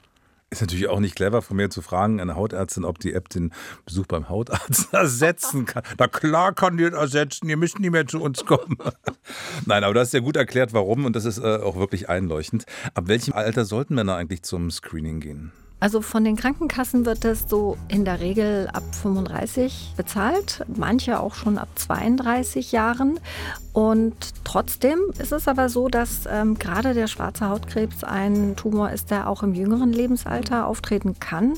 Ist 0.51 0.61
natürlich 0.61 0.87
auch 0.87 0.99
nicht 0.99 1.15
clever 1.15 1.43
von 1.43 1.57
mir 1.57 1.69
zu 1.69 1.83
fragen, 1.83 2.19
eine 2.19 2.35
Hautärztin, 2.35 2.83
ob 2.83 2.97
die 2.97 3.13
App 3.13 3.29
den 3.29 3.53
Besuch 3.85 4.07
beim 4.07 4.29
Hautarzt 4.29 4.91
ersetzen 4.93 5.65
kann. 5.65 5.83
Na 5.99 6.07
klar 6.07 6.53
kann 6.53 6.77
die 6.77 6.85
ersetzen, 6.85 7.49
ihr 7.49 7.57
müsst 7.57 7.79
nie 7.79 7.91
mehr 7.91 8.07
zu 8.07 8.19
uns 8.19 8.45
kommen. 8.45 8.77
Nein, 9.65 9.83
aber 9.83 9.93
du 9.93 9.99
hast 9.99 10.13
ja 10.13 10.21
gut 10.21 10.37
erklärt, 10.37 10.73
warum 10.73 11.05
und 11.05 11.15
das 11.15 11.25
ist 11.25 11.37
äh, 11.37 11.57
auch 11.57 11.75
wirklich 11.75 12.09
einleuchtend. 12.09 12.65
Ab 12.95 13.07
welchem 13.07 13.33
Alter 13.33 13.63
sollten 13.63 13.93
Männer 13.93 14.15
eigentlich 14.15 14.41
zum 14.41 14.71
Screening 14.71 15.19
gehen? 15.19 15.51
Also 15.79 16.01
von 16.01 16.25
den 16.25 16.35
Krankenkassen 16.35 17.05
wird 17.05 17.23
das 17.23 17.45
so 17.47 17.77
in 17.87 18.03
der 18.03 18.19
Regel 18.19 18.67
ab 18.73 18.83
35 19.01 19.93
bezahlt, 19.95 20.65
manche 20.67 21.19
auch 21.19 21.35
schon 21.35 21.57
ab 21.57 21.69
32 21.75 22.73
Jahren. 22.73 23.19
Und 23.71 24.15
trotzdem 24.43 24.99
ist 25.19 25.31
es 25.31 25.47
aber 25.47 25.69
so, 25.69 25.87
dass 25.87 26.27
ähm, 26.29 26.59
gerade 26.59 26.93
der 26.93 27.07
schwarze 27.07 27.47
Hautkrebs 27.47 28.03
ein 28.03 28.57
Tumor 28.57 28.91
ist, 28.91 29.09
der 29.09 29.29
auch 29.29 29.41
im 29.41 29.53
jüngeren 29.53 29.93
Lebensalter 29.93 30.67
auftreten 30.67 31.19
kann. 31.19 31.53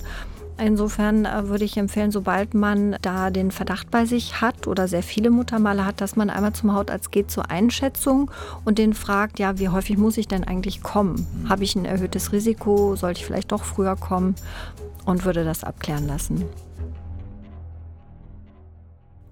Insofern 0.64 1.26
äh, 1.26 1.48
würde 1.48 1.66
ich 1.66 1.76
empfehlen, 1.78 2.12
sobald 2.12 2.54
man 2.54 2.96
da 3.02 3.32
den 3.32 3.50
Verdacht 3.50 3.90
bei 3.90 4.06
sich 4.06 4.42
hat 4.42 4.68
oder 4.68 4.88
sehr 4.88 5.02
viele 5.02 5.32
Muttermale 5.32 5.86
hat, 5.86 6.02
dass 6.02 6.16
man 6.16 6.30
einmal 6.30 6.54
zum 6.54 6.74
Hautarzt 6.74 7.12
geht 7.12 7.32
zur 7.32 7.50
Einschätzung 7.50 8.30
und 8.64 8.78
den 8.78 8.94
fragt, 8.94 9.40
ja, 9.40 9.58
wie 9.58 9.70
häufig 9.70 9.98
muss 9.98 10.18
ich 10.18 10.28
denn 10.28 10.44
eigentlich 10.44 10.84
kommen? 10.84 11.26
Habe 11.50 11.64
ich 11.64 11.76
ein 11.76 11.86
erhöhtes 11.86 12.32
Risiko? 12.32 12.96
Sollte 12.96 13.22
ich 13.22 13.26
vielleicht 13.26 13.52
doch 13.52 13.64
früher 13.64 13.96
kommen? 13.96 14.36
Und 15.04 15.26
würde 15.26 15.44
das 15.44 15.64
abklären 15.64 16.06
lassen. 16.06 16.46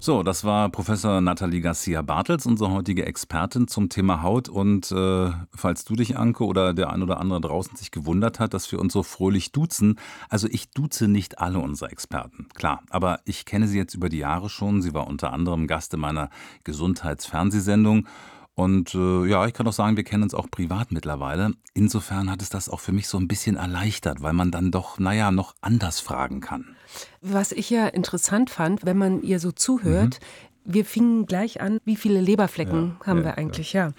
So, 0.01 0.23
das 0.23 0.45
war 0.45 0.69
Professor 0.69 1.19
Nathalie 1.19 1.59
Garcia 1.59 2.01
Bartels, 2.01 2.45
unsere 2.45 2.71
heutige 2.71 3.05
Expertin 3.05 3.67
zum 3.67 3.89
Thema 3.89 4.21
Haut. 4.23 4.47
Und 4.47 4.89
äh, 4.93 5.29
falls 5.53 5.83
du 5.83 5.93
dich, 5.95 6.17
Anke, 6.17 6.45
oder 6.45 6.73
der 6.73 6.89
ein 6.89 7.03
oder 7.03 7.19
andere 7.19 7.41
draußen 7.41 7.75
sich 7.75 7.91
gewundert 7.91 8.39
hat, 8.39 8.53
dass 8.53 8.71
wir 8.71 8.79
uns 8.79 8.93
so 8.93 9.03
fröhlich 9.03 9.51
duzen, 9.51 9.99
also 10.29 10.47
ich 10.49 10.71
duze 10.71 11.09
nicht 11.09 11.39
alle 11.39 11.59
unsere 11.59 11.91
Experten, 11.91 12.47
klar. 12.53 12.81
Aber 12.89 13.19
ich 13.25 13.43
kenne 13.43 13.67
sie 13.67 13.77
jetzt 13.77 13.93
über 13.93 14.07
die 14.07 14.19
Jahre 14.19 14.47
schon. 14.47 14.81
Sie 14.81 14.93
war 14.93 15.05
unter 15.05 15.33
anderem 15.33 15.67
Gast 15.67 15.93
in 15.93 15.99
meiner 15.99 16.29
Gesundheitsfernsehsendung. 16.63 18.07
Und 18.55 18.95
äh, 18.95 19.25
ja, 19.25 19.47
ich 19.47 19.53
kann 19.53 19.67
auch 19.67 19.73
sagen, 19.73 19.97
wir 19.97 20.05
kennen 20.05 20.23
uns 20.23 20.33
auch 20.33 20.49
privat 20.49 20.93
mittlerweile. 20.93 21.51
Insofern 21.73 22.31
hat 22.31 22.41
es 22.41 22.49
das 22.49 22.69
auch 22.69 22.79
für 22.79 22.93
mich 22.93 23.09
so 23.09 23.17
ein 23.17 23.27
bisschen 23.27 23.57
erleichtert, 23.57 24.21
weil 24.21 24.33
man 24.33 24.49
dann 24.49 24.71
doch, 24.71 24.97
naja, 24.97 25.29
noch 25.31 25.55
anders 25.59 25.99
fragen 25.99 26.39
kann. 26.39 26.77
Was 27.21 27.51
ich 27.51 27.69
ja 27.69 27.87
interessant 27.87 28.49
fand, 28.49 28.85
wenn 28.85 28.97
man 28.97 29.21
ihr 29.21 29.39
so 29.39 29.51
zuhört, 29.51 30.19
mhm. 30.19 30.73
wir 30.73 30.85
fingen 30.85 31.25
gleich 31.25 31.61
an, 31.61 31.79
wie 31.85 31.95
viele 31.95 32.21
Leberflecken 32.21 32.97
ja, 32.99 33.05
haben 33.05 33.19
ja, 33.19 33.25
wir 33.25 33.37
eigentlich, 33.37 33.73
ja. 33.73 33.87
ja. 33.87 33.93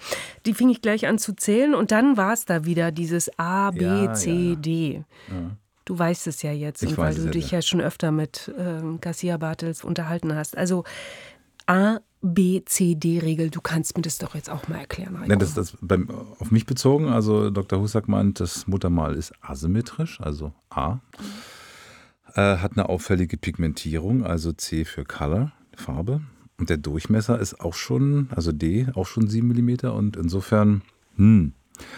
Die 0.45 0.53
fing 0.53 0.69
ich 0.69 0.81
gleich 0.81 1.07
an 1.07 1.17
zu 1.17 1.33
zählen 1.33 1.75
und 1.75 1.91
dann 1.91 2.17
war 2.17 2.33
es 2.33 2.45
da 2.45 2.65
wieder 2.65 2.91
dieses 2.91 3.29
A, 3.37 3.71
B, 3.71 4.11
C, 4.13 4.55
D. 4.57 5.03
Du 5.85 5.97
weißt 5.97 6.27
es 6.27 6.41
ja 6.41 6.51
jetzt, 6.51 6.83
und 6.83 6.97
weil 6.97 7.15
du 7.15 7.29
dich 7.29 7.51
ja 7.51 7.61
schon 7.61 7.81
öfter 7.81 8.11
mit 8.11 8.51
ähm, 8.57 9.01
Garcia 9.01 9.37
Bartels 9.37 9.83
unterhalten 9.83 10.35
hast. 10.35 10.55
Also 10.55 10.83
A, 11.65 11.99
B, 12.21 12.61
C, 12.65 12.95
D-Regel. 12.95 13.49
Du 13.49 13.61
kannst 13.61 13.97
mir 13.97 14.03
das 14.03 14.19
doch 14.19 14.35
jetzt 14.35 14.49
auch 14.49 14.67
mal 14.67 14.77
erklären. 14.77 15.23
Ja, 15.27 15.35
das, 15.35 15.55
das 15.55 15.75
beim, 15.81 16.09
auf 16.39 16.51
mich 16.51 16.65
bezogen, 16.65 17.09
also 17.09 17.49
Dr. 17.49 17.79
Husak 17.79 18.07
meint, 18.07 18.39
das 18.39 18.67
Muttermal 18.67 19.15
ist 19.15 19.33
asymmetrisch, 19.41 20.21
also 20.21 20.53
A. 20.69 20.93
Mhm. 20.93 20.99
Äh, 22.35 22.57
hat 22.57 22.73
eine 22.73 22.87
auffällige 22.89 23.37
Pigmentierung, 23.37 24.23
also 24.25 24.51
C 24.53 24.85
für 24.85 25.03
Color, 25.03 25.51
Farbe. 25.75 26.21
Und 26.57 26.69
der 26.69 26.77
Durchmesser 26.77 27.39
ist 27.39 27.59
auch 27.59 27.73
schon, 27.73 28.27
also 28.35 28.51
D, 28.51 28.87
auch 28.93 29.07
schon 29.07 29.27
7 29.27 29.47
mm 29.47 29.87
und 29.89 30.15
insofern, 30.15 30.81
hm. 31.15 31.53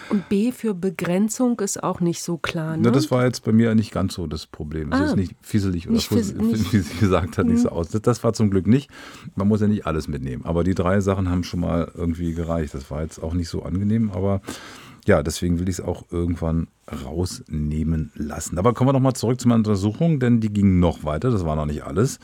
Und 0.09 0.29
B 0.29 0.53
für 0.53 0.73
Begrenzung 0.73 1.59
ist 1.59 1.83
auch 1.83 1.99
nicht 1.99 2.21
so 2.23 2.37
klar. 2.37 2.77
Ne? 2.77 2.83
Na, 2.85 2.91
das 2.91 3.11
war 3.11 3.25
jetzt 3.25 3.43
bei 3.43 3.51
mir 3.51 3.75
nicht 3.75 3.91
ganz 3.91 4.13
so 4.13 4.27
das 4.27 4.47
Problem. 4.47 4.93
Es 4.93 4.99
Ah. 5.01 5.03
ist 5.07 5.15
nicht 5.17 5.35
fieselig 5.41 5.87
oder 5.87 5.95
Nicht 5.95 6.09
fies- 6.09 6.33
nicht- 6.41 6.71
wie 6.71 6.79
sie 6.79 6.97
gesagt 6.99 7.37
hat, 7.37 7.45
nicht 7.47 7.63
so 7.63 7.69
aus. 7.69 7.89
Das, 7.89 8.01
das 8.01 8.23
war 8.23 8.31
zum 8.31 8.49
Glück 8.49 8.65
nicht. 8.65 8.89
Man 9.35 9.49
muss 9.49 9.59
ja 9.59 9.67
nicht 9.67 9.85
alles 9.85 10.07
mitnehmen. 10.07 10.45
Aber 10.45 10.63
die 10.63 10.73
drei 10.75 11.01
Sachen 11.01 11.29
haben 11.29 11.43
schon 11.43 11.59
mal 11.59 11.91
irgendwie 11.95 12.33
gereicht. 12.33 12.73
Das 12.73 12.89
war 12.91 13.01
jetzt 13.01 13.21
auch 13.21 13.33
nicht 13.33 13.49
so 13.49 13.63
angenehm, 13.63 14.09
aber 14.11 14.41
ja, 15.07 15.23
deswegen 15.23 15.59
will 15.59 15.69
ich 15.69 15.79
es 15.79 15.81
auch 15.85 16.05
irgendwann 16.11 16.67
rausnehmen 17.05 18.11
lassen. 18.15 18.57
Aber 18.57 18.73
kommen 18.73 18.89
wir 18.89 18.93
noch 18.93 18.99
mal 18.99 19.13
zurück 19.13 19.39
zu 19.39 19.47
meiner 19.47 19.59
Untersuchung, 19.59 20.19
denn 20.19 20.39
die 20.41 20.51
ging 20.51 20.79
noch 20.79 21.03
weiter. 21.03 21.31
Das 21.31 21.45
war 21.45 21.55
noch 21.55 21.65
nicht 21.65 21.83
alles. 21.83 22.19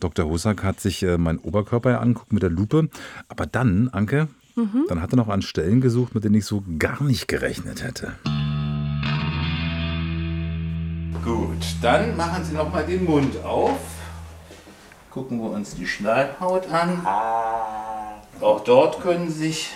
Dr. 0.00 0.26
Hussack 0.28 0.62
hat 0.64 0.80
sich 0.80 1.02
äh, 1.02 1.18
meinen 1.18 1.38
Oberkörper 1.38 1.90
ja 1.90 1.98
angeguckt 2.00 2.32
mit 2.32 2.42
der 2.42 2.50
Lupe. 2.50 2.88
Aber 3.28 3.46
dann, 3.46 3.88
Anke, 3.88 4.28
Mhm. 4.56 4.86
dann 4.88 5.00
hat 5.00 5.12
er 5.12 5.16
noch 5.16 5.28
an 5.28 5.42
Stellen 5.42 5.80
gesucht, 5.80 6.14
mit 6.14 6.24
denen 6.24 6.34
ich 6.34 6.44
so 6.44 6.64
gar 6.78 7.02
nicht 7.04 7.28
gerechnet 7.28 7.84
hätte. 7.84 8.12
Gut, 11.24 11.64
dann 11.82 12.16
machen 12.16 12.44
Sie 12.44 12.54
noch 12.54 12.72
mal 12.72 12.84
den 12.84 13.04
Mund 13.04 13.36
auf. 13.44 13.78
Gucken 15.10 15.40
wir 15.40 15.50
uns 15.50 15.74
die 15.74 15.86
Schleimhaut 15.86 16.68
an. 16.70 17.06
Auch 18.40 18.64
dort 18.64 19.00
können 19.02 19.30
sich 19.30 19.70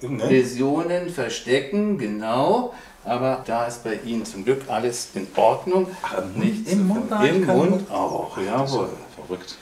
Läsionen 0.00 1.10
verstecken, 1.10 1.98
genau. 1.98 2.74
Aber 3.04 3.42
da 3.46 3.66
ist 3.66 3.84
bei 3.84 3.98
Ihnen 4.04 4.24
zum 4.24 4.44
Glück 4.44 4.62
alles 4.68 5.08
in 5.14 5.26
Ordnung. 5.36 5.86
Nichts 6.34 6.72
im 6.72 6.78
zu- 6.80 6.84
Mund 6.84 7.10
da 7.10 7.24
Im 7.24 7.46
Mund 7.46 7.70
Mund? 7.70 7.90
auch, 7.90 8.36
jawohl. 8.38 8.90
Verrückt. 9.14 9.56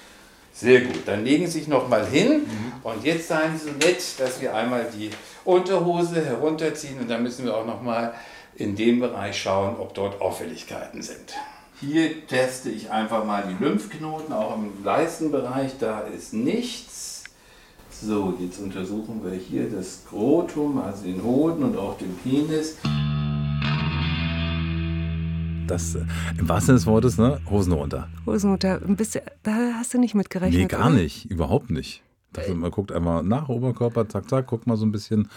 Sehr 0.52 0.80
gut, 0.80 1.02
dann 1.06 1.22
legen 1.24 1.46
Sie 1.46 1.58
sich 1.60 1.68
noch 1.68 1.86
mal 1.88 2.04
hin 2.06 2.46
und 2.82 3.04
jetzt 3.04 3.28
seien 3.28 3.58
Sie 3.58 3.66
so 3.66 3.70
nett, 3.72 4.02
dass 4.18 4.40
wir 4.40 4.54
einmal 4.54 4.86
die 4.96 5.10
Unterhose 5.44 6.24
herunterziehen 6.24 6.98
und 6.98 7.10
dann 7.10 7.22
müssen 7.22 7.44
wir 7.44 7.54
auch 7.56 7.66
noch 7.66 7.82
mal 7.82 8.14
in 8.54 8.74
dem 8.74 9.00
Bereich 9.00 9.38
schauen, 9.40 9.76
ob 9.78 9.92
dort 9.92 10.18
Auffälligkeiten 10.22 11.02
sind. 11.02 11.34
Hier 11.78 12.26
teste 12.26 12.70
ich 12.70 12.90
einfach 12.90 13.22
mal 13.26 13.44
die 13.46 13.62
Lymphknoten, 13.62 14.32
auch 14.32 14.54
im 14.56 14.82
Leistenbereich, 14.82 15.72
da 15.78 16.00
ist 16.00 16.32
nichts. 16.32 17.15
So, 18.02 18.34
jetzt 18.38 18.58
untersuchen 18.60 19.22
wir 19.24 19.32
hier 19.32 19.70
das 19.70 20.02
Skrotum, 20.02 20.78
also 20.78 21.04
den 21.04 21.22
Hoden 21.22 21.64
und 21.64 21.78
auch 21.78 21.96
den 21.96 22.14
Penis. 22.16 22.76
Das, 25.66 25.94
äh, 25.94 26.04
im 26.38 26.46
wahrsten 26.46 26.66
Sinne 26.66 26.78
des 26.78 26.86
Wortes, 26.86 27.18
ne? 27.18 27.40
Hosen 27.48 27.72
runter. 27.72 28.08
Hosenmutter, 28.26 28.82
ein 28.86 28.96
bisschen, 28.96 29.22
da 29.42 29.72
hast 29.78 29.94
du 29.94 29.98
nicht 29.98 30.14
mit 30.14 30.28
gerechnet. 30.28 30.60
Nee, 30.60 30.68
gar 30.68 30.88
oder? 30.88 30.96
nicht. 30.96 31.30
Überhaupt 31.30 31.70
nicht. 31.70 32.02
Dachte, 32.34 32.54
man 32.54 32.70
guckt 32.70 32.92
einmal 32.92 33.22
nach 33.22 33.48
Oberkörper, 33.48 34.06
zack, 34.08 34.28
zack, 34.28 34.46
guckt 34.46 34.66
mal 34.66 34.76
so 34.76 34.84
ein 34.84 34.92
bisschen. 34.92 35.28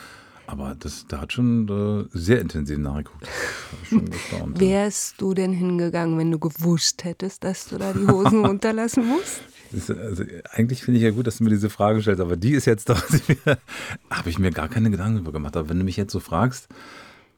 Aber 0.46 0.76
das, 0.78 1.06
da 1.08 1.22
hat 1.22 1.32
schon 1.32 2.08
äh, 2.12 2.18
sehr 2.18 2.42
intensiv 2.42 2.78
nachgeguckt. 2.78 3.26
Schon 3.84 4.10
gestaunt. 4.10 4.60
Wärst 4.60 5.22
du 5.22 5.34
denn 5.34 5.54
hingegangen, 5.54 6.18
wenn 6.18 6.32
du 6.32 6.40
gewusst 6.40 7.04
hättest, 7.06 7.44
dass 7.44 7.68
du 7.68 7.78
da 7.78 7.94
die 7.94 8.08
Hosen 8.08 8.44
runterlassen 8.46 9.08
musst? 9.08 9.42
Ist, 9.72 9.92
also, 9.92 10.24
eigentlich 10.52 10.84
finde 10.84 10.98
ich 10.98 11.04
ja 11.04 11.12
gut, 11.12 11.28
dass 11.28 11.38
du 11.38 11.44
mir 11.44 11.52
diese 11.52 11.70
Frage 11.70 12.02
stellst, 12.02 12.22
aber 12.22 12.38
die 12.38 12.52
ist 12.52 12.66
jetzt 12.66 12.90
doch, 12.90 13.02
habe 14.10 14.30
ich 14.30 14.40
mir 14.40 14.52
gar 14.52 14.68
keine 14.68 14.90
Gedanken 14.90 15.16
darüber 15.16 15.32
gemacht. 15.32 15.56
Aber 15.56 15.70
wenn 15.70 15.80
du 15.80 15.86
mich 15.86 15.98
jetzt 15.98 16.12
so 16.12 16.20
fragst, 16.20 16.68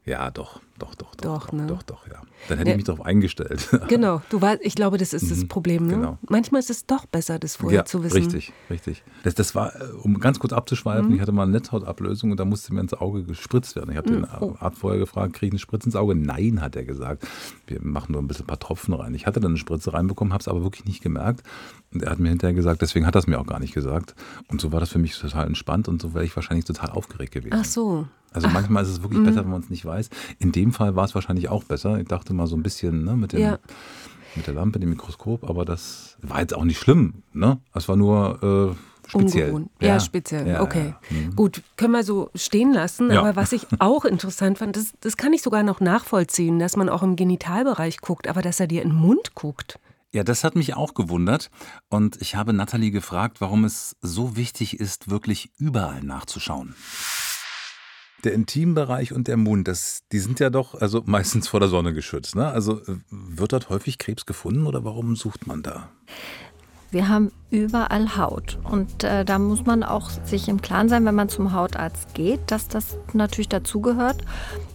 ja, 0.05 0.31
doch, 0.31 0.59
doch, 0.79 0.95
doch, 0.95 1.13
doch, 1.13 1.21
Doch, 1.21 1.45
doch, 1.47 1.51
ne? 1.53 1.67
doch, 1.67 1.83
doch, 1.83 2.07
ja. 2.07 2.21
Dann 2.49 2.57
hätte 2.57 2.69
Ja. 2.71 2.73
ich 2.75 2.77
mich 2.77 2.85
darauf 2.85 3.05
eingestellt. 3.05 3.69
Genau, 3.87 4.21
du 4.31 4.41
weißt, 4.41 4.61
ich 4.63 4.73
glaube, 4.73 4.97
das 4.97 5.13
ist 5.13 5.29
das 5.29 5.47
Problem. 5.47 5.85
Ne? 5.85 5.93
genau. 5.95 6.17
Manchmal 6.27 6.59
ist 6.59 6.71
es 6.71 6.87
doch 6.87 7.05
besser, 7.05 7.37
das 7.37 7.55
vorher 7.57 7.81
ja, 7.81 7.85
zu 7.85 8.03
wissen. 8.03 8.17
richtig, 8.17 8.51
richtig. 8.71 9.03
Das, 9.23 9.35
das 9.35 9.53
war, 9.53 9.75
äh, 9.79 9.91
um 10.01 10.19
ganz 10.19 10.39
kurz 10.39 10.53
abzuschweifen, 10.53 11.09
Mhm. 11.09 11.15
ich 11.15 11.21
hatte 11.21 11.31
mal 11.31 11.43
eine 11.43 11.51
Netzhautablösung 11.51 12.31
und 12.31 12.39
da 12.39 12.45
musste 12.45 12.73
mir 12.73 12.81
ins 12.81 12.93
Auge 12.95 13.23
gespritzt 13.23 13.75
werden. 13.75 13.91
Ich 13.91 13.97
habe 13.97 14.09
den 14.09 14.25
oh. 14.39 14.55
Arzt 14.59 14.79
vorher 14.79 14.99
gefragt, 14.99 15.33
kriege 15.33 15.47
ich 15.47 15.51
eine 15.53 15.59
Spritze 15.59 15.85
ins 15.87 15.95
Auge? 15.95 16.15
Nein, 16.15 16.61
hat 16.61 16.75
er 16.75 16.83
gesagt. 16.83 17.27
Wir 17.67 17.79
machen 17.81 18.13
nur 18.13 18.21
ein 18.23 18.27
bisschen 18.27 18.45
ein 18.45 18.47
paar 18.47 18.59
Tropfen 18.59 18.95
rein. 18.95 19.13
Ich 19.13 19.27
hatte 19.27 19.39
dann 19.39 19.51
eine 19.51 19.57
Spritze 19.59 19.93
reinbekommen, 19.93 20.33
habe 20.33 20.41
es 20.41 20.47
aber 20.47 20.63
wirklich 20.63 20.85
nicht 20.85 21.03
gemerkt. 21.03 21.43
Und 21.93 22.01
er 22.01 22.09
hat 22.11 22.19
mir 22.19 22.29
hinterher 22.29 22.55
gesagt, 22.55 22.81
deswegen 22.81 23.05
hat 23.05 23.15
er 23.15 23.19
es 23.19 23.27
mir 23.27 23.39
auch 23.39 23.45
gar 23.45 23.59
nicht 23.59 23.73
gesagt. 23.75 24.15
Und 24.47 24.61
so 24.61 24.71
war 24.71 24.79
das 24.79 24.89
für 24.89 24.99
mich 24.99 25.15
total 25.15 25.45
entspannt 25.45 25.87
und 25.87 26.01
so 26.01 26.15
wäre 26.15 26.25
ich 26.25 26.35
wahrscheinlich 26.35 26.65
total 26.65 26.89
aufgeregt 26.89 27.33
gewesen. 27.33 27.53
Ach 27.55 27.65
so. 27.65 28.07
Also 28.31 28.47
manchmal 28.47 28.83
ist 28.83 28.89
es 28.89 28.99
Mhm. 28.99 29.03
wirklich 29.03 29.23
besser, 29.23 29.43
wenn 29.43 29.51
man 29.51 29.61
es 29.61 29.69
nicht 29.69 29.85
weiß. 29.85 30.09
In 30.39 30.51
dem 30.51 30.71
Fall 30.73 30.95
war 30.95 31.05
es 31.05 31.13
wahrscheinlich 31.15 31.49
auch 31.49 31.63
besser. 31.63 31.99
Ich 31.99 32.07
dachte 32.07 32.33
mal 32.33 32.47
so 32.47 32.55
ein 32.55 32.63
bisschen 32.63 33.03
ne, 33.03 33.15
mit, 33.15 33.33
dem, 33.33 33.39
Ja. 33.41 33.59
mit 34.35 34.47
der 34.47 34.53
Lampe, 34.53 34.79
dem 34.79 34.89
Mikroskop, 34.89 35.49
aber 35.49 35.65
das 35.65 36.17
war 36.21 36.39
jetzt 36.39 36.53
auch 36.53 36.63
nicht 36.63 36.79
schlimm. 36.79 37.23
Ne? 37.33 37.59
Es 37.73 37.89
war 37.89 37.95
nur 37.97 38.75
äh, 38.75 39.09
speziell. 39.09 39.49
Ungewohnt. 39.51 39.71
Ja, 39.81 39.99
speziell. 39.99 40.47
Ja, 40.47 40.61
okay. 40.61 40.93
ja. 41.09 41.17
Mhm. 41.17 41.35
Gut, 41.35 41.61
können 41.75 41.91
wir 41.93 42.03
so 42.05 42.29
stehen 42.35 42.71
lassen. 42.73 43.11
Ja. 43.11 43.19
Aber 43.19 43.35
was 43.35 43.51
ich 43.51 43.67
auch 43.79 44.05
interessant 44.05 44.59
fand, 44.59 44.77
das, 44.77 44.93
das 45.01 45.17
kann 45.17 45.33
ich 45.33 45.41
sogar 45.41 45.63
noch 45.63 45.81
nachvollziehen, 45.81 46.59
dass 46.59 46.77
man 46.77 46.87
auch 46.87 47.03
im 47.03 47.17
Genitalbereich 47.17 47.99
guckt, 47.99 48.27
aber 48.29 48.41
dass 48.41 48.59
er 48.61 48.67
dir 48.67 48.81
in 48.83 48.89
den 48.91 48.97
Mund 48.97 49.35
guckt. 49.35 49.77
Ja, 50.13 50.23
das 50.23 50.43
hat 50.43 50.55
mich 50.55 50.73
auch 50.75 50.93
gewundert. 50.93 51.49
Und 51.89 52.21
ich 52.21 52.35
habe 52.35 52.51
Nathalie 52.53 52.91
gefragt, 52.91 53.41
warum 53.41 53.63
es 53.65 53.95
so 54.01 54.35
wichtig 54.37 54.79
ist, 54.79 55.09
wirklich 55.09 55.51
überall 55.57 56.03
nachzuschauen. 56.03 56.75
Der 58.23 58.33
Intimbereich 58.33 59.13
und 59.13 59.27
der 59.27 59.37
Mund, 59.37 59.67
das, 59.67 60.03
die 60.11 60.19
sind 60.19 60.39
ja 60.39 60.49
doch 60.49 60.79
also 60.79 61.01
meistens 61.05 61.47
vor 61.47 61.59
der 61.59 61.69
Sonne 61.69 61.93
geschützt. 61.93 62.35
Ne? 62.35 62.47
Also 62.47 62.79
äh, 62.81 62.97
wird 63.09 63.53
dort 63.53 63.69
häufig 63.69 63.97
Krebs 63.97 64.25
gefunden 64.25 64.67
oder 64.67 64.83
warum 64.83 65.15
sucht 65.15 65.47
man 65.47 65.63
da? 65.63 65.89
Wir 66.91 67.07
haben 67.07 67.31
überall 67.49 68.17
Haut. 68.17 68.59
Und 68.63 69.05
äh, 69.05 69.23
da 69.23 69.39
muss 69.39 69.65
man 69.65 69.83
auch 69.83 70.09
sich 70.09 70.49
im 70.49 70.61
Klaren 70.61 70.89
sein, 70.89 71.05
wenn 71.05 71.15
man 71.15 71.29
zum 71.29 71.53
Hautarzt 71.53 72.13
geht, 72.13 72.39
dass 72.47 72.67
das 72.67 72.97
natürlich 73.13 73.47
dazugehört. 73.47 74.17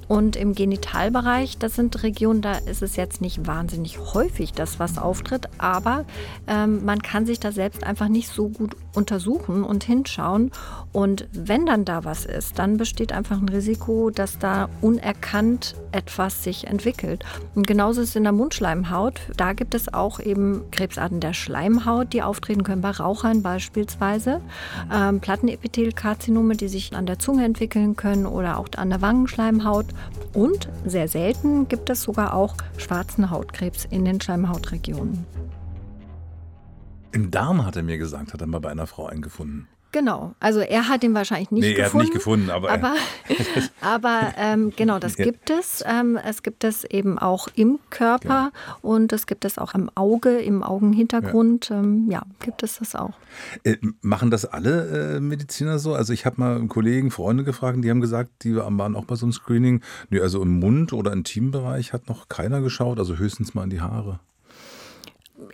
Und 0.08 0.36
im 0.36 0.54
Genitalbereich, 0.54 1.58
das 1.58 1.74
sind 1.74 2.02
Regionen, 2.02 2.42
da 2.42 2.52
ist 2.52 2.82
es 2.82 2.96
jetzt 2.96 3.20
nicht 3.20 3.46
wahnsinnig 3.46 3.98
häufig, 4.14 4.52
dass 4.52 4.78
was 4.78 4.98
auftritt, 4.98 5.48
aber 5.58 6.04
ähm, 6.46 6.84
man 6.84 7.02
kann 7.02 7.26
sich 7.26 7.40
da 7.40 7.50
selbst 7.50 7.84
einfach 7.84 8.08
nicht 8.08 8.28
so 8.28 8.48
gut 8.48 8.76
untersuchen 8.94 9.64
und 9.64 9.84
hinschauen. 9.84 10.52
Und 10.92 11.28
wenn 11.32 11.66
dann 11.66 11.84
da 11.84 12.04
was 12.04 12.24
ist, 12.24 12.58
dann 12.58 12.76
besteht 12.76 13.12
einfach 13.12 13.38
ein 13.40 13.48
Risiko, 13.48 14.10
dass 14.10 14.38
da 14.38 14.68
unerkannt 14.80 15.74
etwas 15.92 16.42
sich 16.42 16.66
entwickelt. 16.66 17.24
Und 17.54 17.66
genauso 17.66 18.00
ist 18.00 18.10
es 18.10 18.16
in 18.16 18.22
der 18.22 18.32
Mundschleimhaut. 18.32 19.20
Da 19.36 19.52
gibt 19.52 19.74
es 19.74 19.92
auch 19.92 20.20
eben 20.20 20.62
Krebsarten 20.70 21.20
der 21.20 21.34
Schleimhaut, 21.34 22.12
die 22.12 22.22
auftreten 22.22 22.62
können 22.62 22.82
bei 22.82 22.90
Rauchern 22.90 23.42
beispielsweise. 23.42 24.40
Ähm, 24.92 25.20
Plattenepithelkarzinome, 25.20 26.56
die 26.56 26.68
sich 26.68 26.94
an 26.94 27.06
der 27.06 27.18
Zunge 27.18 27.44
entwickeln 27.44 27.96
können 27.96 28.26
oder 28.26 28.58
auch 28.58 28.68
an 28.76 28.90
der 28.90 29.02
Wangenschleimhaut. 29.02 29.86
Und 30.32 30.68
sehr 30.84 31.08
selten 31.08 31.68
gibt 31.68 31.90
es 31.90 32.02
sogar 32.02 32.34
auch 32.34 32.56
schwarzen 32.76 33.30
Hautkrebs 33.30 33.86
in 33.86 34.04
den 34.04 34.20
Schleimhautregionen. 34.20 35.26
Im 37.12 37.30
Darm 37.30 37.64
hat 37.64 37.76
er 37.76 37.82
mir 37.82 37.98
gesagt, 37.98 38.34
hat 38.34 38.40
er 38.40 38.46
mal 38.46 38.60
bei 38.60 38.70
einer 38.70 38.86
Frau 38.86 39.06
einen 39.06 39.22
gefunden. 39.22 39.68
Genau, 39.92 40.34
also 40.40 40.60
er 40.60 40.88
hat 40.88 41.04
ihn 41.04 41.14
wahrscheinlich 41.14 41.50
nicht 41.50 41.62
nee, 41.62 41.74
gefunden. 41.74 41.80
er 41.80 41.92
hat 41.92 42.00
nicht 42.00 42.12
gefunden, 42.12 42.50
aber, 42.50 42.70
Aber, 42.70 42.94
aber 43.80 44.34
ähm, 44.36 44.72
genau, 44.76 44.98
das 44.98 45.16
gibt 45.16 45.48
es. 45.48 45.82
Ähm, 45.86 46.18
es 46.22 46.42
gibt 46.42 46.64
es 46.64 46.84
eben 46.84 47.18
auch 47.18 47.48
im 47.54 47.78
Körper 47.90 48.52
und 48.82 49.12
es 49.12 49.26
gibt 49.26 49.44
es 49.44 49.58
auch 49.58 49.74
am 49.74 49.90
Auge, 49.94 50.38
im 50.38 50.62
Augenhintergrund. 50.62 51.70
Ja, 51.70 51.78
ähm, 51.78 52.08
ja 52.10 52.22
gibt 52.40 52.62
es 52.62 52.78
das 52.78 52.94
auch. 52.94 53.14
Äh, 53.64 53.76
machen 54.02 54.30
das 54.30 54.44
alle 54.44 55.16
äh, 55.16 55.20
Mediziner 55.20 55.78
so? 55.78 55.94
Also 55.94 56.12
ich 56.12 56.26
habe 56.26 56.40
mal 56.40 56.56
einen 56.56 56.68
Kollegen, 56.68 57.10
Freunde 57.10 57.44
gefragt, 57.44 57.78
die 57.82 57.90
haben 57.90 58.00
gesagt, 58.00 58.30
die 58.42 58.56
waren 58.56 58.96
auch 58.96 59.04
bei 59.04 59.14
so 59.14 59.26
einem 59.26 59.32
Screening. 59.32 59.82
Nee, 60.10 60.20
also 60.20 60.42
im 60.42 60.58
Mund- 60.58 60.92
oder 60.92 61.12
Intimbereich 61.12 61.92
hat 61.92 62.08
noch 62.08 62.28
keiner 62.28 62.60
geschaut, 62.60 62.98
also 62.98 63.16
höchstens 63.16 63.54
mal 63.54 63.64
in 63.64 63.70
die 63.70 63.80
Haare. 63.80 64.20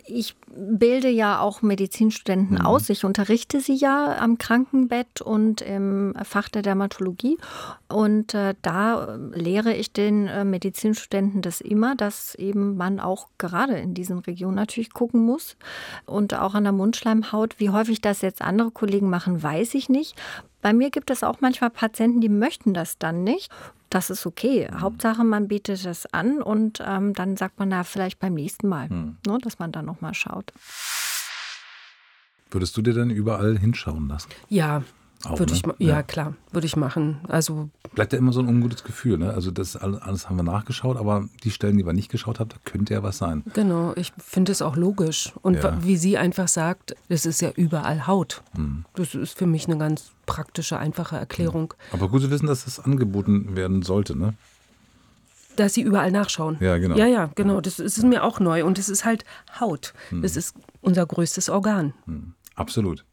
Ich 0.05 0.35
bilde 0.55 1.09
ja 1.09 1.39
auch 1.39 1.61
Medizinstudenten 1.61 2.57
Mhm. 2.57 2.65
aus. 2.65 2.89
Ich 2.89 3.03
unterrichte 3.03 3.59
sie 3.59 3.75
ja 3.75 4.17
am 4.17 4.37
Krankenbett 4.37 5.21
und 5.21 5.61
im 5.61 6.13
Fach 6.23 6.47
der 6.49 6.61
Dermatologie. 6.61 7.37
Und 7.89 8.33
äh, 8.33 8.55
da 8.61 9.15
äh, 9.15 9.39
lehre 9.39 9.73
ich 9.73 9.91
den 9.91 10.27
äh, 10.27 10.45
Medizinstudenten 10.45 11.41
das 11.41 11.59
immer, 11.59 11.95
dass 11.95 12.35
eben 12.35 12.77
man 12.77 12.99
auch 12.99 13.27
gerade 13.37 13.77
in 13.77 13.93
diesen 13.93 14.19
Regionen 14.19 14.55
natürlich 14.55 14.93
gucken 14.93 15.25
muss. 15.25 15.57
Und 16.05 16.33
auch 16.33 16.53
an 16.53 16.63
der 16.63 16.73
Mundschleimhaut. 16.73 17.59
Wie 17.59 17.69
häufig 17.69 17.99
das 17.99 18.21
jetzt 18.21 18.41
andere 18.41 18.71
Kollegen 18.71 19.09
machen, 19.09 19.43
weiß 19.43 19.73
ich 19.73 19.89
nicht. 19.89 20.15
Bei 20.63 20.71
mir 20.73 20.89
gibt 20.89 21.11
es 21.11 21.23
auch 21.23 21.41
manchmal 21.41 21.69
Patienten, 21.69 22.21
die 22.21 22.29
möchten 22.29 22.73
das 22.73 22.97
dann 22.97 23.23
nicht. 23.23 23.51
Das 23.89 24.09
ist 24.09 24.25
okay. 24.25 24.69
Hauptsache, 24.73 25.23
man 25.23 25.49
bietet 25.49 25.85
es 25.85 26.11
an 26.11 26.41
und 26.41 26.81
ähm, 26.83 27.13
dann 27.13 27.35
sagt 27.37 27.59
man 27.59 27.69
da 27.69 27.83
vielleicht 27.83 28.17
beim 28.19 28.33
nächsten 28.33 28.69
Mal, 28.69 28.89
ne, 28.89 29.37
dass 29.43 29.59
man 29.59 29.71
da 29.73 29.81
nochmal 29.83 30.13
schaut. 30.15 30.51
Würdest 32.49 32.77
du 32.77 32.81
dir 32.81 32.93
denn 32.93 33.09
überall 33.09 33.57
hinschauen 33.57 34.07
lassen? 34.07 34.29
Ja, 34.47 34.83
Auch, 35.25 35.39
würde 35.39 35.53
ne? 35.53 35.59
ich, 35.59 35.87
ja, 35.87 35.95
ja, 35.95 36.03
klar, 36.03 36.33
würde 36.51 36.67
ich 36.67 36.75
machen. 36.75 37.21
Also 37.29 37.69
bleibt 37.93 38.11
ja 38.11 38.19
immer 38.19 38.33
so 38.33 38.41
ein 38.41 38.47
ungutes 38.47 38.83
Gefühl. 38.83 39.17
Ne? 39.17 39.33
Also 39.33 39.51
das 39.51 39.77
alles 39.77 40.27
haben 40.29 40.35
wir 40.35 40.43
nachgeschaut, 40.43 40.97
aber 40.97 41.29
die 41.43 41.51
Stellen, 41.51 41.77
die 41.77 41.85
wir 41.85 41.93
nicht 41.93 42.11
geschaut 42.11 42.39
haben, 42.39 42.49
da 42.49 42.57
könnte 42.65 42.93
ja 42.93 43.03
was 43.03 43.19
sein. 43.19 43.43
Genau, 43.53 43.93
ich 43.95 44.11
finde 44.17 44.51
es 44.51 44.61
auch 44.61 44.75
logisch. 44.75 45.31
Und 45.41 45.63
ja. 45.63 45.81
wie 45.81 45.95
sie 45.95 46.17
einfach 46.17 46.49
sagt, 46.49 46.95
es 47.07 47.25
ist 47.25 47.41
ja 47.41 47.51
überall 47.55 48.05
Haut. 48.05 48.43
Hm. 48.55 48.83
Das 48.95 49.15
ist 49.15 49.37
für 49.37 49.47
mich 49.47 49.67
eine 49.67 49.77
ganz 49.77 50.11
praktische, 50.25 50.77
einfache 50.77 51.15
Erklärung. 51.15 51.73
Aber 51.93 52.09
gut 52.09 52.21
zu 52.21 52.29
wissen, 52.29 52.47
dass 52.47 52.65
das 52.65 52.79
angeboten 52.79 53.55
werden 53.55 53.81
sollte, 53.81 54.17
ne? 54.17 54.33
Dass 55.55 55.75
sie 55.75 55.83
überall 55.83 56.11
nachschauen. 56.11 56.57
Ja, 56.59 56.77
genau. 56.79 56.97
Ja, 56.97 57.05
ja, 57.05 57.29
genau. 57.35 57.61
Das 57.61 57.79
ist 57.79 58.03
mir 58.03 58.23
auch 58.23 58.39
neu. 58.39 58.65
Und 58.65 58.79
es 58.79 58.89
ist 58.89 59.05
halt 59.05 59.23
Haut. 59.59 59.93
Hm. 60.09 60.21
Das 60.21 60.35
ist 60.35 60.55
unser 60.81 61.05
größtes 61.05 61.49
Organ. 61.49 61.93
Hm. 62.05 62.33
Absolut. 62.55 63.05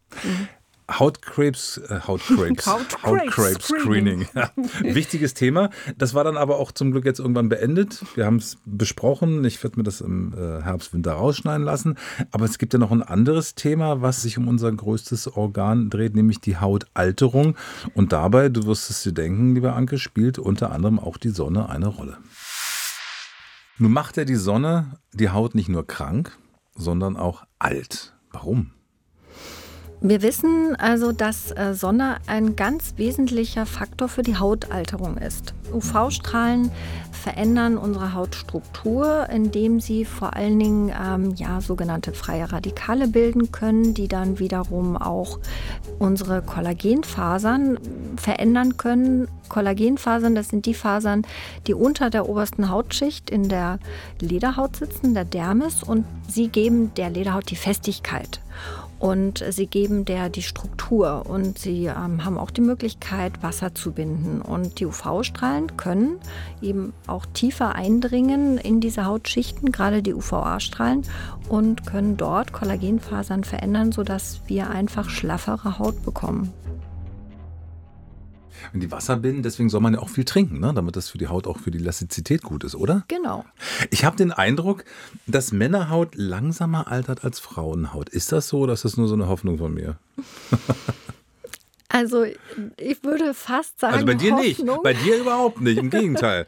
Hautkrebs, 0.99 1.79
äh, 1.79 2.01
Hautkrebs, 2.07 2.67
Hautkrebs 3.03 3.69
Screening. 3.69 4.27
Ja. 4.35 4.51
Wichtiges 4.81 5.35
Thema. 5.35 5.71
Das 5.97 6.15
war 6.15 6.25
dann 6.25 6.37
aber 6.37 6.59
auch 6.59 6.73
zum 6.73 6.91
Glück 6.91 7.05
jetzt 7.05 7.21
irgendwann 7.21 7.49
beendet. 7.49 8.05
Wir 8.15 8.27
haben 8.27 8.37
es 8.37 8.59
besprochen. 8.65 9.45
Ich 9.45 9.63
werde 9.63 9.79
mir 9.79 9.85
das 9.85 10.01
im 10.01 10.35
äh, 10.35 10.63
Herbst, 10.63 10.93
Winter 10.93 11.13
rausschneiden 11.13 11.65
lassen. 11.65 11.97
Aber 12.31 12.45
es 12.45 12.59
gibt 12.59 12.73
ja 12.73 12.79
noch 12.79 12.91
ein 12.91 13.03
anderes 13.03 13.55
Thema, 13.55 14.03
was 14.03 14.23
sich 14.23 14.39
um 14.39 14.49
unser 14.49 14.73
größtes 14.73 15.37
Organ 15.37 15.91
dreht, 15.91 16.15
nämlich 16.15 16.41
die 16.41 16.57
Hautalterung. 16.57 17.57
Und 17.95 18.13
dabei, 18.13 18.49
du 18.49 18.67
wirst 18.67 18.91
es 18.91 19.03
dir 19.03 19.13
denken, 19.13 19.55
lieber 19.55 19.75
Anke, 19.75 19.99
spielt 19.99 20.39
unter 20.39 20.73
anderem 20.73 20.99
auch 20.99 21.17
die 21.17 21.31
Sonne 21.31 21.69
eine 21.69 21.87
Rolle. 21.87 22.19
Nun 23.79 23.93
macht 23.93 24.17
ja 24.17 24.25
die 24.25 24.37
Sonne 24.37 24.99
die 25.15 25.31
Haut 25.31 25.55
nicht 25.55 25.69
nur 25.69 25.87
krank, 25.87 26.37
sondern 26.75 27.17
auch 27.17 27.45
alt. 27.59 28.15
Warum? 28.31 28.73
Wir 30.03 30.23
wissen 30.23 30.77
also, 30.77 31.13
dass 31.13 31.51
äh, 31.51 31.75
Sonne 31.75 32.17
ein 32.27 32.57
ganz 32.57 32.95
wesentlicher 32.97 33.67
Faktor 33.67 34.09
für 34.09 34.23
die 34.23 34.39
Hautalterung 34.39 35.19
ist. 35.19 35.53
UV-Strahlen 35.75 36.71
verändern 37.13 37.77
unsere 37.77 38.15
Hautstruktur, 38.15 39.29
indem 39.29 39.79
sie 39.79 40.07
vor 40.07 40.35
allen 40.35 40.59
Dingen 40.59 40.91
ähm, 40.99 41.35
ja, 41.37 41.61
sogenannte 41.61 42.15
freie 42.15 42.51
Radikale 42.51 43.09
bilden 43.09 43.53
können, 43.53 43.93
die 43.93 44.09
dann 44.09 44.39
wiederum 44.39 44.97
auch 44.97 45.39
unsere 45.99 46.41
Kollagenfasern 46.41 47.79
verändern 48.17 48.79
können. 48.79 49.29
Kollagenfasern, 49.51 50.35
das 50.35 50.49
sind 50.49 50.65
die 50.65 50.75
Fasern, 50.75 51.27
die 51.67 51.75
unter 51.75 52.09
der 52.09 52.27
obersten 52.27 52.71
Hautschicht 52.71 53.29
in 53.29 53.51
der 53.51 53.79
Lederhaut 54.19 54.77
sitzen, 54.77 55.13
der 55.13 55.27
Dermis, 55.27 55.83
und 55.83 56.07
sie 56.27 56.49
geben 56.49 56.95
der 56.95 57.11
Lederhaut 57.11 57.51
die 57.51 57.57
Festigkeit 57.57 58.41
und 59.01 59.43
sie 59.49 59.67
geben 59.67 60.05
der 60.05 60.29
die 60.29 60.43
Struktur 60.43 61.25
und 61.27 61.59
sie 61.59 61.87
ähm, 61.87 62.25
haben 62.25 62.39
auch 62.39 62.51
die 62.51 62.61
Möglichkeit, 62.61 63.43
Wasser 63.43 63.75
zu 63.75 63.93
binden. 63.93 64.43
Und 64.43 64.79
die 64.79 64.87
UV-Strahlen 64.87 65.79
können 65.79 66.21
eben 66.61 66.93
auch 67.07 67.25
tiefer 67.27 67.75
eindringen 67.75 68.59
in 68.59 68.81
diese 68.81 69.07
Hautschichten, 69.07 69.73
gerade 69.73 70.03
die 70.03 70.15
UVA-Strahlen, 70.15 71.03
und 71.49 71.87
können 71.87 72.19
dort 72.19 72.53
Kollagenfasern 72.53 73.43
verändern, 73.43 73.91
sodass 73.91 74.43
wir 74.47 74.69
einfach 74.71 75.09
schlaffere 75.09 75.79
Haut 75.79 76.05
bekommen 76.05 76.53
wenn 78.73 78.81
die 78.81 78.91
Wasser 78.91 79.17
binden, 79.17 79.43
deswegen 79.43 79.69
soll 79.69 79.81
man 79.81 79.95
ja 79.95 80.01
auch 80.01 80.09
viel 80.09 80.25
trinken, 80.25 80.61
ne? 80.61 80.73
damit 80.75 80.97
das 80.97 81.09
für 81.09 81.19
die 81.19 81.29
Haut 81.29 81.47
auch 81.47 81.59
für 81.59 81.71
die 81.71 81.79
Elastizität 81.79 82.43
gut 82.43 82.65
ist, 82.65 82.75
oder? 82.75 83.05
Genau. 83.09 83.45
Ich 83.91 84.05
habe 84.05 84.17
den 84.17 84.33
Eindruck, 84.33 84.85
dass 85.27 85.53
Männerhaut 85.53 86.15
langsamer 86.15 86.89
altert 86.89 87.25
als 87.25 87.39
Frauenhaut. 87.39 88.09
Ist 88.09 88.33
das 88.33 88.49
so 88.49 88.61
oder 88.61 88.73
ist 88.73 88.85
das 88.85 88.97
nur 88.97 89.09
so 89.09 89.15
eine 89.15 89.29
Hoffnung 89.29 89.59
von 89.59 89.73
mir? 89.75 89.97
Also 91.93 92.25
ich 92.77 93.03
würde 93.03 93.35
fast 93.35 93.81
sagen. 93.81 93.95
Also 93.95 94.07
bei 94.07 94.15
dir 94.15 94.31
Hoffnung. 94.33 94.47
nicht, 94.47 94.83
bei 94.85 94.95
dir 94.95 95.19
überhaupt 95.19 95.61
nicht, 95.61 95.77
im 95.77 95.91
Gegenteil. 95.91 96.47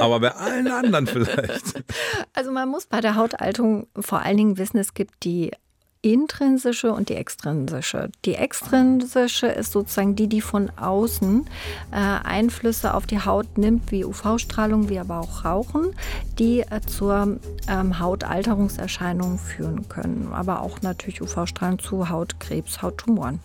Aber 0.00 0.18
bei 0.18 0.32
allen 0.34 0.66
anderen 0.66 1.06
vielleicht. 1.06 1.84
Also 2.34 2.50
man 2.50 2.68
muss 2.68 2.86
bei 2.86 3.00
der 3.00 3.14
Hautalterung 3.14 3.86
vor 3.98 4.20
allen 4.20 4.36
Dingen 4.36 4.58
wissen, 4.58 4.78
es 4.78 4.94
gibt 4.94 5.24
die 5.24 5.52
intrinsische 6.02 6.92
und 6.92 7.10
die 7.10 7.14
extrinsische. 7.14 8.10
Die 8.24 8.34
extrinsische 8.34 9.48
ist 9.48 9.72
sozusagen 9.72 10.16
die, 10.16 10.28
die 10.28 10.40
von 10.40 10.70
außen 10.70 11.44
äh, 11.92 11.96
Einflüsse 11.96 12.94
auf 12.94 13.06
die 13.06 13.22
Haut 13.22 13.58
nimmt, 13.58 13.90
wie 13.92 14.06
UV-Strahlung, 14.06 14.88
wie 14.88 14.98
aber 14.98 15.20
auch 15.20 15.44
Rauchen, 15.44 15.94
die 16.38 16.60
äh, 16.60 16.80
zur 16.86 17.38
ähm, 17.68 17.98
Hautalterungserscheinungen 17.98 19.38
führen 19.38 19.88
können, 19.88 20.30
aber 20.32 20.62
auch 20.62 20.80
natürlich 20.80 21.20
UV-Strahlen 21.20 21.78
zu 21.78 22.08
Hautkrebs, 22.08 22.80
Hauttumoren. 22.80 23.40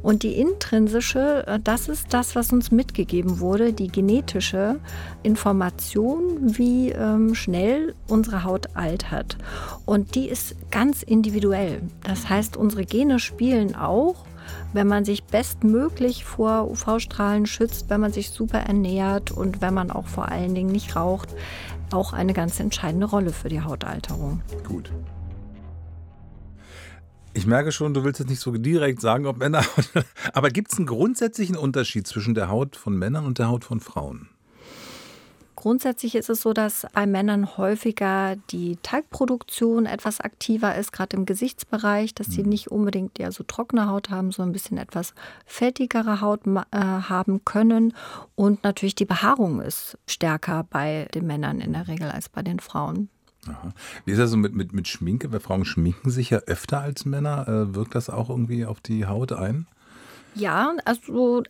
Und 0.00 0.22
die 0.22 0.36
intrinsische, 0.36 1.44
äh, 1.48 1.58
das 1.62 1.88
ist 1.88 2.14
das, 2.14 2.36
was 2.36 2.52
uns 2.52 2.70
mitgegeben 2.70 3.40
wurde, 3.40 3.72
die 3.72 3.88
genetische 3.88 4.78
Information, 5.24 6.56
wie 6.56 6.90
ähm, 6.90 7.34
schnell 7.34 7.96
unsere 8.06 8.44
Haut 8.44 8.76
altert. 8.76 9.38
Und 9.84 10.14
die 10.14 10.28
ist 10.28 10.54
ganz 10.70 11.02
individuell. 11.02 11.82
Das 12.02 12.28
heißt, 12.28 12.56
unsere 12.56 12.84
Gene 12.84 13.18
spielen 13.18 13.74
auch, 13.74 14.24
wenn 14.72 14.86
man 14.86 15.04
sich 15.04 15.24
bestmöglich 15.24 16.24
vor 16.24 16.70
UV-Strahlen 16.70 17.46
schützt, 17.46 17.90
wenn 17.90 18.00
man 18.00 18.12
sich 18.12 18.30
super 18.30 18.60
ernährt 18.60 19.30
und 19.30 19.60
wenn 19.60 19.74
man 19.74 19.90
auch 19.90 20.06
vor 20.06 20.28
allen 20.28 20.54
Dingen 20.54 20.70
nicht 20.70 20.96
raucht, 20.96 21.34
auch 21.92 22.12
eine 22.12 22.32
ganz 22.32 22.60
entscheidende 22.60 23.06
Rolle 23.06 23.32
für 23.32 23.48
die 23.48 23.62
Hautalterung. 23.62 24.42
Gut. 24.66 24.92
Ich 27.32 27.46
merke 27.46 27.70
schon, 27.70 27.92
du 27.92 28.02
willst 28.02 28.18
jetzt 28.20 28.30
nicht 28.30 28.40
so 28.40 28.50
direkt 28.52 29.00
sagen, 29.00 29.26
ob 29.26 29.36
Männer. 29.36 29.62
Aber 30.32 30.48
gibt 30.48 30.72
es 30.72 30.78
einen 30.78 30.86
grundsätzlichen 30.86 31.56
Unterschied 31.56 32.06
zwischen 32.06 32.34
der 32.34 32.48
Haut 32.48 32.76
von 32.76 32.96
Männern 32.96 33.26
und 33.26 33.38
der 33.38 33.48
Haut 33.48 33.64
von 33.64 33.80
Frauen? 33.80 34.30
Grundsätzlich 35.56 36.14
ist 36.14 36.28
es 36.28 36.42
so, 36.42 36.52
dass 36.52 36.86
bei 36.92 37.06
Männern 37.06 37.56
häufiger 37.56 38.36
die 38.50 38.76
Talgproduktion 38.82 39.86
etwas 39.86 40.20
aktiver 40.20 40.76
ist, 40.76 40.92
gerade 40.92 41.16
im 41.16 41.24
Gesichtsbereich, 41.24 42.14
dass 42.14 42.26
sie 42.26 42.42
mhm. 42.42 42.50
nicht 42.50 42.70
unbedingt 42.70 43.18
eher 43.18 43.32
so 43.32 43.42
trockene 43.42 43.88
Haut 43.88 44.10
haben, 44.10 44.32
sondern 44.32 44.50
ein 44.50 44.52
bisschen 44.52 44.76
etwas 44.76 45.14
fettigere 45.46 46.20
Haut 46.20 46.46
äh, 46.46 46.60
haben 46.72 47.44
können. 47.46 47.94
Und 48.34 48.64
natürlich 48.64 48.94
die 48.94 49.06
Behaarung 49.06 49.62
ist 49.62 49.98
stärker 50.06 50.66
bei 50.68 51.08
den 51.14 51.26
Männern 51.26 51.60
in 51.60 51.72
der 51.72 51.88
Regel 51.88 52.10
als 52.10 52.28
bei 52.28 52.42
den 52.42 52.60
Frauen. 52.60 53.08
Aha. 53.48 53.72
Wie 54.04 54.12
ist 54.12 54.18
das 54.18 54.30
so 54.30 54.36
mit, 54.36 54.54
mit, 54.54 54.74
mit 54.74 54.88
Schminke? 54.88 55.32
Weil 55.32 55.40
Frauen 55.40 55.64
schminken 55.64 56.10
sich 56.10 56.30
ja 56.30 56.38
öfter 56.40 56.80
als 56.82 57.06
Männer. 57.06 57.48
Äh, 57.48 57.74
wirkt 57.74 57.94
das 57.94 58.10
auch 58.10 58.28
irgendwie 58.28 58.66
auf 58.66 58.80
die 58.80 59.06
Haut 59.06 59.32
ein? 59.32 59.66
Ja, 60.34 60.74
also 60.84 61.42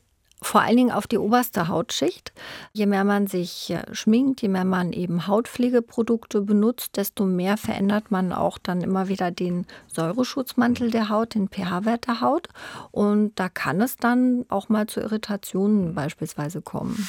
vor 0.43 0.61
allen 0.61 0.77
Dingen 0.77 0.91
auf 0.91 1.07
die 1.07 1.19
oberste 1.19 1.69
Hautschicht. 1.69 2.33
Je 2.73 2.87
mehr 2.87 3.05
man 3.05 3.27
sich 3.27 3.71
äh, 3.71 3.83
schminkt, 3.95 4.43
je 4.43 4.49
mehr 4.49 4.65
man 4.65 4.93
eben 4.93 5.27
Hautpflegeprodukte 5.27 6.43
benutzt, 6.43 6.97
desto 6.97 7.25
mehr 7.25 7.57
verändert 7.57 8.11
man 8.11 8.33
auch 8.33 8.59
dann 8.59 8.83
immer 8.83 9.09
wieder 9.09 9.31
den 9.31 9.67
Säureschutzmantel 9.87 10.91
der 10.91 11.09
Haut, 11.09 11.35
den 11.35 11.49
pH-Wert 11.49 12.07
der 12.07 12.21
Haut. 12.21 12.49
Und 12.91 13.33
da 13.37 13.49
kann 13.49 13.81
es 13.81 13.97
dann 13.97 14.45
auch 14.49 14.69
mal 14.69 14.87
zu 14.87 15.01
Irritationen 15.01 15.95
beispielsweise 15.95 16.61
kommen. 16.61 17.09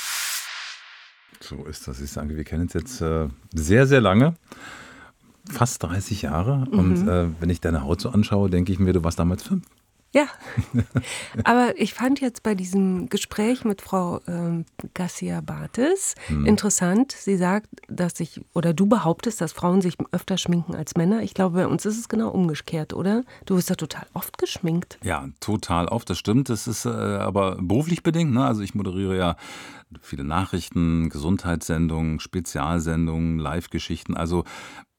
So 1.41 1.65
ist 1.65 1.87
das. 1.87 1.99
Ich 2.01 2.11
sage, 2.11 2.35
wir 2.35 2.43
kennen 2.43 2.63
uns 2.63 2.73
jetzt 2.73 3.01
äh, 3.01 3.27
sehr, 3.53 3.87
sehr 3.87 4.01
lange. 4.01 4.35
Fast 5.49 5.83
30 5.83 6.23
Jahre. 6.23 6.65
Mhm. 6.71 6.79
Und 6.79 7.07
äh, 7.07 7.27
wenn 7.39 7.49
ich 7.49 7.61
deine 7.61 7.83
Haut 7.83 8.01
so 8.01 8.09
anschaue, 8.09 8.49
denke 8.49 8.71
ich 8.71 8.79
mir, 8.79 8.93
du 8.93 9.03
warst 9.03 9.19
damals 9.19 9.43
fünf. 9.43 9.65
Ja, 10.13 10.27
aber 11.43 11.73
ich 11.77 11.93
fand 11.93 12.21
jetzt 12.21 12.41
bei 12.41 12.55
diesem 12.55 13.09
Gespräch 13.09 13.65
mit 13.65 13.81
Frau 13.81 14.21
ähm, 14.27 14.65
Garcia 14.93 15.41
Bartes 15.41 16.15
hm. 16.27 16.45
interessant. 16.45 17.11
Sie 17.11 17.35
sagt, 17.35 17.67
dass 17.87 18.19
ich, 18.19 18.41
oder 18.53 18.73
du 18.73 18.87
behauptest, 18.87 19.41
dass 19.41 19.51
Frauen 19.51 19.81
sich 19.81 19.97
öfter 20.11 20.37
schminken 20.37 20.75
als 20.75 20.95
Männer. 20.95 21.21
Ich 21.23 21.33
glaube, 21.33 21.57
bei 21.57 21.67
uns 21.67 21.85
ist 21.85 21.99
es 21.99 22.09
genau 22.09 22.29
umgekehrt, 22.29 22.93
oder? 22.93 23.23
Du 23.45 23.57
wirst 23.57 23.69
ja 23.69 23.75
total 23.75 24.07
oft 24.13 24.37
geschminkt. 24.37 24.97
Ja, 25.03 25.27
total 25.39 25.87
oft, 25.87 26.09
das 26.09 26.17
stimmt. 26.17 26.49
Das 26.49 26.67
ist 26.67 26.85
äh, 26.85 26.89
aber 26.89 27.57
beruflich 27.59 28.01
bedingt. 28.01 28.33
Ne? 28.33 28.45
Also 28.45 28.61
ich 28.61 28.75
moderiere 28.75 29.17
ja 29.17 29.35
viele 30.01 30.23
Nachrichten, 30.23 31.09
Gesundheitssendungen, 31.09 32.19
Spezialsendungen, 32.19 33.39
Live-Geschichten. 33.39 34.15
Also 34.15 34.43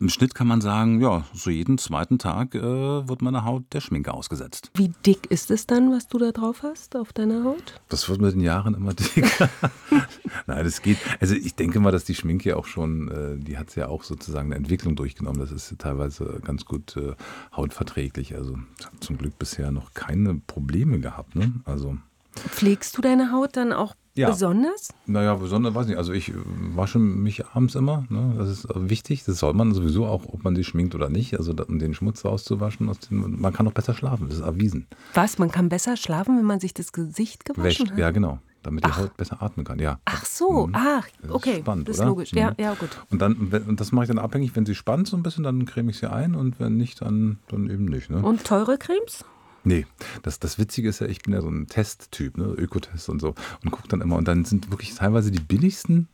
im 0.01 0.09
Schnitt 0.09 0.35
kann 0.35 0.46
man 0.46 0.61
sagen, 0.61 1.01
ja, 1.01 1.24
so 1.35 1.51
jeden 1.51 1.77
zweiten 1.77 2.18
Tag 2.18 2.55
äh, 2.55 2.61
wird 2.62 3.20
meine 3.20 3.44
Haut 3.44 3.64
der 3.72 3.81
Schminke 3.81 4.14
ausgesetzt. 4.14 4.70
Wie 4.74 4.92
dick 5.05 5.27
ist 5.31 5.51
es 5.51 5.66
dann, 5.66 5.90
was 5.90 6.07
du 6.07 6.18
da 6.18 6.31
drauf 6.31 6.62
hast 6.62 6.94
auf 6.94 7.12
deiner 7.12 7.42
Haut? 7.42 7.81
Das 7.88 8.09
wird 8.09 8.20
mit 8.20 8.33
den 8.33 8.40
Jahren 8.40 8.74
immer 8.74 8.94
dicker. 8.94 9.51
Nein, 10.46 10.64
das 10.64 10.83
geht. 10.83 10.98
Also 11.20 11.35
ich 11.35 11.57
denke 11.57 11.81
mal, 11.81 11.90
dass 11.90 12.05
die 12.05 12.14
Schminke 12.14 12.57
auch 12.57 12.66
schon, 12.66 13.09
äh, 13.09 13.42
die 13.42 13.59
hat 13.59 13.74
ja 13.74 13.88
auch 13.88 14.05
sozusagen 14.05 14.48
eine 14.48 14.57
Entwicklung 14.57 14.94
durchgenommen. 14.94 15.40
Das 15.40 15.51
ist 15.51 15.74
teilweise 15.79 16.40
ganz 16.44 16.64
gut 16.64 16.96
äh, 16.96 17.14
hautverträglich. 17.57 18.37
Also 18.37 18.57
ich 18.79 18.87
habe 18.87 19.01
zum 19.01 19.18
Glück 19.18 19.38
bisher 19.38 19.72
noch 19.72 19.94
keine 19.94 20.37
Probleme 20.37 21.01
gehabt. 21.01 21.35
Ne? 21.35 21.55
Also 21.64 21.98
Pflegst 22.37 22.96
du 22.96 23.03
deine 23.03 23.33
Haut 23.33 23.57
dann 23.57 23.72
auch 23.72 23.94
Ja. 24.18 24.31
Besonders? 24.31 24.88
Naja, 25.07 25.35
besonders 25.37 25.74
weiß 25.76 25.87
nicht. 25.87 25.96
Also 25.96 26.12
ich 26.12 26.31
äh, 26.31 26.35
wasche 26.74 26.98
mich 26.98 27.46
abends 27.46 27.76
immer. 27.76 28.04
Ne? 28.09 28.35
Das 28.37 28.48
ist 28.48 28.66
wichtig. 28.74 29.24
Das 29.24 29.38
soll 29.38 29.54
man 29.54 29.72
sowieso 29.72 30.07
auch, 30.07 30.26
ob 30.26 30.42
man 30.42 30.57
sich 30.57 30.66
schminkt 30.66 30.96
oder 30.96 31.09
nicht. 31.09 31.38
Also 31.38 31.54
um 31.68 31.78
den 31.78 31.94
Schmutz 31.94 32.24
rauszuwaschen. 32.24 32.90
Den, 33.09 33.40
man 33.40 33.52
kann 33.52 33.68
auch 33.68 33.72
besser 33.72 33.94
schlafen. 33.94 34.28
Das 34.28 34.38
ist 34.38 34.44
erwiesen. 34.44 34.88
Was? 35.14 35.38
Man 35.38 35.52
kann 35.52 35.68
besser 35.68 35.96
schlafen, 35.96 36.37
wenn 36.37 36.44
man 36.44 36.59
sich 36.59 36.74
das 36.74 36.92
Gesicht 36.92 37.44
gewaschen 37.44 37.64
Wäscht. 37.64 37.90
hat? 37.93 37.99
Ja, 37.99 38.11
genau. 38.11 38.40
Damit 38.64 38.84
die 38.84 38.90
Haut 38.90 39.16
besser 39.16 39.40
atmen 39.40 39.64
kann, 39.64 39.78
ja. 39.78 40.01
Ach 40.05 40.24
so, 40.24 40.66
mhm. 40.66 40.74
ach, 40.74 41.07
okay. 41.30 41.51
Das 41.51 41.55
ist, 41.55 41.61
spannend, 41.61 41.88
das 41.88 41.99
ist 41.99 42.05
logisch. 42.05 42.32
Mhm. 42.32 42.38
Ja, 42.38 42.55
ja, 42.59 42.74
gut. 42.74 42.88
Und, 43.09 43.22
dann, 43.22 43.36
und 43.36 43.80
das 43.80 43.93
mache 43.93 44.05
ich 44.05 44.09
dann 44.09 44.18
abhängig, 44.18 44.57
wenn 44.57 44.66
sie 44.66 44.74
spannt 44.74 45.07
so 45.07 45.16
ein 45.16 45.22
bisschen, 45.22 45.45
dann 45.45 45.64
creme 45.64 45.90
ich 45.90 45.99
sie 45.99 46.11
ein 46.11 46.34
und 46.34 46.59
wenn 46.59 46.76
nicht, 46.76 47.01
dann, 47.01 47.38
dann 47.49 47.70
eben 47.70 47.84
nicht. 47.84 48.11
Ne? 48.11 48.20
Und 48.20 48.45
teure 48.45 48.76
Cremes? 48.76 49.24
Nee, 49.64 49.86
das, 50.22 50.38
das 50.38 50.59
Witzige 50.59 50.88
ist 50.88 51.00
ja, 51.00 51.06
ich 51.06 51.22
bin 51.22 51.34
ja 51.34 51.40
so 51.40 51.48
ein 51.48 51.66
Testtyp, 51.66 52.38
ne? 52.38 52.44
Ökotest 52.44 53.09
und 53.09 53.20
so. 53.20 53.34
Und 53.64 53.70
gucke 53.70 53.88
dann 53.88 54.00
immer. 54.00 54.16
Und 54.16 54.28
dann 54.28 54.44
sind 54.44 54.70
wirklich 54.70 54.94
teilweise 54.94 55.30
die 55.30 55.40
billigsten 55.40 56.09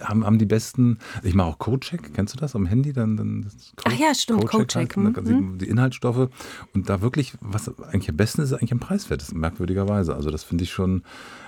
haben, 0.00 0.24
haben 0.24 0.38
die 0.38 0.46
besten, 0.46 0.98
ich 1.22 1.34
mache 1.34 1.48
auch 1.48 1.58
Codecheck, 1.58 2.14
kennst 2.14 2.34
du 2.34 2.38
das 2.38 2.56
am 2.56 2.66
Handy? 2.66 2.92
Dann, 2.92 3.16
dann 3.16 3.46
Code, 3.76 3.94
Ach 3.94 3.98
ja, 3.98 4.14
stimmt, 4.14 4.46
Codecheck. 4.46 4.94
Code 4.94 5.12
halt, 5.14 5.26
mhm. 5.26 5.58
Die 5.58 5.68
Inhaltsstoffe 5.68 6.30
und 6.74 6.88
da 6.88 7.02
wirklich, 7.02 7.34
was 7.40 7.68
eigentlich 7.82 8.08
am 8.08 8.16
besten 8.16 8.42
ist, 8.42 8.52
ist 8.52 8.58
eigentlich 8.58 8.72
am 8.72 8.80
Preiswert, 8.80 9.20
ist 9.22 9.34
merkwürdigerweise. 9.34 10.14
Also 10.14 10.30
das 10.30 10.44
finde 10.44 10.64
ich 10.64 10.70
schon 10.70 11.02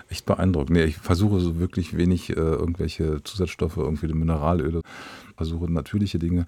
echt 0.08 0.26
beeindruckend. 0.26 0.70
Nee, 0.70 0.84
ich 0.84 0.98
versuche 0.98 1.40
so 1.40 1.58
wirklich 1.58 1.96
wenig 1.96 2.30
äh, 2.30 2.34
irgendwelche 2.34 3.22
Zusatzstoffe, 3.24 3.78
irgendwie 3.78 4.12
Mineralöle, 4.12 4.82
versuche 5.36 5.72
natürliche 5.72 6.18
Dinge. 6.18 6.46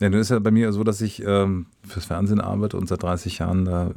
Ja, 0.00 0.08
nun 0.08 0.20
ist 0.20 0.30
ja 0.30 0.38
bei 0.38 0.52
mir 0.52 0.72
so, 0.72 0.84
dass 0.84 1.00
ich 1.00 1.22
ähm, 1.26 1.66
fürs 1.86 2.04
Fernsehen 2.04 2.40
arbeite 2.40 2.76
und 2.76 2.88
seit 2.88 3.02
30 3.02 3.38
Jahren 3.38 3.64
da 3.64 3.88
äh, 3.88 3.92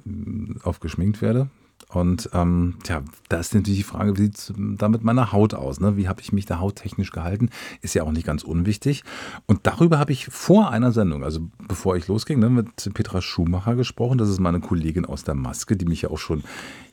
aufgeschminkt 0.63 1.21
werde. 1.21 1.49
Und 1.89 2.29
ähm, 2.33 2.75
tja, 2.83 3.03
da 3.27 3.37
ist 3.39 3.53
natürlich 3.53 3.79
die 3.79 3.83
Frage, 3.83 4.15
wie 4.15 4.21
sieht 4.21 4.37
es 4.37 4.53
da 4.57 4.87
mit 4.87 5.03
meiner 5.03 5.31
Haut 5.31 5.53
aus? 5.53 5.79
Ne? 5.79 5.97
Wie 5.97 6.07
habe 6.07 6.21
ich 6.21 6.31
mich 6.31 6.45
da 6.45 6.59
hauttechnisch 6.59 7.11
gehalten? 7.11 7.49
Ist 7.81 7.93
ja 7.95 8.03
auch 8.03 8.11
nicht 8.11 8.25
ganz 8.25 8.43
unwichtig. 8.43 9.03
Und 9.45 9.61
darüber 9.63 9.99
habe 9.99 10.13
ich 10.13 10.27
vor 10.27 10.71
einer 10.71 10.91
Sendung, 10.91 11.23
also 11.23 11.41
bevor 11.67 11.97
ich 11.97 12.07
losging, 12.07 12.39
ne, 12.39 12.49
mit 12.49 12.93
Petra 12.93 13.21
Schumacher 13.21 13.75
gesprochen. 13.75 14.17
Das 14.17 14.29
ist 14.29 14.39
meine 14.39 14.61
Kollegin 14.61 15.05
aus 15.05 15.23
der 15.23 15.35
Maske, 15.35 15.75
die 15.75 15.85
mich 15.85 16.03
ja 16.03 16.09
auch 16.09 16.17
schon 16.19 16.43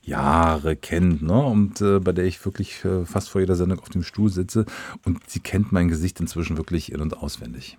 Jahre 0.02 0.74
kennt 0.74 1.22
ne? 1.22 1.44
und 1.44 1.80
äh, 1.80 2.00
bei 2.00 2.12
der 2.12 2.24
ich 2.24 2.44
wirklich 2.44 2.84
äh, 2.84 3.04
fast 3.04 3.28
vor 3.30 3.40
jeder 3.40 3.56
Sendung 3.56 3.78
auf 3.78 3.90
dem 3.90 4.02
Stuhl 4.02 4.30
sitze. 4.30 4.64
Und 5.04 5.20
sie 5.28 5.40
kennt 5.40 5.70
mein 5.70 5.88
Gesicht 5.88 6.18
inzwischen 6.18 6.56
wirklich 6.56 6.92
in- 6.92 7.00
und 7.00 7.18
auswendig. 7.18 7.78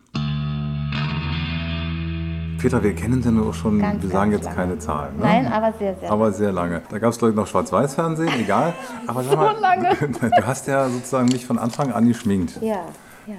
Peter, 2.60 2.84
wir 2.84 2.94
kennen 2.94 3.24
sie 3.24 3.32
nur 3.32 3.54
schon, 3.54 3.80
ganz, 3.80 4.04
wir 4.04 4.10
sagen 4.10 4.32
jetzt 4.32 4.44
lange. 4.44 4.56
keine 4.56 4.80
Zahlen. 4.80 5.18
Ne? 5.18 5.24
Nein, 5.24 5.48
aber 5.48 5.74
sehr, 5.80 5.96
sehr 5.96 6.12
Aber 6.12 6.32
sehr 6.32 6.52
lange. 6.52 6.82
Da 6.90 7.00
gab 7.00 7.12
es, 7.12 7.18
glaube 7.18 7.32
ich, 7.32 7.36
noch 7.36 7.48
Schwarz-Weiß-Fernsehen, 7.48 8.32
egal. 8.40 8.74
Aber 9.08 9.24
so 9.24 9.36
mal, 9.36 9.58
lange. 9.60 9.96
du 10.22 10.46
hast 10.46 10.68
ja 10.68 10.90
sozusagen 10.90 11.30
mich 11.30 11.46
von 11.46 11.58
Anfang 11.58 11.92
an 11.94 12.08
geschminkt. 12.08 12.60
Ja, 12.62 12.84
ja. 13.26 13.36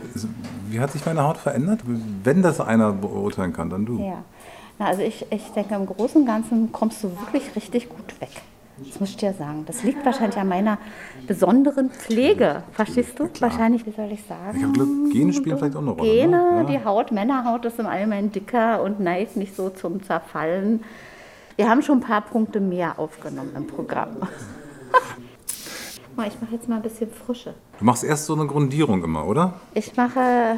Wie 0.69 0.81
hat 0.81 0.93
sich 0.93 1.05
meine 1.05 1.23
Haut 1.23 1.37
verändert? 1.37 1.81
Wenn 2.25 2.43
das 2.43 2.61
einer 2.61 2.93
beurteilen 2.93 3.53
kann, 3.53 3.71
dann 3.71 3.85
du. 3.85 3.99
Ja. 3.99 4.25
Na, 4.79 4.87
also 4.87 5.03
ich, 5.03 5.27
ich 5.31 5.49
denke, 5.51 5.75
im 5.75 5.85
Großen 5.85 6.23
und 6.23 6.27
Ganzen 6.27 6.73
kommst 6.73 7.05
du 7.05 7.11
wirklich 7.11 7.55
richtig 7.55 7.89
gut 7.89 8.21
weg. 8.21 8.31
Das 8.87 9.01
muss 9.01 9.11
ich 9.11 9.17
dir 9.17 9.33
sagen. 9.33 9.65
Das 9.67 9.83
liegt 9.83 10.05
wahrscheinlich 10.05 10.39
an 10.39 10.49
meiner 10.49 10.79
besonderen 11.27 11.91
Pflege. 11.91 12.63
Verstehst 12.73 13.19
du? 13.19 13.25
Ja, 13.25 13.41
wahrscheinlich, 13.41 13.87
wie 13.87 13.93
soll 13.93 14.11
ich 14.11 14.23
sagen? 14.25 14.57
Ich 14.57 14.63
habe 14.63 14.73
Glück, 14.73 15.13
Gene 15.13 15.33
spielen 15.33 15.59
vielleicht 15.59 15.77
auch 15.77 15.83
eine 15.83 15.91
Rolle. 15.91 16.11
Gene, 16.11 16.37
ne? 16.37 16.57
ja. 16.57 16.65
die 16.65 16.85
Haut, 16.85 17.13
Männerhaut 17.13 17.65
ist 17.65 17.79
im 17.79 17.87
Allgemeinen 17.87 18.33
dicker 18.33 18.83
und 18.83 19.01
neigt 19.01 19.37
nicht 19.37 19.55
so 19.55 19.69
zum 19.71 20.03
Zerfallen. 20.03 20.83
Wir 21.57 21.69
haben 21.69 21.83
schon 21.83 21.99
ein 21.99 22.03
paar 22.03 22.23
Punkte 22.23 22.61
mehr 22.61 22.99
aufgenommen 22.99 23.53
im 23.55 23.67
Programm. 23.67 24.17
ich 26.27 26.41
mache 26.41 26.53
jetzt 26.53 26.69
mal 26.69 26.77
ein 26.77 26.83
bisschen 26.83 27.11
Frische. 27.11 27.55
Du 27.79 27.85
machst 27.85 28.05
erst 28.05 28.27
so 28.27 28.35
eine 28.35 28.47
Grundierung 28.47 29.05
immer, 29.05 29.27
oder? 29.27 29.55
Ich 29.75 29.97
mache 29.97 30.57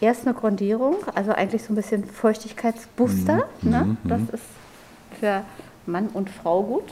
erst 0.00 0.26
eine 0.26 0.34
Grundierung, 0.34 0.96
also 1.14 1.32
eigentlich 1.32 1.62
so 1.62 1.72
ein 1.72 1.76
bisschen 1.76 2.04
Feuchtigkeitsbooster. 2.04 3.44
Mhm. 3.62 3.70
Ne? 3.70 3.84
Mhm, 3.84 4.08
das 4.08 4.20
ist 4.32 4.44
für 5.20 5.44
Mann 5.86 6.08
und 6.08 6.30
Frau 6.30 6.62
gut. 6.62 6.84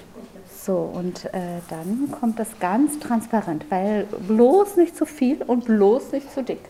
So, 0.63 0.77
und 0.77 1.25
äh, 1.33 1.61
dann 1.71 2.11
kommt 2.11 2.39
das 2.39 2.59
ganz 2.59 2.99
transparent, 2.99 3.65
weil 3.71 4.07
bloß 4.29 4.77
nicht 4.77 4.95
zu 4.95 5.07
viel 5.07 5.43
und 5.43 5.65
bloß 5.65 6.13
nicht 6.13 6.31
zu 6.31 6.43
dick. 6.43 6.61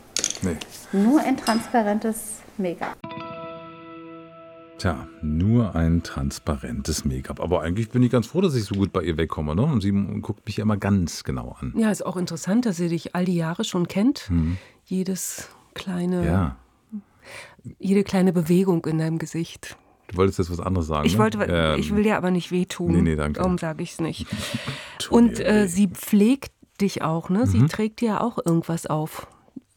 Nee. 0.42 0.56
Nur 0.92 1.20
ein 1.20 1.36
transparentes 1.36 2.40
Make-up. 2.56 2.96
Tja, 4.78 5.08
nur 5.22 5.74
ein 5.74 6.04
transparentes 6.04 7.04
Make-up. 7.04 7.40
Aber 7.40 7.62
eigentlich 7.62 7.90
bin 7.90 8.04
ich 8.04 8.12
ganz 8.12 8.28
froh, 8.28 8.40
dass 8.40 8.54
ich 8.54 8.64
so 8.64 8.76
gut 8.76 8.92
bei 8.92 9.02
ihr 9.02 9.16
wegkomme. 9.16 9.56
Ne? 9.56 9.62
Und 9.62 9.80
sie 9.80 9.90
guckt 10.22 10.46
mich 10.46 10.58
ja 10.58 10.62
immer 10.62 10.76
ganz 10.76 11.24
genau 11.24 11.56
an. 11.60 11.74
Ja, 11.76 11.90
ist 11.90 12.06
auch 12.06 12.16
interessant, 12.16 12.66
dass 12.66 12.76
sie 12.76 12.88
dich 12.88 13.16
all 13.16 13.24
die 13.24 13.36
Jahre 13.36 13.64
schon 13.64 13.88
kennt. 13.88 14.30
Mhm. 14.30 14.56
Jedes 14.84 15.48
kleine, 15.74 16.24
ja. 16.24 16.56
jede 17.80 18.04
kleine 18.04 18.32
Bewegung 18.32 18.84
in 18.86 18.98
deinem 18.98 19.18
Gesicht. 19.18 19.76
Du 20.10 20.16
wolltest 20.16 20.38
jetzt 20.38 20.50
was 20.50 20.60
anderes 20.60 20.88
sagen. 20.88 21.06
Ich, 21.06 21.14
ne? 21.14 21.18
wollte, 21.20 21.38
ähm, 21.44 21.78
ich 21.78 21.94
will 21.94 22.02
dir 22.02 22.16
aber 22.16 22.30
nicht 22.30 22.50
wehtun. 22.50 22.92
Nee, 22.92 23.02
nee, 23.02 23.16
danke. 23.16 23.38
Darum 23.38 23.58
sage 23.58 23.82
ich 23.82 23.92
es 23.92 24.00
nicht. 24.00 24.26
Und 25.10 25.38
äh, 25.38 25.68
sie 25.68 25.86
pflegt 25.86 26.52
dich 26.80 27.02
auch, 27.02 27.30
ne? 27.30 27.46
Sie 27.46 27.60
mhm. 27.60 27.68
trägt 27.68 28.00
dir 28.00 28.20
auch 28.20 28.38
irgendwas 28.44 28.86
auf. 28.86 29.28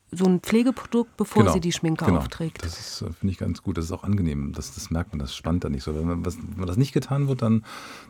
So 0.09 0.25
ein 0.25 0.41
Pflegeprodukt, 0.41 1.17
bevor 1.17 1.43
genau, 1.43 1.53
sie 1.53 1.59
die 1.59 1.71
Schminke 1.71 2.05
genau. 2.05 2.19
aufträgt. 2.19 2.63
Das 2.63 3.01
äh, 3.01 3.11
finde 3.11 3.31
ich 3.31 3.37
ganz 3.37 3.61
gut. 3.61 3.77
Das 3.77 3.85
ist 3.85 3.91
auch 3.91 4.03
angenehm. 4.03 4.53
Das, 4.53 4.73
das 4.73 4.89
merkt 4.89 5.11
man, 5.11 5.19
das 5.19 5.35
spannt 5.35 5.63
da 5.63 5.69
nicht 5.69 5.83
so. 5.83 5.95
Wenn, 5.95 6.05
man, 6.05 6.25
was, 6.25 6.37
wenn 6.37 6.65
das 6.65 6.77
nicht 6.77 6.93
getan 6.93 7.27
wird, 7.27 7.41
dann, 7.41 7.63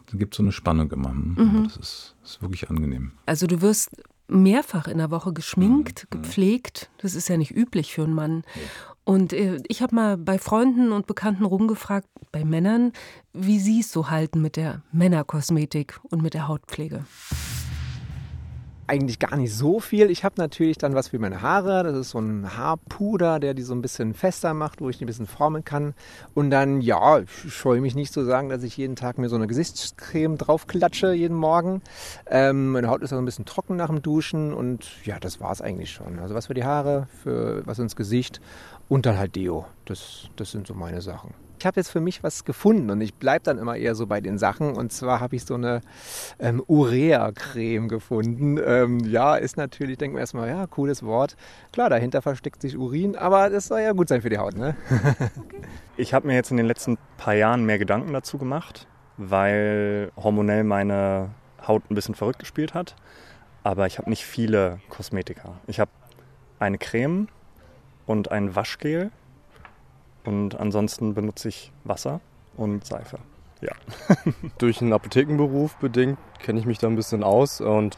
dann 0.10 0.20
gibt 0.20 0.34
es 0.34 0.38
so 0.38 0.44
eine 0.44 0.52
Spannung 0.52 0.92
immer. 0.92 1.10
Hm, 1.10 1.36
mhm. 1.38 1.64
Das 1.66 1.78
ist, 1.78 2.16
ist 2.24 2.42
wirklich 2.42 2.70
angenehm. 2.70 3.14
Also 3.26 3.48
du 3.48 3.62
wirst 3.62 3.90
mehrfach 4.28 4.88
in 4.88 4.98
der 4.98 5.12
Woche 5.12 5.34
geschminkt, 5.34 6.08
mhm. 6.10 6.22
gepflegt. 6.22 6.90
Das 6.98 7.16
ist 7.16 7.28
ja 7.28 7.38
nicht 7.38 7.52
üblich 7.52 7.94
für 7.94 8.04
einen 8.04 8.14
Mann. 8.14 8.44
Und 9.06 9.34
äh, 9.34 9.60
ich 9.68 9.82
habe 9.82 9.96
mal 9.96 10.18
bei 10.18 10.38
Freunden 10.38 10.92
und 10.92 11.08
Bekannten 11.08 11.46
rumgefragt, 11.46 12.08
bei 12.32 12.46
Männern, 12.46 12.94
wie 13.34 13.60
sie 13.60 13.82
es 13.82 13.92
so 13.92 14.10
halten 14.10 14.42
mit 14.42 14.56
der 14.56 14.82
Männerkosmetik 14.92 16.00
und 16.10 16.22
mit 16.22 16.34
der 16.34 16.48
Hautpflege 16.48 17.06
eigentlich 18.88 19.20
gar 19.20 19.36
nicht 19.38 19.54
so 19.54 19.80
viel. 19.80 20.10
Ich 20.12 20.24
habe 20.24 20.36
natürlich 20.38 20.78
dann 20.78 20.94
was 20.94 21.10
für 21.10 21.20
meine 21.20 21.42
Haare. 21.42 21.84
Das 21.84 21.96
ist 21.96 22.12
so 22.12 22.20
ein 22.20 22.58
Haarpuder, 22.58 23.40
der 23.40 23.54
die 23.54 23.62
so 23.62 23.74
ein 23.74 23.82
bisschen 23.82 24.14
fester 24.14 24.54
macht, 24.54 24.82
wo 24.82 24.90
ich 24.90 24.98
die 24.98 25.06
ein 25.06 25.08
bisschen 25.08 25.28
formen 25.28 25.64
kann. 25.64 25.94
Und 26.34 26.52
dann, 26.52 26.82
ja, 26.82 27.20
ich 27.20 27.54
scheue 27.54 27.82
mich 27.82 27.96
nicht 27.96 28.14
zu 28.14 28.24
sagen, 28.24 28.50
dass 28.50 28.64
ich 28.64 28.78
jeden 28.78 28.96
Tag 28.96 29.18
mir 29.18 29.30
so 29.30 29.36
eine 29.36 29.48
Gesichtscreme 29.48 30.38
draufklatsche, 30.38 31.14
jeden 31.14 31.38
Morgen. 31.38 31.82
Ähm, 32.28 32.72
meine 32.72 32.90
Haut 32.90 33.02
ist 33.02 33.14
also 33.14 33.22
ein 33.22 33.26
bisschen 33.26 33.46
trocken 33.46 33.78
nach 33.78 33.88
dem 33.88 34.02
Duschen 34.02 34.54
und 34.54 34.86
ja, 35.06 35.20
das 35.20 35.40
war 35.40 35.52
es 35.52 35.62
eigentlich 35.62 35.92
schon. 35.92 36.20
Also 36.20 36.36
was 36.36 36.48
für 36.48 36.54
die 36.54 36.64
Haare, 36.64 37.08
für 37.24 37.66
was 37.66 37.80
ins 37.80 37.96
Gesicht 37.96 38.42
und 38.94 39.06
dann 39.06 39.18
halt 39.18 39.36
Deo. 39.36 39.66
Das, 39.86 40.30
das 40.36 40.52
sind 40.52 40.68
so 40.68 40.74
meine 40.74 41.02
Sachen 41.02 41.34
ich 41.64 41.66
habe 41.66 41.80
jetzt 41.80 41.92
für 41.92 42.02
mich 42.02 42.24
was 42.24 42.44
gefunden 42.44 42.90
und 42.90 43.00
ich 43.00 43.14
bleibe 43.14 43.46
dann 43.46 43.58
immer 43.58 43.78
eher 43.78 43.96
so 43.96 44.06
bei 44.06 44.20
den 44.20 44.38
Sachen. 44.38 44.76
Und 44.76 44.92
zwar 44.92 45.22
habe 45.22 45.38
ich 45.38 45.46
so 45.46 45.54
eine 45.54 45.80
ähm, 46.38 46.62
Urea-Creme 46.68 47.88
gefunden. 47.88 48.60
Ähm, 48.62 49.00
ja, 49.00 49.38
ist 49.38 49.56
natürlich, 49.56 49.98
denken 49.98 50.18
wir 50.18 50.20
erstmal, 50.20 50.50
ja, 50.50 50.68
cooles 50.68 51.04
Wort. 51.04 51.38
Klar, 51.72 51.90
dahinter 51.90 52.22
versteckt 52.22 52.62
sich 52.62 52.78
Urin, 52.78 53.16
aber 53.16 53.50
das 53.50 53.68
soll 53.68 53.80
ja 53.80 53.94
gut 53.94 54.10
sein 54.10 54.22
für 54.22 54.30
die 54.30 54.40
Haut, 54.40 54.58
ne? 54.58 54.76
okay. 55.40 55.62
Ich 55.96 56.14
habe 56.14 56.28
mir 56.28 56.36
jetzt 56.36 56.52
in 56.52 56.58
den 56.58 56.66
letzten 56.66 56.98
paar 57.16 57.34
Jahren 57.34 57.64
mehr 57.64 57.80
Gedanken 57.80 58.12
dazu 58.12 58.38
gemacht, 58.38 58.86
weil 59.16 60.12
hormonell 60.18 60.66
meine 60.66 61.30
Haut 61.66 61.90
ein 61.90 61.96
bisschen 61.96 62.16
verrückt 62.16 62.40
gespielt 62.40 62.74
hat. 62.74 62.98
Aber 63.64 63.88
ich 63.88 64.00
habe 64.00 64.10
nicht 64.10 64.26
viele 64.26 64.82
Kosmetika. 64.90 65.62
Ich 65.68 65.80
habe 65.80 65.92
eine 66.60 66.78
Creme 66.78 67.30
und 68.06 68.32
ein 68.32 68.56
Waschgel 68.56 69.12
und 70.24 70.60
ansonsten 70.60 71.14
benutze 71.14 71.50
ich 71.50 71.72
Wasser 71.84 72.22
und 72.56 72.86
Seife. 72.86 73.20
Ja. 73.62 73.72
Durch 74.58 74.82
einen 74.82 74.94
Apothekenberuf 74.94 75.76
bedingt 75.78 76.18
kenne 76.40 76.60
ich 76.60 76.66
mich 76.66 76.80
da 76.80 76.88
ein 76.88 76.96
bisschen 76.96 77.24
aus 77.24 77.62
und 77.62 77.98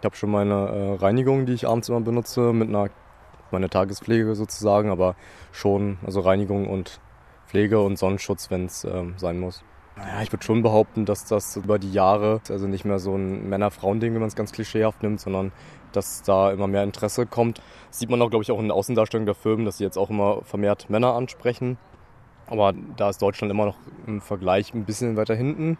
ich 0.00 0.04
habe 0.04 0.16
schon 0.16 0.30
meine 0.30 0.54
äh, 0.54 0.94
Reinigung, 0.96 1.46
die 1.46 1.54
ich 1.54 1.66
abends 1.66 1.88
immer 1.88 2.00
benutze, 2.00 2.52
mit 2.52 2.68
einer 2.68 2.90
meine 3.50 3.70
Tagespflege 3.70 4.34
sozusagen, 4.34 4.90
aber 4.90 5.14
schon 5.52 5.98
also 6.04 6.20
Reinigung 6.20 6.68
und 6.68 7.00
Pflege 7.46 7.80
und 7.80 7.98
Sonnenschutz, 7.98 8.50
wenn 8.50 8.66
es 8.66 8.84
ähm, 8.84 9.14
sein 9.16 9.38
muss. 9.38 9.62
Naja, 9.96 10.22
ich 10.22 10.32
würde 10.32 10.44
schon 10.44 10.62
behaupten, 10.62 11.06
dass 11.06 11.24
das 11.24 11.56
über 11.56 11.78
die 11.78 11.92
Jahre, 11.92 12.40
also 12.50 12.66
nicht 12.66 12.84
mehr 12.84 12.98
so 12.98 13.14
ein 13.14 13.48
Männer-Frauen-Ding, 13.48 14.12
wenn 14.12 14.20
man 14.20 14.28
es 14.28 14.34
ganz 14.34 14.50
klischeehaft 14.50 15.02
nimmt, 15.02 15.20
sondern 15.20 15.52
dass 15.96 16.22
da 16.22 16.50
immer 16.50 16.66
mehr 16.66 16.82
Interesse 16.82 17.26
kommt. 17.26 17.58
Das 17.88 17.98
sieht 17.98 18.10
man 18.10 18.20
auch, 18.22 18.30
glaube 18.30 18.42
ich, 18.42 18.50
auch 18.50 18.60
in 18.60 18.68
der 18.68 18.76
Außendarstellung 18.76 19.26
der 19.26 19.34
Firmen, 19.34 19.64
dass 19.64 19.78
sie 19.78 19.84
jetzt 19.84 19.96
auch 19.96 20.10
immer 20.10 20.42
vermehrt 20.42 20.90
Männer 20.90 21.14
ansprechen. 21.14 21.78
Aber 22.46 22.74
da 22.96 23.10
ist 23.10 23.22
Deutschland 23.22 23.50
immer 23.50 23.66
noch 23.66 23.76
im 24.06 24.20
Vergleich 24.20 24.74
ein 24.74 24.84
bisschen 24.84 25.16
weiter 25.16 25.34
hinten. 25.34 25.78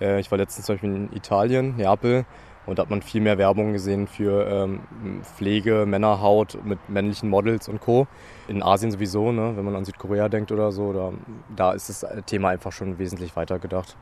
Äh, 0.00 0.20
ich 0.20 0.30
war 0.30 0.38
letztens 0.38 0.66
zum 0.66 0.74
Beispiel 0.74 0.94
in 0.94 1.12
Italien, 1.14 1.76
Neapel, 1.76 2.26
und 2.64 2.78
da 2.78 2.82
hat 2.82 2.90
man 2.90 3.02
viel 3.02 3.20
mehr 3.20 3.38
Werbung 3.38 3.72
gesehen 3.72 4.06
für 4.06 4.46
ähm, 4.46 4.80
Pflege, 5.22 5.84
Männerhaut 5.84 6.58
mit 6.64 6.78
männlichen 6.88 7.28
Models 7.28 7.68
und 7.68 7.80
Co. 7.80 8.06
In 8.46 8.62
Asien 8.62 8.92
sowieso, 8.92 9.32
ne? 9.32 9.56
wenn 9.56 9.64
man 9.64 9.74
an 9.74 9.84
Südkorea 9.84 10.28
denkt 10.28 10.52
oder 10.52 10.70
so, 10.70 10.92
da, 10.92 11.12
da 11.54 11.72
ist 11.72 11.88
das 11.88 12.06
Thema 12.26 12.50
einfach 12.50 12.70
schon 12.70 12.98
wesentlich 12.98 13.34
weiter 13.34 13.58
gedacht. 13.58 13.96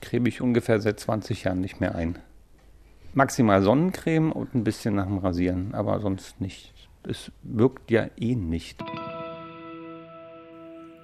Creme 0.00 0.26
ich 0.26 0.42
ungefähr 0.42 0.80
seit 0.80 1.00
20 1.00 1.44
Jahren 1.44 1.60
nicht 1.60 1.80
mehr 1.80 1.94
ein. 1.94 2.18
Maximal 3.14 3.62
Sonnencreme 3.62 4.32
und 4.32 4.54
ein 4.54 4.64
bisschen 4.64 4.94
nach 4.94 5.06
dem 5.06 5.18
Rasieren, 5.18 5.74
aber 5.74 6.00
sonst 6.00 6.40
nicht. 6.40 6.74
Es 7.02 7.32
wirkt 7.42 7.90
ja 7.90 8.08
eh 8.16 8.34
nicht. 8.34 8.82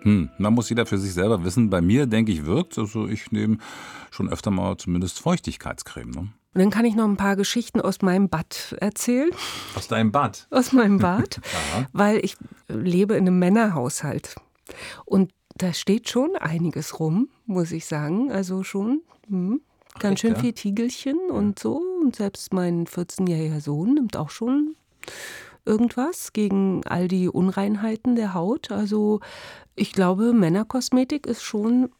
Hm, 0.02 0.28
man 0.36 0.52
muss 0.52 0.68
jeder 0.68 0.84
für 0.84 0.98
sich 0.98 1.14
selber 1.14 1.44
wissen. 1.44 1.70
Bei 1.70 1.80
mir, 1.80 2.06
denke 2.06 2.30
ich, 2.30 2.44
wirkt. 2.44 2.78
Also 2.78 3.06
ich 3.06 3.32
nehme 3.32 3.58
schon 4.10 4.28
öfter 4.28 4.50
mal 4.50 4.76
zumindest 4.76 5.18
Feuchtigkeitscreme. 5.18 6.10
Ne? 6.10 6.20
Und 6.20 6.60
dann 6.60 6.70
kann 6.70 6.84
ich 6.84 6.94
noch 6.94 7.08
ein 7.08 7.16
paar 7.16 7.36
Geschichten 7.36 7.80
aus 7.80 8.02
meinem 8.02 8.28
Bad 8.28 8.76
erzählen. 8.80 9.30
Aus 9.74 9.88
deinem 9.88 10.12
Bad? 10.12 10.46
Aus 10.50 10.72
meinem 10.72 10.98
Bad. 11.00 11.40
weil 11.92 12.18
ich 12.18 12.36
lebe 12.68 13.14
in 13.14 13.26
einem 13.26 13.38
Männerhaushalt. 13.38 14.36
Und 15.06 15.32
da 15.56 15.72
steht 15.72 16.10
schon 16.10 16.36
einiges 16.36 17.00
rum, 17.00 17.28
muss 17.46 17.72
ich 17.72 17.86
sagen. 17.86 18.30
Also 18.30 18.62
schon 18.62 19.00
hm, 19.26 19.62
ganz 19.98 20.20
schön 20.20 20.34
ja? 20.34 20.38
viel 20.38 20.52
Tiegelchen 20.52 21.18
und 21.30 21.58
so. 21.58 21.82
Und 22.02 22.16
selbst 22.16 22.52
mein 22.52 22.86
14-jähriger 22.86 23.60
Sohn 23.60 23.94
nimmt 23.94 24.16
auch 24.16 24.30
schon 24.30 24.76
irgendwas 25.64 26.32
gegen 26.32 26.84
all 26.86 27.08
die 27.08 27.28
Unreinheiten 27.28 28.16
der 28.16 28.34
Haut. 28.34 28.70
Also 28.70 29.20
ich 29.74 29.92
glaube, 29.92 30.32
Männerkosmetik 30.32 31.26
ist 31.26 31.42
schon 31.42 31.90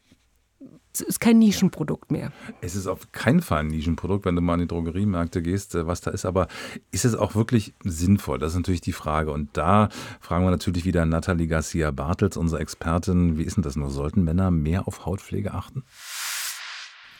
es 0.94 1.00
ist 1.00 1.20
kein 1.20 1.40
Nischenprodukt 1.40 2.12
mehr. 2.12 2.30
Es 2.60 2.76
ist 2.76 2.86
auf 2.86 3.10
keinen 3.10 3.42
Fall 3.42 3.60
ein 3.60 3.66
Nischenprodukt, 3.66 4.24
wenn 4.24 4.36
du 4.36 4.40
mal 4.40 4.54
in 4.54 4.60
die 4.60 4.68
Drogeriemärkte 4.68 5.42
gehst, 5.42 5.74
äh, 5.74 5.88
was 5.88 6.00
da 6.02 6.12
ist. 6.12 6.24
Aber 6.24 6.46
ist 6.92 7.04
es 7.04 7.16
auch 7.16 7.34
wirklich 7.34 7.74
sinnvoll? 7.82 8.38
Das 8.38 8.52
ist 8.52 8.56
natürlich 8.56 8.80
die 8.80 8.92
Frage. 8.92 9.32
Und 9.32 9.56
da 9.56 9.88
fragen 10.20 10.44
wir 10.44 10.52
natürlich 10.52 10.84
wieder 10.84 11.04
Nathalie 11.04 11.48
Garcia 11.48 11.90
Bartels, 11.90 12.36
unsere 12.36 12.60
Expertin. 12.60 13.38
Wie 13.38 13.42
ist 13.42 13.56
denn 13.56 13.64
das 13.64 13.74
nur? 13.74 13.90
Sollten 13.90 14.22
Männer 14.22 14.52
mehr 14.52 14.86
auf 14.86 15.04
Hautpflege 15.04 15.52
achten? 15.52 15.82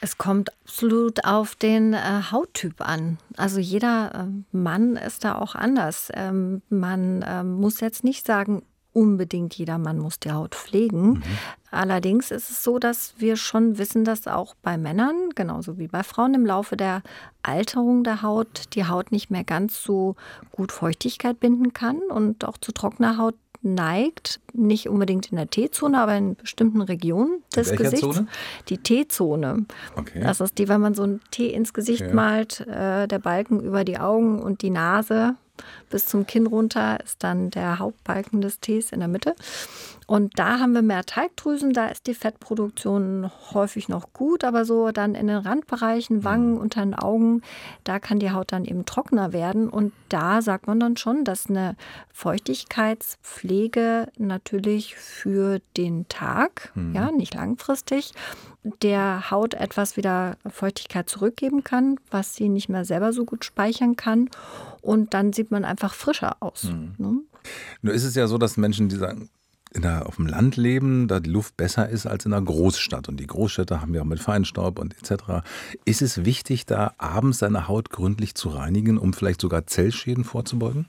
Es 0.04 0.18
kommt 0.18 0.50
absolut 0.60 1.24
auf 1.24 1.56
den 1.56 1.94
äh, 1.94 1.98
Hauttyp 2.30 2.82
an. 2.82 3.16
Also 3.38 3.58
jeder 3.58 4.28
äh, 4.28 4.54
Mann 4.54 4.96
ist 4.96 5.24
da 5.24 5.36
auch 5.36 5.54
anders. 5.54 6.10
Ähm, 6.12 6.60
man 6.68 7.24
ähm, 7.26 7.54
muss 7.54 7.80
jetzt 7.80 8.04
nicht 8.04 8.26
sagen, 8.26 8.64
unbedingt 8.92 9.54
jeder 9.54 9.78
Mann 9.78 9.98
muss 9.98 10.20
die 10.20 10.30
Haut 10.30 10.54
pflegen. 10.54 11.08
Mhm. 11.08 11.22
Allerdings 11.70 12.30
ist 12.30 12.50
es 12.50 12.62
so, 12.62 12.78
dass 12.78 13.14
wir 13.16 13.36
schon 13.36 13.78
wissen, 13.78 14.04
dass 14.04 14.26
auch 14.26 14.54
bei 14.60 14.76
Männern, 14.76 15.30
genauso 15.34 15.78
wie 15.78 15.88
bei 15.88 16.02
Frauen, 16.02 16.34
im 16.34 16.44
Laufe 16.44 16.76
der 16.76 17.02
Alterung 17.42 18.04
der 18.04 18.20
Haut 18.20 18.74
die 18.74 18.86
Haut 18.86 19.10
nicht 19.10 19.30
mehr 19.30 19.44
ganz 19.44 19.82
so 19.82 20.16
gut 20.52 20.70
Feuchtigkeit 20.70 21.40
binden 21.40 21.72
kann 21.72 21.96
und 22.10 22.44
auch 22.44 22.58
zu 22.58 22.72
trockener 22.72 23.16
Haut 23.16 23.36
neigt, 23.64 24.40
nicht 24.52 24.88
unbedingt 24.88 25.30
in 25.30 25.36
der 25.36 25.48
T-Zone, 25.48 25.98
aber 25.98 26.16
in 26.16 26.36
bestimmten 26.36 26.80
Regionen 26.80 27.42
des 27.54 27.70
in 27.70 27.76
Gesichts. 27.76 28.00
Zone? 28.00 28.26
Die 28.68 28.78
T-Zone. 28.78 29.66
Okay. 29.96 30.20
Das 30.20 30.40
ist 30.40 30.58
die, 30.58 30.68
wenn 30.68 30.80
man 30.80 30.94
so 30.94 31.04
ein 31.04 31.20
T 31.30 31.48
ins 31.48 31.72
Gesicht 31.72 32.02
ja. 32.02 32.12
malt, 32.12 32.60
äh, 32.60 33.08
der 33.08 33.18
Balken 33.18 33.60
über 33.60 33.84
die 33.84 33.98
Augen 33.98 34.40
und 34.40 34.62
die 34.62 34.70
Nase 34.70 35.36
bis 35.90 36.06
zum 36.06 36.26
Kinn 36.26 36.46
runter 36.46 36.98
ist 37.04 37.22
dann 37.22 37.50
der 37.50 37.78
Hauptbalken 37.78 38.40
des 38.40 38.60
Tees 38.60 38.90
in 38.90 38.98
der 38.98 39.08
Mitte. 39.08 39.34
Und 40.06 40.38
da 40.38 40.58
haben 40.58 40.72
wir 40.72 40.82
mehr 40.82 41.04
Teigdrüsen, 41.04 41.72
da 41.72 41.86
ist 41.86 42.06
die 42.06 42.14
Fettproduktion 42.14 43.30
häufig 43.52 43.88
noch 43.88 44.12
gut, 44.12 44.44
aber 44.44 44.64
so 44.64 44.90
dann 44.90 45.14
in 45.14 45.28
den 45.28 45.38
Randbereichen, 45.38 46.24
Wangen, 46.24 46.52
mhm. 46.52 46.58
unter 46.58 46.82
den 46.82 46.94
Augen, 46.94 47.42
da 47.84 47.98
kann 47.98 48.18
die 48.18 48.30
Haut 48.30 48.52
dann 48.52 48.64
eben 48.64 48.84
trockener 48.84 49.32
werden. 49.32 49.68
Und 49.68 49.92
da 50.08 50.42
sagt 50.42 50.66
man 50.66 50.78
dann 50.80 50.96
schon, 50.96 51.24
dass 51.24 51.48
eine 51.48 51.76
Feuchtigkeitspflege 52.12 54.08
natürlich 54.18 54.94
für 54.96 55.60
den 55.76 56.06
Tag, 56.08 56.72
mhm. 56.74 56.94
ja, 56.94 57.10
nicht 57.10 57.34
langfristig, 57.34 58.12
der 58.82 59.30
Haut 59.30 59.54
etwas 59.54 59.96
wieder 59.96 60.36
Feuchtigkeit 60.46 61.08
zurückgeben 61.08 61.64
kann, 61.64 61.98
was 62.10 62.34
sie 62.34 62.48
nicht 62.48 62.68
mehr 62.68 62.84
selber 62.84 63.12
so 63.12 63.24
gut 63.24 63.44
speichern 63.44 63.96
kann. 63.96 64.30
Und 64.80 65.14
dann 65.14 65.32
sieht 65.32 65.50
man 65.50 65.64
einfach 65.64 65.94
frischer 65.94 66.36
aus. 66.40 66.64
Mhm. 66.64 66.94
Ne? 66.98 67.20
Nur 67.82 67.94
ist 67.94 68.04
es 68.04 68.14
ja 68.14 68.26
so, 68.26 68.38
dass 68.38 68.56
Menschen, 68.56 68.88
die 68.88 68.96
sagen, 68.96 69.28
in 69.74 69.82
der, 69.82 70.06
auf 70.06 70.16
dem 70.16 70.26
Land 70.26 70.56
leben, 70.56 71.08
da 71.08 71.20
die 71.20 71.30
Luft 71.30 71.56
besser 71.56 71.88
ist 71.88 72.06
als 72.06 72.24
in 72.24 72.32
einer 72.32 72.44
Großstadt. 72.44 73.08
Und 73.08 73.18
die 73.18 73.26
Großstädte 73.26 73.80
haben 73.80 73.94
ja 73.94 74.02
auch 74.02 74.06
mit 74.06 74.20
Feinstaub 74.20 74.78
und 74.78 74.94
etc. 74.96 75.44
Ist 75.84 76.00
es 76.00 76.24
wichtig, 76.24 76.64
da 76.64 76.94
abends 76.98 77.40
seine 77.40 77.68
Haut 77.68 77.90
gründlich 77.90 78.34
zu 78.34 78.48
reinigen, 78.48 78.98
um 78.98 79.12
vielleicht 79.12 79.40
sogar 79.40 79.66
Zellschäden 79.66 80.24
vorzubeugen? 80.24 80.88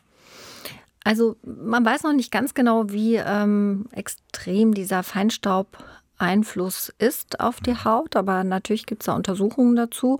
Also 1.04 1.36
man 1.44 1.84
weiß 1.84 2.04
noch 2.04 2.14
nicht 2.14 2.32
ganz 2.32 2.54
genau, 2.54 2.90
wie 2.90 3.16
ähm, 3.16 3.86
extrem 3.92 4.74
dieser 4.74 5.04
Feinstaub 5.04 5.84
Einfluss 6.18 6.94
ist 6.98 7.40
auf 7.40 7.60
die 7.60 7.76
Haut, 7.76 8.16
aber 8.16 8.44
natürlich 8.44 8.86
gibt 8.86 9.04
es 9.04 9.08
da 9.08 9.16
Untersuchungen 9.16 9.76
dazu 9.76 10.20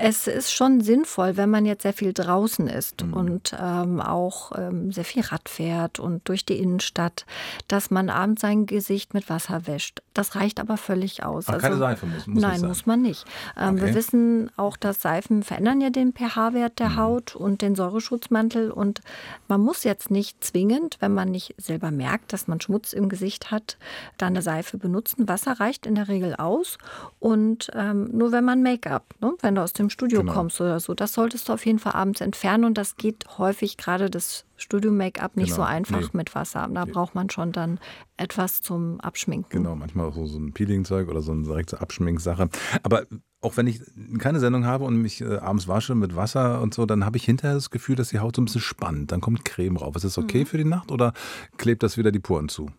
es 0.00 0.28
ist 0.28 0.52
schon 0.52 0.80
sinnvoll, 0.80 1.36
wenn 1.36 1.50
man 1.50 1.66
jetzt 1.66 1.82
sehr 1.82 1.92
viel 1.92 2.12
draußen 2.12 2.68
ist 2.68 3.04
mhm. 3.04 3.14
und 3.14 3.56
ähm, 3.60 4.00
auch 4.00 4.52
ähm, 4.56 4.92
sehr 4.92 5.04
viel 5.04 5.22
Rad 5.22 5.48
fährt 5.48 5.98
und 5.98 6.26
durch 6.28 6.46
die 6.46 6.56
Innenstadt, 6.56 7.26
dass 7.66 7.90
man 7.90 8.08
abends 8.08 8.42
sein 8.42 8.66
Gesicht 8.66 9.12
mit 9.12 9.28
Wasser 9.28 9.66
wäscht. 9.66 10.00
Das 10.14 10.36
reicht 10.36 10.60
aber 10.60 10.76
völlig 10.76 11.24
aus. 11.24 11.46
Ach, 11.48 11.54
also, 11.54 11.66
keine 11.66 11.78
Seife 11.78 12.06
muss, 12.06 12.26
muss 12.28 12.42
Nein, 12.42 12.60
muss 12.60 12.86
man 12.86 13.02
nicht. 13.02 13.24
Ähm, 13.56 13.74
okay. 13.74 13.86
Wir 13.86 13.94
wissen 13.96 14.50
auch, 14.56 14.76
dass 14.76 15.02
Seifen 15.02 15.42
verändern 15.42 15.80
ja 15.80 15.90
den 15.90 16.12
pH-Wert 16.12 16.78
der 16.78 16.90
mhm. 16.90 16.96
Haut 16.96 17.34
und 17.34 17.60
den 17.60 17.74
Säureschutzmantel 17.74 18.70
und 18.70 19.00
man 19.48 19.60
muss 19.60 19.82
jetzt 19.82 20.12
nicht 20.12 20.44
zwingend, 20.44 20.98
wenn 21.00 21.12
man 21.12 21.28
nicht 21.28 21.56
selber 21.58 21.90
merkt, 21.90 22.32
dass 22.32 22.46
man 22.46 22.60
Schmutz 22.60 22.92
im 22.92 23.08
Gesicht 23.08 23.50
hat, 23.50 23.76
dann 24.16 24.28
eine 24.28 24.42
Seife 24.42 24.78
benutzen. 24.78 25.28
Wasser 25.28 25.58
reicht 25.58 25.86
in 25.86 25.96
der 25.96 26.06
Regel 26.06 26.36
aus 26.36 26.78
und 27.18 27.68
ähm, 27.74 28.08
nur 28.12 28.30
wenn 28.30 28.44
man 28.44 28.62
Make-up, 28.62 29.04
ne, 29.20 29.34
wenn 29.40 29.56
du 29.56 29.62
aus 29.62 29.72
dem 29.72 29.87
Studio 29.90 30.20
genau. 30.20 30.32
kommst 30.32 30.60
oder 30.60 30.80
so. 30.80 30.94
Das 30.94 31.12
solltest 31.12 31.48
du 31.48 31.52
auf 31.52 31.66
jeden 31.66 31.78
Fall 31.78 31.92
abends 31.92 32.20
entfernen 32.20 32.64
und 32.64 32.78
das 32.78 32.96
geht 32.96 33.24
häufig 33.38 33.76
gerade 33.76 34.10
das 34.10 34.44
Studio-Make-up 34.56 35.36
nicht 35.36 35.46
genau. 35.46 35.56
so 35.56 35.62
einfach 35.62 36.00
nee. 36.00 36.08
mit 36.12 36.34
Wasser. 36.34 36.68
Da 36.72 36.84
nee. 36.84 36.92
braucht 36.92 37.14
man 37.14 37.30
schon 37.30 37.52
dann 37.52 37.78
etwas 38.16 38.60
zum 38.60 39.00
Abschminken. 39.00 39.50
Genau, 39.50 39.76
manchmal 39.76 40.06
auch 40.06 40.14
so, 40.14 40.26
so 40.26 40.38
ein 40.38 40.52
Peeling-Zeug 40.52 41.08
oder 41.08 41.22
so 41.22 41.32
eine 41.32 41.44
direkte 41.44 41.80
Abschminksache. 41.80 42.48
Aber 42.82 43.04
auch 43.40 43.56
wenn 43.56 43.66
ich 43.66 43.80
keine 44.18 44.40
Sendung 44.40 44.64
habe 44.64 44.84
und 44.84 44.96
mich 45.00 45.20
äh, 45.20 45.36
abends 45.36 45.68
wasche 45.68 45.94
mit 45.94 46.16
Wasser 46.16 46.60
und 46.60 46.74
so, 46.74 46.86
dann 46.86 47.04
habe 47.04 47.16
ich 47.16 47.24
hinterher 47.24 47.54
das 47.54 47.70
Gefühl, 47.70 47.94
dass 47.94 48.08
die 48.08 48.18
Haut 48.18 48.36
so 48.36 48.42
ein 48.42 48.46
bisschen 48.46 48.60
spannt. 48.60 49.12
Dann 49.12 49.20
kommt 49.20 49.44
Creme 49.44 49.76
rauf. 49.76 49.94
Ist 49.96 50.04
das 50.04 50.18
okay 50.18 50.40
mhm. 50.40 50.46
für 50.46 50.58
die 50.58 50.64
Nacht 50.64 50.90
oder 50.90 51.12
klebt 51.56 51.82
das 51.82 51.96
wieder 51.96 52.10
die 52.10 52.18
Poren 52.18 52.48
zu? 52.48 52.70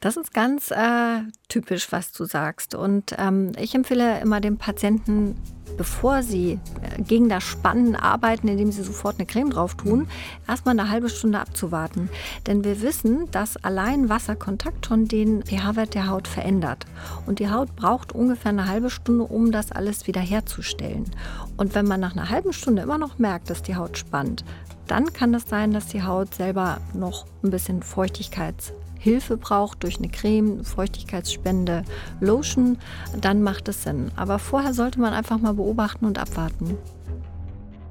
Das 0.00 0.16
ist 0.16 0.34
ganz 0.34 0.70
äh, 0.70 1.22
typisch, 1.48 1.90
was 1.90 2.12
du 2.12 2.26
sagst. 2.26 2.74
Und 2.74 3.14
ähm, 3.18 3.52
ich 3.58 3.74
empfehle 3.74 4.20
immer 4.20 4.42
dem 4.42 4.58
Patienten, 4.58 5.36
bevor 5.78 6.22
sie 6.22 6.60
äh, 6.82 7.02
gegen 7.02 7.30
das 7.30 7.42
Spannen 7.42 7.96
arbeiten, 7.96 8.46
indem 8.46 8.70
sie 8.72 8.82
sofort 8.82 9.16
eine 9.18 9.26
Creme 9.26 9.50
drauf 9.50 9.74
tun, 9.74 10.06
erstmal 10.46 10.78
eine 10.78 10.90
halbe 10.90 11.08
Stunde 11.08 11.40
abzuwarten. 11.40 12.10
Denn 12.46 12.62
wir 12.62 12.82
wissen, 12.82 13.30
dass 13.30 13.56
allein 13.56 14.10
Wasserkontakt 14.10 14.84
schon 14.84 15.08
den 15.08 15.42
pH-Wert 15.42 15.94
der 15.94 16.08
Haut 16.08 16.28
verändert. 16.28 16.84
Und 17.24 17.38
die 17.38 17.50
Haut 17.50 17.74
braucht 17.74 18.12
ungefähr 18.12 18.50
eine 18.50 18.68
halbe 18.68 18.90
Stunde, 18.90 19.24
um 19.24 19.50
das 19.50 19.72
alles 19.72 20.06
wieder 20.06 20.20
herzustellen. 20.20 21.10
Und 21.56 21.74
wenn 21.74 21.86
man 21.86 22.00
nach 22.00 22.12
einer 22.12 22.28
halben 22.28 22.52
Stunde 22.52 22.82
immer 22.82 22.98
noch 22.98 23.18
merkt, 23.18 23.48
dass 23.48 23.62
die 23.62 23.76
Haut 23.76 23.96
spannt, 23.96 24.44
dann 24.86 25.12
kann 25.14 25.34
es 25.34 25.46
sein, 25.48 25.72
dass 25.72 25.86
die 25.86 26.02
Haut 26.02 26.34
selber 26.34 26.78
noch 26.92 27.24
ein 27.42 27.50
bisschen 27.50 27.82
Feuchtigkeits 27.82 28.72
Hilfe 29.06 29.36
braucht 29.36 29.84
durch 29.84 29.98
eine 29.98 30.08
Creme, 30.08 30.64
Feuchtigkeitsspende, 30.64 31.84
Lotion, 32.18 32.76
dann 33.20 33.40
macht 33.40 33.68
es 33.68 33.84
Sinn. 33.84 34.10
Aber 34.16 34.40
vorher 34.40 34.74
sollte 34.74 34.98
man 34.98 35.12
einfach 35.12 35.38
mal 35.38 35.54
beobachten 35.54 36.06
und 36.06 36.18
abwarten. 36.18 36.76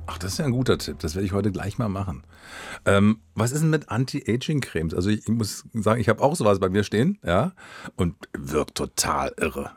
Ach, 0.08 0.18
das 0.18 0.34
ist 0.34 0.40
ja 0.40 0.46
ein 0.46 0.52
guter 0.52 0.78
Tipp. 0.78 1.00
Das 1.00 1.16
werde 1.16 1.26
ich 1.26 1.32
heute 1.32 1.54
gleich 1.54 1.78
mal 1.78 1.88
machen. 1.88 2.24
Ähm, 2.84 3.22
was 3.34 3.54
ist 3.54 3.62
denn 3.62 3.70
mit 3.70 3.88
Anti-Aging-Cremes? 3.88 4.94
Also 4.94 5.10
ich, 5.10 5.20
ich, 5.20 5.30
muss 5.30 5.64
sagen, 5.72 6.02
ich 6.02 6.10
habe 6.10 6.22
auch 6.22 6.36
sowas 6.36 6.60
bei 6.60 6.68
mir 6.68 6.84
stehen, 6.84 7.18
ja, 7.24 7.54
und 7.96 8.16
wirkt 8.38 8.76
total 8.76 9.34
irre. 9.38 9.72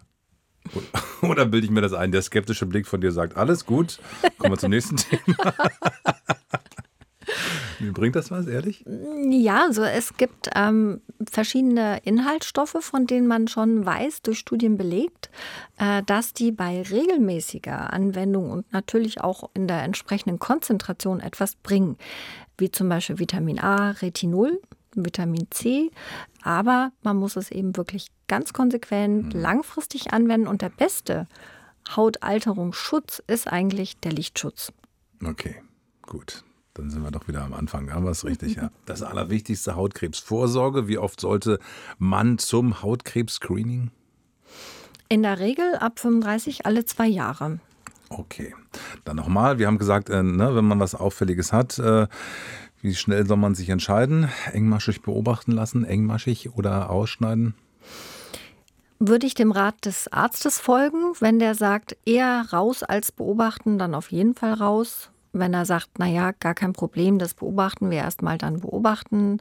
Oder 1.23 1.47
bilde 1.47 1.67
ich 1.67 1.71
mir 1.71 1.83
das 1.83 1.93
ein? 1.93 2.11
Der 2.11 2.23
skeptische 2.23 2.67
Blick 2.67 2.89
von 2.89 3.01
dir 3.01 3.13
sagt, 3.13 3.37
alles 3.37 3.65
gut, 3.65 4.01
kommen 4.39 4.55
wir 4.55 4.59
zum 4.59 4.71
nächsten 4.71 4.97
Thema. 4.97 5.55
Bringt 7.93 8.17
das 8.17 8.31
was, 8.31 8.47
ehrlich? 8.47 8.85
Ja, 9.31 9.65
also 9.65 9.83
es 9.83 10.17
gibt 10.17 10.51
ähm, 10.55 11.01
verschiedene 11.31 12.01
Inhaltsstoffe, 12.05 12.77
von 12.81 13.07
denen 13.07 13.27
man 13.27 13.49
schon 13.49 13.85
weiß, 13.85 14.23
durch 14.23 14.39
Studien 14.39 14.77
belegt, 14.77 15.31
äh, 15.79 16.03
dass 16.05 16.33
die 16.33 16.53
bei 16.53 16.83
regelmäßiger 16.83 17.93
Anwendung 17.93 18.51
und 18.51 18.73
natürlich 18.73 19.21
auch 19.21 19.51
in 19.55 19.69
der 19.69 19.83
entsprechenden 19.83 20.39
Konzentration 20.39 21.21
etwas 21.21 21.57
bringen, 21.57 21.97
wie 22.57 22.71
zum 22.71 22.89
Beispiel 22.89 23.19
Vitamin 23.19 23.59
A, 23.59 23.91
Retinol, 23.91 24.61
Vitamin 24.95 25.47
C. 25.51 25.91
Aber 26.43 26.93
man 27.03 27.17
muss 27.17 27.37
es 27.37 27.51
eben 27.51 27.77
wirklich 27.77 28.09
ganz 28.27 28.53
konsequent 28.53 29.35
mhm. 29.35 29.41
langfristig 29.41 30.13
anwenden 30.13 30.49
und 30.49 30.63
der 30.63 30.71
beste 30.71 31.27
Hautalterungsschutz 31.95 33.23
ist 33.27 33.49
eigentlich 33.49 33.99
der 33.99 34.13
Lichtschutz. 34.13 34.73
Okay, 35.25 35.63
gut. 36.03 36.45
Dann 36.79 36.91
sind 36.91 37.03
wir 37.03 37.11
doch 37.11 37.27
wieder 37.27 37.43
am 37.43 37.55
Anfang. 37.55 37.89
Da 37.89 37.95
haben 37.95 38.05
wir 38.05 38.13
es 38.13 38.25
richtig, 38.25 38.55
ja. 38.55 38.71
Das 38.87 39.03
allerwichtigste 39.03 39.75
Hautkrebsvorsorge. 39.75 40.87
Wie 40.87 40.99
oft 40.99 41.21
sollte 41.21 41.59
man 41.99 42.39
zum 42.39 42.83
Hautkrebs-Screening? 42.83 43.91
In 45.09 45.23
der 45.23 45.41
Regel 45.41 45.75
ab 45.77 45.99
35 45.99 46.67
alle 46.67 46.85
zwei 46.85 47.09
Jahre. 47.09 47.59
Okay. 48.11 48.55
Dann 49.05 49.17
nochmal, 49.17 49.59
wir 49.59 49.67
haben 49.67 49.79
gesagt, 49.79 50.09
äh, 50.09 50.23
ne, 50.23 50.55
wenn 50.55 50.67
man 50.67 50.79
was 50.79 50.95
Auffälliges 50.95 51.53
hat, 51.53 51.79
äh, 51.79 52.07
wie 52.81 52.95
schnell 52.95 53.27
soll 53.27 53.39
man 53.39 53.57
sich 53.57 53.71
entscheiden? 53.71 54.29
Engmaschig 54.53 55.03
beobachten 55.03 55.53
lassen, 55.53 55.85
engmaschig 55.85 56.55
oder 56.55 56.91
ausschneiden? 56.91 57.55
Würde 59.01 59.27
ich 59.27 59.35
dem 59.35 59.51
Rat 59.51 59.85
des 59.85 60.13
Arztes 60.13 60.61
folgen, 60.61 61.13
wenn 61.21 61.39
der 61.39 61.55
sagt, 61.55 61.97
eher 62.05 62.47
raus 62.53 62.83
als 62.83 63.11
beobachten, 63.11 63.79
dann 63.79 63.95
auf 63.95 64.13
jeden 64.13 64.35
Fall 64.35 64.55
raus. 64.55 65.11
Wenn 65.33 65.55
er 65.55 65.65
sagt, 65.65 65.99
naja, 65.99 66.33
gar 66.41 66.55
kein 66.55 66.73
Problem, 66.73 67.19
das 67.19 67.35
beobachten 67.35 67.91
wir 67.91 67.99
erstmal, 67.99 68.39
dann 68.39 68.61
beobachten. 68.61 69.41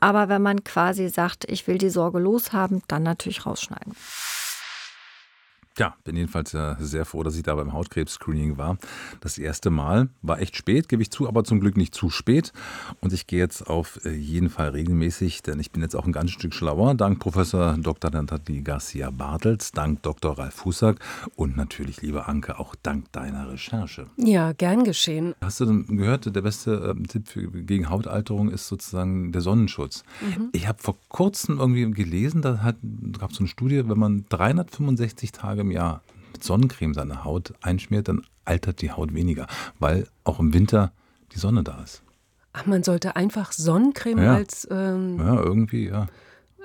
Aber 0.00 0.28
wenn 0.28 0.42
man 0.42 0.62
quasi 0.62 1.08
sagt, 1.08 1.44
ich 1.48 1.66
will 1.66 1.78
die 1.78 1.90
Sorge 1.90 2.18
loshaben, 2.18 2.82
dann 2.88 3.02
natürlich 3.02 3.46
rausschneiden. 3.46 3.94
Ja, 5.78 5.94
bin 6.04 6.16
jedenfalls 6.16 6.52
ja 6.52 6.76
sehr 6.80 7.04
froh, 7.04 7.22
dass 7.22 7.36
ich 7.36 7.42
da 7.42 7.54
beim 7.54 7.74
Hautkrebs-Screening 7.74 8.56
war. 8.56 8.78
Das 9.20 9.36
erste 9.36 9.68
Mal 9.68 10.08
war 10.22 10.40
echt 10.40 10.56
spät, 10.56 10.88
gebe 10.88 11.02
ich 11.02 11.10
zu, 11.10 11.28
aber 11.28 11.44
zum 11.44 11.60
Glück 11.60 11.76
nicht 11.76 11.94
zu 11.94 12.08
spät. 12.08 12.52
Und 13.00 13.12
ich 13.12 13.26
gehe 13.26 13.40
jetzt 13.40 13.68
auf 13.68 14.02
äh, 14.06 14.14
jeden 14.14 14.48
Fall 14.48 14.70
regelmäßig, 14.70 15.42
denn 15.42 15.60
ich 15.60 15.72
bin 15.72 15.82
jetzt 15.82 15.94
auch 15.94 16.06
ein 16.06 16.12
ganz 16.12 16.30
Stück 16.30 16.54
schlauer. 16.54 16.94
Dank 16.94 17.18
Professor 17.18 17.76
Dr. 17.76 18.10
Nathalie 18.10 18.62
Garcia 18.62 19.10
Bartels, 19.10 19.72
dank 19.72 20.02
Dr. 20.02 20.38
Ralf 20.38 20.54
Fußack 20.54 20.98
und 21.34 21.58
natürlich, 21.58 22.00
liebe 22.00 22.26
Anke, 22.26 22.58
auch 22.58 22.74
dank 22.82 23.12
deiner 23.12 23.52
Recherche. 23.52 24.06
Ja, 24.16 24.52
gern 24.52 24.84
geschehen. 24.84 25.34
Hast 25.42 25.60
du 25.60 25.66
denn 25.66 25.86
gehört, 25.98 26.34
der 26.34 26.40
beste 26.40 26.96
äh, 26.98 27.02
Tipp 27.06 27.28
für, 27.28 27.50
gegen 27.50 27.90
Hautalterung 27.90 28.48
ist 28.48 28.66
sozusagen 28.68 29.30
der 29.32 29.42
Sonnenschutz. 29.42 30.04
Mhm. 30.22 30.48
Ich 30.52 30.66
habe 30.66 30.82
vor 30.82 30.96
kurzem 31.08 31.58
irgendwie 31.58 31.90
gelesen, 31.90 32.40
da 32.40 32.74
gab 33.18 33.30
es 33.30 33.36
so 33.36 33.40
eine 33.42 33.48
Studie, 33.48 33.86
wenn 33.86 33.98
man 33.98 34.24
365 34.30 35.32
Tage 35.32 35.65
im 35.66 35.72
Jahr 35.72 36.02
mit 36.32 36.44
Sonnencreme 36.44 36.94
seine 36.94 37.24
Haut 37.24 37.52
einschmiert, 37.60 38.08
dann 38.08 38.22
altert 38.44 38.80
die 38.80 38.92
Haut 38.92 39.12
weniger, 39.14 39.46
weil 39.78 40.06
auch 40.24 40.38
im 40.38 40.54
Winter 40.54 40.92
die 41.32 41.38
Sonne 41.38 41.64
da 41.64 41.82
ist. 41.82 42.02
Ach, 42.52 42.66
man 42.66 42.82
sollte 42.82 43.16
einfach 43.16 43.52
Sonnencreme 43.52 44.22
ja. 44.22 44.34
als, 44.34 44.66
ähm, 44.70 45.18
ja, 45.18 45.42
irgendwie, 45.42 45.88
ja. 45.88 46.06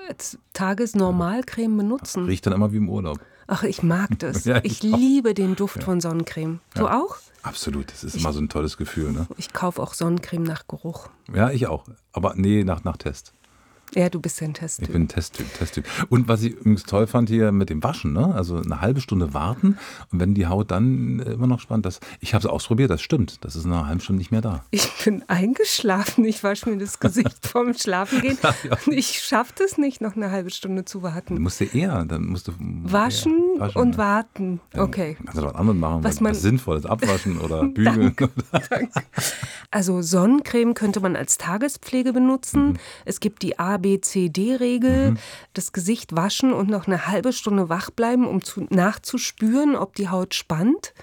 als 0.07 0.37
Tagesnormalcreme 0.53 1.75
benutzen. 1.77 2.25
Riecht 2.25 2.45
dann 2.45 2.53
immer 2.53 2.71
wie 2.71 2.77
im 2.77 2.89
Urlaub. 2.89 3.19
Ach, 3.47 3.63
ich 3.63 3.83
mag 3.83 4.17
das. 4.19 4.45
Ja, 4.45 4.59
ich 4.63 4.83
ich 4.83 4.83
liebe 4.83 5.33
den 5.33 5.55
Duft 5.55 5.83
von 5.83 5.99
Sonnencreme. 5.99 6.61
Du 6.75 6.87
auch? 6.87 7.17
Absolut, 7.43 7.91
das 7.91 8.03
ist 8.03 8.15
immer 8.15 8.31
so 8.31 8.39
ein 8.39 8.47
tolles 8.47 8.77
Gefühl. 8.77 9.11
Ne? 9.11 9.27
Ich 9.37 9.51
kaufe 9.51 9.81
auch 9.81 9.93
Sonnencreme 9.93 10.43
nach 10.43 10.67
Geruch. 10.67 11.09
Ja, 11.33 11.49
ich 11.49 11.67
auch. 11.67 11.85
Aber 12.13 12.35
nee, 12.35 12.63
nach, 12.63 12.83
nach 12.83 12.97
Test. 12.97 13.33
Ja, 13.93 14.09
du 14.09 14.19
bist 14.21 14.39
ja 14.39 14.47
ein 14.47 14.53
Testtyp. 14.53 14.87
Ich 14.87 14.93
bin 14.93 15.03
ein 15.03 15.07
Testtyp, 15.07 15.53
Testtyp. 15.57 15.85
Und 16.09 16.27
was 16.27 16.43
ich 16.43 16.53
übrigens 16.53 16.83
toll 16.83 17.07
fand 17.07 17.29
hier 17.29 17.51
mit 17.51 17.69
dem 17.69 17.83
Waschen, 17.83 18.13
ne? 18.13 18.33
also 18.33 18.57
eine 18.57 18.79
halbe 18.81 19.01
Stunde 19.01 19.33
warten 19.33 19.77
und 20.11 20.19
wenn 20.19 20.33
die 20.33 20.47
Haut 20.47 20.71
dann 20.71 21.19
äh, 21.19 21.33
immer 21.33 21.47
noch 21.47 21.59
spannt, 21.59 21.85
das, 21.85 21.99
ich 22.19 22.33
habe 22.33 22.45
es 22.45 22.49
ausprobiert, 22.49 22.89
das 22.89 23.01
stimmt, 23.01 23.43
das 23.43 23.55
ist 23.55 23.65
nach 23.65 23.79
einer 23.79 23.87
halben 23.87 23.99
Stunde 24.01 24.19
nicht 24.19 24.31
mehr 24.31 24.41
da. 24.41 24.63
Ich 24.71 24.89
bin 25.03 25.23
eingeschlafen. 25.27 26.23
Ich 26.25 26.43
wasche 26.43 26.69
mir 26.69 26.77
das 26.77 26.99
Gesicht 26.99 27.45
vorm 27.47 27.73
Schlafengehen. 27.73 28.37
Und 28.85 28.93
ich 28.93 29.21
schaffe 29.21 29.53
das 29.57 29.77
nicht, 29.77 29.99
noch 30.01 30.15
eine 30.15 30.31
halbe 30.31 30.51
Stunde 30.51 30.85
zu 30.85 30.99
Du 30.99 31.03
warten. 31.03 31.41
musst 31.41 31.59
dir 31.59 31.73
eher, 31.73 32.05
dann 32.05 32.25
musst 32.27 32.47
du 32.47 32.53
Waschen, 32.59 33.33
eher 33.55 33.59
waschen, 33.61 33.81
und 33.81 33.89
ne? 33.91 33.97
warten. 33.97 34.61
Okay. 34.77 35.17
Kannst 35.25 35.37
du 35.41 35.43
was 35.45 35.55
anderes 35.55 35.79
machen, 35.79 36.03
Was 36.03 36.21
man- 36.21 36.31
was 36.31 36.41
Sinnvolles, 36.41 36.85
abwaschen 36.85 37.39
oder 37.39 37.63
bügeln. 37.67 38.15
Also 39.71 40.01
Sonnencreme 40.01 40.73
könnte 40.73 40.99
man 40.99 41.15
als 41.15 41.37
Tagespflege 41.37 42.13
benutzen. 42.13 42.69
Mhm. 42.69 42.77
Es 43.05 43.19
gibt 43.19 43.41
die 43.41 43.57
A-B-C-D-Regel. 43.81 45.15
Das 45.53 45.71
Gesicht 45.71 46.15
waschen 46.15 46.53
und 46.53 46.69
noch 46.69 46.87
eine 46.87 47.07
halbe 47.07 47.33
Stunde 47.33 47.69
wach 47.69 47.89
bleiben, 47.89 48.27
um 48.27 48.43
zu, 48.43 48.67
nachzuspüren, 48.69 49.75
ob 49.75 49.95
die 49.95 50.09
Haut 50.09 50.33
spannt. 50.33 50.93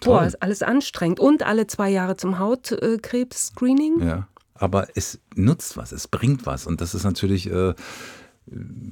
Boah, 0.00 0.24
ist 0.24 0.42
alles 0.42 0.62
anstrengend. 0.62 1.18
Und 1.18 1.42
alle 1.42 1.66
zwei 1.66 1.90
Jahre 1.90 2.16
zum 2.16 2.38
Hautkrebs-Screening. 2.38 4.00
Ja, 4.00 4.28
aber 4.54 4.88
es 4.94 5.20
nutzt 5.34 5.76
was, 5.76 5.92
es 5.92 6.08
bringt 6.08 6.46
was 6.46 6.66
und 6.66 6.80
das 6.80 6.94
ist 6.94 7.04
natürlich 7.04 7.50
äh, 7.50 7.74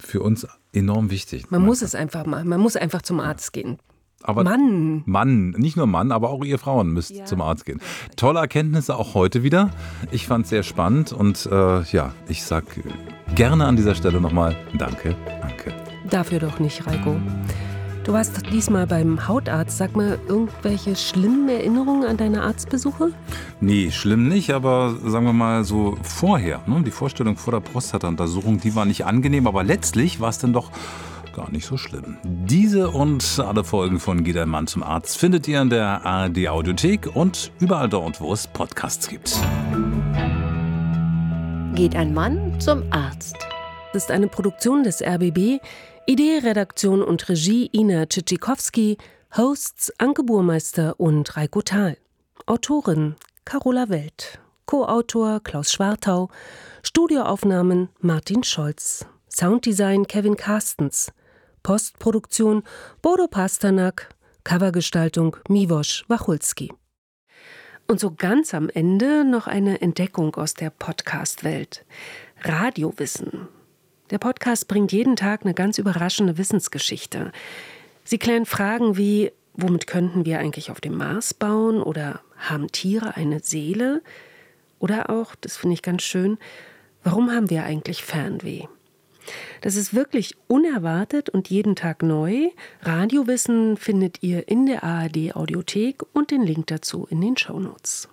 für 0.01 0.21
uns 0.21 0.47
enorm 0.73 1.11
wichtig. 1.11 1.51
Man 1.51 1.65
muss 1.65 1.83
es 1.83 1.95
einfach 1.95 2.27
machen. 2.27 2.49
Man 2.49 2.61
muss 2.61 2.77
einfach 2.77 3.03
zum 3.03 3.21
Arzt 3.21 3.53
gehen. 3.53 3.79
Aber 4.27 4.45
Mann. 4.45 5.03
Mann, 5.07 5.51
nicht 5.51 5.77
nur 5.77 5.87
Mann, 5.87 6.13
aber 6.13 6.31
auch 6.31 6.45
ihr 6.45 6.59
Frauen 6.59 6.91
müsst 6.93 7.11
Ja. 7.13 7.25
zum 7.25 7.41
Arzt 7.41 7.65
gehen. 7.65 7.81
Tolle 8.17 8.41
Erkenntnisse 8.41 8.97
auch 8.97 9.15
heute 9.15 9.43
wieder. 9.43 9.71
Ich 10.11 10.27
fand 10.27 10.45
es 10.45 10.51
sehr 10.51 10.63
spannend 10.65 11.13
und 11.13 11.47
äh, 11.51 11.83
ja, 11.83 12.13
ich 12.29 12.43
sag 12.43 12.65
gerne 13.35 13.65
an 13.67 13.77
dieser 13.77 13.95
Stelle 13.95 14.21
nochmal 14.21 14.57
Danke, 14.77 15.15
Anke. 15.43 15.73
Dafür 16.11 16.41
doch 16.41 16.59
nicht, 16.59 16.87
Reiko. 16.87 17.17
Du 18.05 18.13
warst 18.13 18.41
diesmal 18.53 18.87
beim 18.87 19.27
Hautarzt. 19.27 19.79
Sag 19.79 19.97
mal, 19.97 20.17
irgendwelche 20.29 20.95
schlimmen 20.95 21.49
Erinnerungen 21.49 22.05
an 22.09 22.17
deine 22.17 22.43
Arztbesuche? 22.43 23.11
Nee, 23.61 23.91
schlimm 23.91 24.29
nicht, 24.29 24.51
aber 24.53 24.95
sagen 25.05 25.27
wir 25.27 25.33
mal 25.33 25.65
so 25.65 25.97
vorher, 26.03 26.61
ne, 26.69 26.83
die 26.85 26.93
Vorstellung 26.93 27.37
vor 27.37 27.53
der 27.53 27.61
Prostata-Untersuchung, 27.61 28.61
die 28.61 28.77
war 28.77 28.85
nicht 28.85 29.05
angenehm, 29.07 29.49
aber 29.49 29.65
letztlich 29.65 30.21
war 30.21 30.29
es 30.29 30.39
dann 30.39 30.53
doch 30.53 30.71
gar 31.37 31.51
nicht 31.53 31.67
so 31.67 31.77
schlimm. 31.77 32.17
Diese 32.25 32.89
und 32.89 33.39
alle 33.39 33.63
Folgen 33.63 34.01
von 34.01 34.25
Geht 34.25 34.39
ein 34.39 34.49
Mann 34.49 34.67
zum 34.67 34.83
Arzt 34.83 35.19
findet 35.19 35.47
ihr 35.47 35.61
in 35.61 35.69
der 35.69 36.05
ARD 36.07 36.49
Audiothek 36.49 37.15
und 37.15 37.53
überall 37.61 37.91
dort, 37.91 38.23
wo 38.23 38.33
es 38.33 38.47
Podcasts 38.47 39.07
gibt. 39.07 39.39
Geht 41.75 41.95
ein 41.95 42.15
Mann 42.15 42.59
zum 42.59 42.85
Arzt. 42.91 43.37
Das 43.93 44.05
ist 44.05 44.11
eine 44.11 44.29
Produktion 44.29 44.83
des 44.83 45.03
RBB. 45.03 45.61
Idee, 46.07 46.39
Redaktion 46.43 47.03
und 47.03 47.29
Regie 47.29 47.69
Ina 47.71 48.07
Tschitschikowski. 48.07 48.97
Hosts 49.37 49.93
Anke 49.99 50.23
Burmeister 50.23 50.99
und 50.99 51.37
Reiko 51.37 51.61
Thal. 51.61 51.99
Autorin 52.47 53.17
Carola 53.45 53.91
Welt. 53.91 54.39
Co-Autor 54.65 55.41
Klaus 55.41 55.71
Schwartau. 55.71 56.31
Studioaufnahmen 56.83 57.91
Martin 58.01 58.43
Scholz. 58.43 59.05
Sounddesign 59.29 60.07
Kevin 60.07 60.39
Carstens. 60.39 61.13
Postproduktion 61.67 62.63
Bodo 63.03 63.27
Pasternak. 63.27 64.11
Covergestaltung 64.45 65.37
Miwosch 65.49 66.05
Wachulski. 66.07 66.73
Und 67.89 67.99
so 67.99 68.13
ganz 68.13 68.55
am 68.55 68.69
Ende 68.69 69.25
noch 69.25 69.49
eine 69.49 69.81
Entdeckung 69.81 70.37
aus 70.37 70.55
der 70.55 70.71
Podcast-Welt. 70.71 71.85
Radiowissen. 72.43 73.49
Der 74.11 74.19
Podcast 74.19 74.69
bringt 74.69 74.93
jeden 74.93 75.17
Tag 75.17 75.43
eine 75.43 75.55
ganz 75.55 75.79
überraschende 75.79 76.39
Wissensgeschichte. 76.39 77.33
Sie 78.05 78.19
klären 78.19 78.47
Fragen 78.47 78.97
wie, 78.97 79.33
womit 79.55 79.89
könnten 79.89 80.25
wir 80.25 80.39
eigentlich 80.39 80.71
auf 80.71 80.81
dem 80.81 80.97
Mars 80.97 81.35
bauen? 81.35 81.83
Oder 81.83 82.21
haben 82.37 82.71
Tiere 82.71 83.17
eine 83.17 83.41
Seele? 83.41 84.05
Oder 84.79 85.11
auch, 85.11 85.35
das 85.35 85.57
finde 85.57 85.75
ich 85.75 85.83
ganz 85.83 86.05
schön, 86.05 86.39
warum 87.03 87.33
haben 87.33 87.51
wir 87.51 87.65
eigentlich 87.65 88.05
Fernweh? 88.05 88.69
Das 89.61 89.77
ist 89.77 89.95
wirklich 89.95 90.37
unerwartet 90.47 91.29
und 91.29 91.51
jeden 91.51 91.77
Tag 91.77 92.03
neu. 92.03 92.51
Radiowissen 92.83 93.77
findet 93.77 94.23
ihr 94.23 94.49
in 94.49 94.67
der 94.67 94.85
ARD 94.85 95.35
Audiothek 95.35 96.03
und 96.13 96.31
den 96.31 96.43
Link 96.43 96.67
dazu 96.69 97.07
in 97.11 97.21
den 97.21 97.37
Shownotes. 97.37 98.09